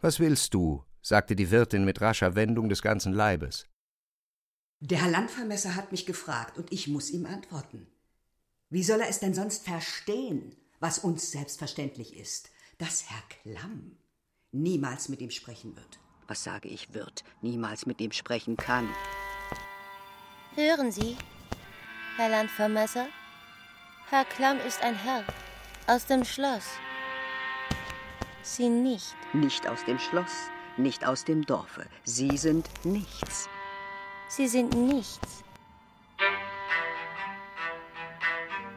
Was 0.00 0.18
willst 0.18 0.54
du? 0.54 0.84
sagte 1.02 1.36
die 1.36 1.50
Wirtin 1.50 1.84
mit 1.84 2.00
rascher 2.00 2.34
Wendung 2.34 2.68
des 2.68 2.82
ganzen 2.82 3.12
Leibes. 3.12 3.66
Der 4.82 5.02
Herr 5.02 5.10
Landvermesser 5.10 5.74
hat 5.76 5.92
mich 5.92 6.06
gefragt, 6.06 6.56
und 6.56 6.72
ich 6.72 6.88
muss 6.88 7.10
ihm 7.10 7.26
antworten. 7.26 7.86
Wie 8.70 8.82
soll 8.82 9.02
er 9.02 9.10
es 9.10 9.20
denn 9.20 9.34
sonst 9.34 9.64
verstehen, 9.64 10.56
was 10.78 10.98
uns 11.00 11.30
selbstverständlich 11.30 12.16
ist, 12.16 12.50
dass 12.78 13.10
Herr 13.10 13.22
Klamm 13.28 13.98
niemals 14.52 15.10
mit 15.10 15.20
ihm 15.20 15.30
sprechen 15.30 15.76
wird? 15.76 16.00
Was 16.28 16.44
sage 16.44 16.68
ich 16.68 16.94
wird, 16.94 17.24
niemals 17.42 17.84
mit 17.84 18.00
ihm 18.00 18.12
sprechen 18.12 18.56
kann. 18.56 18.88
Hören 20.54 20.90
Sie, 20.90 21.14
Herr 22.16 22.30
Landvermesser? 22.30 23.08
Herr 24.08 24.24
Klamm 24.24 24.58
ist 24.66 24.80
ein 24.82 24.94
Herr 24.94 25.24
aus 25.88 26.06
dem 26.06 26.24
Schloss. 26.24 26.64
Sie 28.42 28.70
nicht. 28.70 29.14
Nicht 29.34 29.66
aus 29.66 29.84
dem 29.84 29.98
Schloss, 29.98 30.48
nicht 30.78 31.04
aus 31.04 31.26
dem 31.26 31.44
Dorfe. 31.44 31.86
Sie 32.04 32.38
sind 32.38 32.66
nichts. 32.84 33.50
Sie 34.30 34.46
sind 34.46 34.76
nichts. 34.76 35.42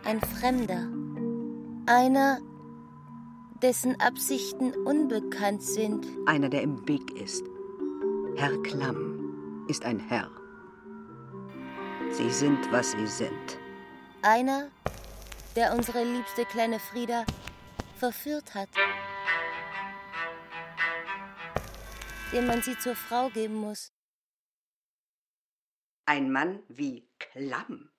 Ein 0.03 0.19
Fremder. 0.19 0.87
Einer, 1.85 2.39
dessen 3.61 4.01
Absichten 4.01 4.73
unbekannt 4.73 5.61
sind. 5.61 6.07
Einer, 6.25 6.49
der 6.49 6.63
im 6.63 6.87
Weg 6.87 7.11
ist. 7.21 7.45
Herr 8.35 8.57
Klamm 8.63 9.65
ist 9.67 9.85
ein 9.85 9.99
Herr. 9.99 10.27
Sie 12.09 12.31
sind, 12.31 12.71
was 12.71 12.93
sie 12.93 13.05
sind. 13.05 13.59
Einer, 14.23 14.69
der 15.55 15.75
unsere 15.75 16.03
liebste 16.03 16.45
kleine 16.45 16.79
Frieda 16.79 17.25
verführt 17.97 18.55
hat. 18.55 18.69
Dem 22.31 22.47
man 22.47 22.63
sie 22.63 22.75
zur 22.79 22.95
Frau 22.95 23.29
geben 23.29 23.53
muss. 23.53 23.91
Ein 26.05 26.31
Mann 26.31 26.61
wie 26.67 27.07
Klamm 27.17 27.89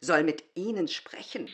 soll 0.00 0.24
mit 0.24 0.44
Ihnen 0.54 0.88
sprechen. 0.88 1.48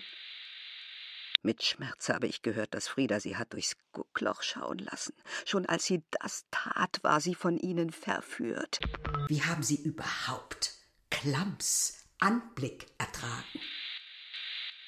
Mit 1.43 1.63
Schmerz 1.63 2.09
habe 2.09 2.27
ich 2.27 2.43
gehört, 2.43 2.75
dass 2.75 2.89
Frieda 2.89 3.21
sie 3.21 3.37
hat 3.37 3.53
durchs 3.53 3.77
Guckloch 3.93 4.43
schauen 4.43 4.79
lassen. 4.79 5.15
Schon 5.45 5.67
als 5.67 5.85
sie 5.85 6.03
das 6.11 6.47
tat, 6.51 6.99
war 7.03 7.21
sie 7.21 7.35
von 7.35 7.57
Ihnen 7.57 7.91
verführt. 7.91 8.81
Wie 9.29 9.43
haben 9.43 9.63
Sie 9.63 9.77
überhaupt 9.77 10.75
Klamms 11.11 12.07
Anblick 12.19 12.87
ertragen? 12.99 13.61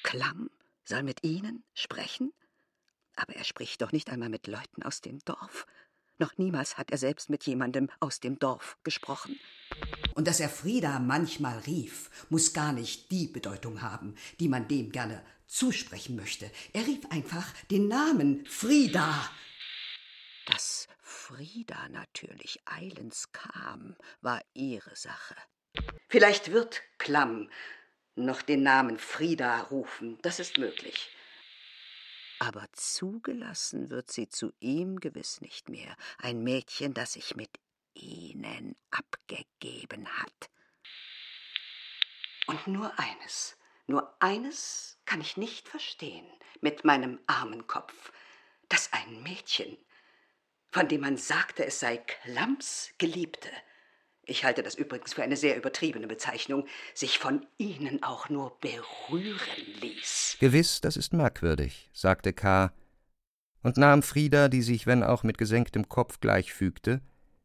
Klamm 0.03 0.49
soll 0.83 1.03
mit 1.03 1.23
Ihnen 1.23 1.63
sprechen? 1.73 2.33
Aber 3.15 3.35
er 3.35 3.43
spricht 3.43 3.81
doch 3.81 3.91
nicht 3.91 4.09
einmal 4.09 4.29
mit 4.29 4.47
Leuten 4.47 4.83
aus 4.83 5.01
dem 5.01 5.19
Dorf. 5.19 5.65
Noch 6.21 6.37
niemals 6.37 6.77
hat 6.77 6.91
er 6.91 6.99
selbst 6.99 7.31
mit 7.31 7.47
jemandem 7.47 7.89
aus 7.99 8.19
dem 8.19 8.37
Dorf 8.37 8.77
gesprochen. 8.83 9.39
Und 10.13 10.27
dass 10.27 10.39
er 10.39 10.49
Frieda 10.49 10.99
manchmal 10.99 11.57
rief, 11.65 12.11
muss 12.29 12.53
gar 12.53 12.73
nicht 12.73 13.09
die 13.09 13.25
Bedeutung 13.25 13.81
haben, 13.81 14.13
die 14.39 14.47
man 14.47 14.67
dem 14.67 14.91
gerne 14.91 15.25
zusprechen 15.47 16.15
möchte. 16.15 16.51
Er 16.73 16.85
rief 16.85 17.07
einfach 17.09 17.51
den 17.71 17.87
Namen 17.87 18.45
Frieda. 18.45 19.31
Dass 20.45 20.87
Frieda 21.01 21.89
natürlich 21.89 22.61
eilends 22.65 23.31
kam, 23.31 23.95
war 24.21 24.43
ihre 24.53 24.95
Sache. 24.95 25.35
Vielleicht 26.07 26.51
wird 26.51 26.83
Klamm 26.99 27.49
noch 28.13 28.43
den 28.43 28.61
Namen 28.61 28.99
Frieda 28.99 29.61
rufen, 29.61 30.19
das 30.21 30.39
ist 30.39 30.59
möglich. 30.59 31.09
Aber 32.41 32.65
zugelassen 32.73 33.91
wird 33.91 34.11
sie 34.11 34.27
zu 34.27 34.51
ihm 34.59 34.99
gewiss 34.99 35.41
nicht 35.41 35.69
mehr, 35.69 35.95
ein 36.17 36.41
Mädchen, 36.43 36.95
das 36.95 37.13
sich 37.13 37.35
mit 37.35 37.51
ihnen 37.93 38.75
abgegeben 38.89 40.07
hat. 40.07 40.49
Und 42.47 42.65
nur 42.65 42.97
eines, 42.97 43.59
nur 43.85 44.15
eines 44.19 44.97
kann 45.05 45.21
ich 45.21 45.37
nicht 45.37 45.69
verstehen 45.69 46.25
mit 46.61 46.83
meinem 46.83 47.19
armen 47.27 47.67
Kopf, 47.67 48.11
dass 48.69 48.91
ein 48.91 49.21
Mädchen, 49.21 49.77
von 50.71 50.87
dem 50.87 51.01
man 51.01 51.17
sagte, 51.17 51.63
es 51.63 51.79
sei 51.79 51.97
Klamms 51.97 52.91
Geliebte, 52.97 53.51
ich 54.31 54.43
halte 54.45 54.63
das 54.63 54.75
übrigens 54.75 55.13
für 55.13 55.21
eine 55.21 55.37
sehr 55.37 55.57
übertriebene 55.57 56.07
Bezeichnung, 56.07 56.65
sich 56.95 57.19
von 57.19 57.45
Ihnen 57.57 58.01
auch 58.01 58.29
nur 58.29 58.57
berühren 58.59 59.39
ließ. 59.81 60.37
Gewiss, 60.39 60.81
das 60.81 60.97
ist 60.97 61.13
merkwürdig, 61.13 61.89
sagte 61.93 62.33
K. 62.33 62.73
und 63.61 63.77
nahm 63.77 64.01
Frieda, 64.01 64.47
die 64.47 64.63
sich, 64.63 64.87
wenn 64.87 65.03
auch 65.03 65.23
mit 65.23 65.37
gesenktem 65.37 65.89
Kopf 65.89 66.19
gleichfügte, 66.19 67.01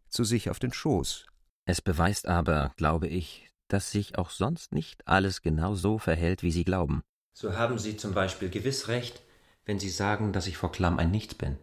zu 0.08 0.24
sich 0.24 0.48
auf 0.48 0.58
den 0.58 0.72
Schoß. 0.72 1.26
Es 1.66 1.82
beweist 1.82 2.28
aber, 2.28 2.72
glaube 2.76 3.08
ich, 3.08 3.50
dass 3.68 3.90
sich 3.90 4.16
auch 4.16 4.30
sonst 4.30 4.72
nicht 4.72 5.06
alles 5.08 5.42
genau 5.42 5.74
so 5.74 5.98
verhält, 5.98 6.42
wie 6.42 6.52
Sie 6.52 6.64
glauben. 6.64 7.02
So 7.32 7.56
haben 7.56 7.78
Sie 7.78 7.96
zum 7.96 8.14
Beispiel 8.14 8.48
gewiss 8.48 8.88
recht, 8.88 9.22
wenn 9.64 9.80
Sie 9.80 9.90
sagen, 9.90 10.32
dass 10.32 10.46
ich 10.46 10.56
vor 10.56 10.70
Klamm 10.70 10.98
ein 10.98 11.10
Nichts 11.10 11.34
bin. 11.34 11.58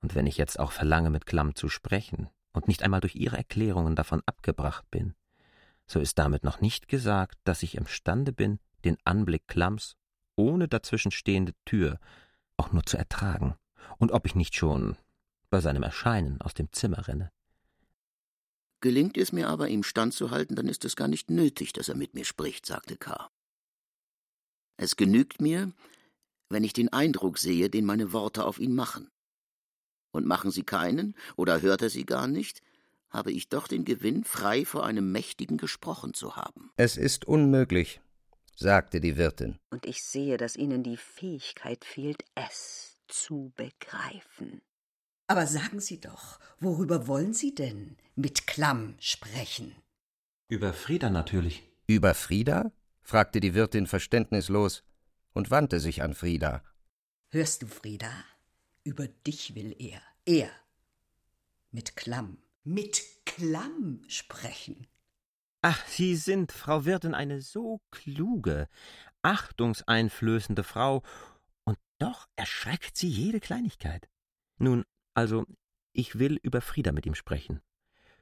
Und 0.00 0.14
wenn 0.14 0.26
ich 0.26 0.38
jetzt 0.38 0.58
auch 0.58 0.72
verlange, 0.72 1.10
mit 1.10 1.26
Klamm 1.26 1.54
zu 1.56 1.68
sprechen, 1.68 2.30
und 2.52 2.68
nicht 2.68 2.82
einmal 2.82 3.00
durch 3.00 3.14
ihre 3.14 3.36
Erklärungen 3.36 3.96
davon 3.96 4.22
abgebracht 4.26 4.90
bin, 4.90 5.14
so 5.86 5.98
ist 5.98 6.18
damit 6.18 6.44
noch 6.44 6.60
nicht 6.60 6.88
gesagt, 6.88 7.38
dass 7.44 7.62
ich 7.62 7.74
imstande 7.74 8.32
bin, 8.32 8.60
den 8.84 8.96
Anblick 9.04 9.48
Klamms 9.48 9.96
ohne 10.36 10.68
dazwischenstehende 10.68 11.52
Tür 11.64 11.98
auch 12.56 12.72
nur 12.72 12.84
zu 12.84 12.96
ertragen, 12.96 13.56
und 13.98 14.12
ob 14.12 14.26
ich 14.26 14.34
nicht 14.34 14.54
schon 14.54 14.96
bei 15.50 15.60
seinem 15.60 15.82
Erscheinen 15.82 16.40
aus 16.40 16.54
dem 16.54 16.72
Zimmer 16.72 17.08
renne. 17.08 17.32
Gelingt 18.80 19.18
es 19.18 19.32
mir 19.32 19.48
aber, 19.48 19.68
ihm 19.68 19.82
standzuhalten, 19.82 20.56
dann 20.56 20.68
ist 20.68 20.84
es 20.84 20.96
gar 20.96 21.08
nicht 21.08 21.28
nötig, 21.28 21.72
dass 21.72 21.88
er 21.88 21.96
mit 21.96 22.14
mir 22.14 22.24
spricht, 22.24 22.64
sagte 22.64 22.96
K. 22.96 23.28
Es 24.76 24.96
genügt 24.96 25.40
mir, 25.40 25.72
wenn 26.48 26.64
ich 26.64 26.72
den 26.72 26.90
Eindruck 26.92 27.38
sehe, 27.38 27.68
den 27.68 27.84
meine 27.84 28.12
Worte 28.12 28.44
auf 28.44 28.58
ihn 28.58 28.74
machen. 28.74 29.10
Und 30.12 30.26
machen 30.26 30.50
sie 30.50 30.64
keinen, 30.64 31.14
oder 31.36 31.62
hört 31.62 31.82
er 31.82 31.90
sie 31.90 32.04
gar 32.04 32.26
nicht, 32.26 32.62
habe 33.10 33.32
ich 33.32 33.48
doch 33.48 33.68
den 33.68 33.84
Gewinn, 33.84 34.24
frei 34.24 34.64
vor 34.64 34.84
einem 34.84 35.12
Mächtigen 35.12 35.56
gesprochen 35.56 36.14
zu 36.14 36.36
haben. 36.36 36.70
Es 36.76 36.96
ist 36.96 37.24
unmöglich, 37.26 38.00
sagte 38.56 39.00
die 39.00 39.16
Wirtin. 39.16 39.58
Und 39.70 39.86
ich 39.86 40.02
sehe, 40.02 40.36
dass 40.36 40.56
Ihnen 40.56 40.82
die 40.82 40.96
Fähigkeit 40.96 41.84
fehlt, 41.84 42.24
es 42.34 42.98
zu 43.08 43.52
begreifen. 43.56 44.62
Aber 45.26 45.46
sagen 45.46 45.80
Sie 45.80 46.00
doch, 46.00 46.40
worüber 46.58 47.06
wollen 47.06 47.34
Sie 47.34 47.54
denn 47.54 47.96
mit 48.16 48.46
Klamm 48.46 48.96
sprechen? 48.98 49.74
Über 50.48 50.72
Frieda 50.72 51.10
natürlich. 51.10 51.62
Über 51.86 52.14
Frieda? 52.14 52.72
fragte 53.02 53.40
die 53.40 53.54
Wirtin 53.54 53.86
verständnislos 53.86 54.84
und 55.32 55.50
wandte 55.50 55.80
sich 55.80 56.02
an 56.02 56.14
Frieda. 56.14 56.62
Hörst 57.30 57.62
du, 57.62 57.66
Frieda? 57.66 58.10
Über 58.82 59.08
dich 59.08 59.54
will 59.54 59.76
er, 59.78 60.00
er, 60.24 60.50
mit 61.70 61.96
Klamm, 61.96 62.38
mit 62.64 63.02
Klamm 63.26 64.02
sprechen. 64.08 64.86
Ach, 65.62 65.86
Sie 65.86 66.16
sind, 66.16 66.52
Frau 66.52 66.86
Wirtin, 66.86 67.14
eine 67.14 67.42
so 67.42 67.82
kluge, 67.90 68.68
achtungseinflößende 69.20 70.64
Frau, 70.64 71.02
und 71.64 71.78
doch 71.98 72.26
erschreckt 72.36 72.96
Sie 72.96 73.08
jede 73.08 73.40
Kleinigkeit. 73.40 74.08
Nun, 74.56 74.84
also, 75.12 75.44
ich 75.92 76.18
will 76.18 76.38
über 76.42 76.62
Frieda 76.62 76.92
mit 76.92 77.04
ihm 77.04 77.14
sprechen. 77.14 77.60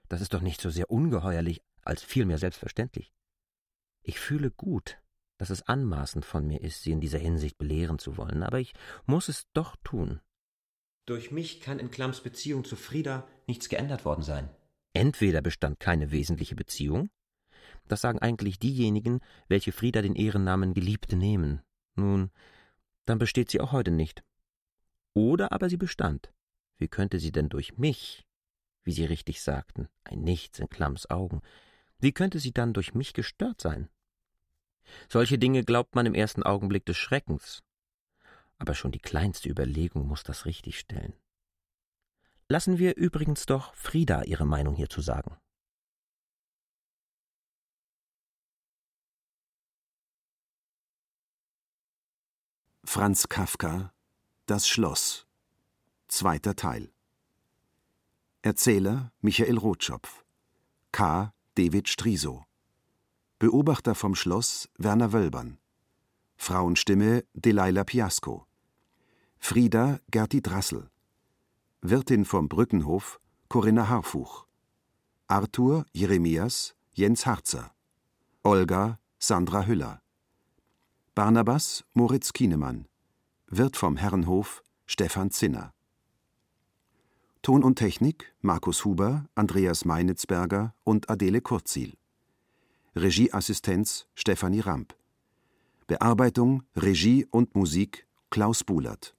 Das 0.09 0.21
ist 0.21 0.35
doch 0.35 0.41
nicht 0.41 0.61
so 0.61 0.71
sehr 0.71 0.91
ungeheuerlich, 0.91 1.63
als 1.83 2.03
vielmehr 2.03 2.39
selbstverständlich. 2.39 3.13
Ich 4.03 4.19
fühle 4.19 4.51
gut, 4.51 5.01
dass 5.37 5.51
es 5.51 5.63
anmaßend 5.63 6.25
von 6.25 6.47
mir 6.47 6.61
ist, 6.63 6.83
Sie 6.83 6.91
in 6.91 7.01
dieser 7.01 7.19
Hinsicht 7.19 7.59
belehren 7.59 8.01
zu 8.01 8.17
wollen, 8.17 8.43
aber 8.43 8.59
ich 8.59 8.73
muss 9.07 9.29
es 9.29 9.47
doch 9.53 9.77
tun. 9.85 10.21
Durch 11.09 11.31
mich 11.31 11.63
kann 11.63 11.79
in 11.79 11.91
Klamms 11.91 12.21
Beziehung 12.21 12.65
zu 12.65 12.77
Frieda 12.77 13.27
nichts 13.47 13.71
geändert 13.71 14.05
worden 14.05 14.23
sein. 14.23 14.51
Entweder 14.93 15.41
bestand 15.41 15.81
keine 15.81 16.11
wesentliche 16.11 16.55
Beziehung, 16.55 17.09
das 17.87 18.03
sagen 18.03 18.19
eigentlich 18.19 18.59
diejenigen, 18.59 19.21
welche 19.49 19.73
Frieda 19.73 20.03
den 20.03 20.15
Ehrennamen 20.15 20.75
Geliebte 20.75 21.17
nehmen. 21.17 21.63
Nun, 21.95 22.31
dann 23.07 23.19
besteht 23.19 23.51
sie 23.51 23.59
auch 23.63 23.73
heute 23.73 23.91
nicht. 23.91 24.23
Oder 25.15 25.51
aber 25.51 25.71
sie 25.71 25.79
bestand. 25.79 26.31
Wie 26.77 26.89
könnte 26.89 27.19
sie 27.19 27.33
denn 27.33 27.49
durch 27.49 27.79
mich, 27.79 28.27
wie 28.85 28.93
Sie 28.93 29.07
richtig 29.07 29.41
sagten, 29.41 29.89
ein 30.05 30.21
Nichts 30.21 30.59
in 30.59 30.69
Klamms 30.69 31.09
Augen, 31.09 31.41
wie 32.01 32.13
könnte 32.13 32.39
sie 32.39 32.53
dann 32.53 32.75
durch 32.75 32.93
mich 32.93 33.15
gestört 33.15 33.63
sein? 33.63 33.89
Solche 35.09 35.39
Dinge 35.39 35.65
glaubt 35.65 35.95
man 35.95 36.05
im 36.05 36.15
ersten 36.15 36.43
Augenblick 36.43 36.85
des 36.85 36.99
Schreckens, 36.99 37.63
aber 38.59 38.75
schon 38.75 38.93
die 38.93 38.99
kleinste 38.99 39.49
Überlegung 39.49 40.07
muss 40.07 40.23
das 40.23 40.45
richtigstellen. 40.45 41.15
Lassen 42.49 42.79
wir 42.79 42.97
übrigens 42.97 43.47
doch 43.47 43.75
Frieda 43.75 44.23
ihre 44.23 44.47
Meinung 44.47 44.75
hierzu 44.75 45.01
sagen. 45.01 45.37
Franz 52.85 53.29
Kafka 53.29 53.93
Das 54.47 54.67
Schloss 54.67 55.27
Zweiter 56.07 56.57
Teil 56.57 56.91
Erzähler 58.41 59.13
Michael 59.21 59.59
Rotschopf 59.59 60.25
K. 60.91 61.35
David 61.55 61.91
Striso 61.91 62.47
Beobachter 63.39 63.95
vom 63.95 64.15
Schloss 64.15 64.71
Werner 64.79 65.13
Wölbern 65.13 65.59
Frauenstimme 66.39 67.27
Delilah 67.35 67.85
Piasco 67.85 68.48
Frieda 69.41 69.99
Gerti 70.11 70.43
Drassel. 70.43 70.91
Wirtin 71.81 72.27
vom 72.27 72.51
Brückenhof 72.51 73.19
Corinna 73.49 73.89
Harfuch. 73.89 74.47
Arthur 75.27 75.87
Jeremias 75.95 76.75
Jens 76.93 77.25
Harzer. 77.25 77.73
Olga 78.43 78.99
Sandra 79.19 79.67
Hüller. 79.67 80.03
Barnabas 81.15 81.85
Moritz 81.95 82.35
Kienemann. 82.35 82.89
Wirt 83.47 83.79
vom 83.79 83.97
Herrenhof 83.97 84.63
Stefan 84.85 85.31
Zinner. 85.31 85.73
Ton 87.41 87.63
und 87.63 87.77
Technik 87.77 88.35
Markus 88.43 88.85
Huber, 88.85 89.25
Andreas 89.35 89.87
Meinitzberger 89.87 90.75
und 90.85 91.09
Adele 91.09 91.41
Kurzil. 91.41 91.97
Regieassistenz 92.95 94.09
Stefanie 94.15 94.61
Ramp. 94.61 94.95
Bearbeitung, 95.87 96.65
Regie 96.77 97.25
und 97.31 97.55
Musik 97.55 98.07
Klaus 98.29 98.63
Bulert 98.63 99.15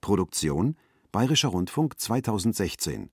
Produktion 0.00 0.76
Bayerischer 1.12 1.48
Rundfunk 1.48 1.98
2016 1.98 3.10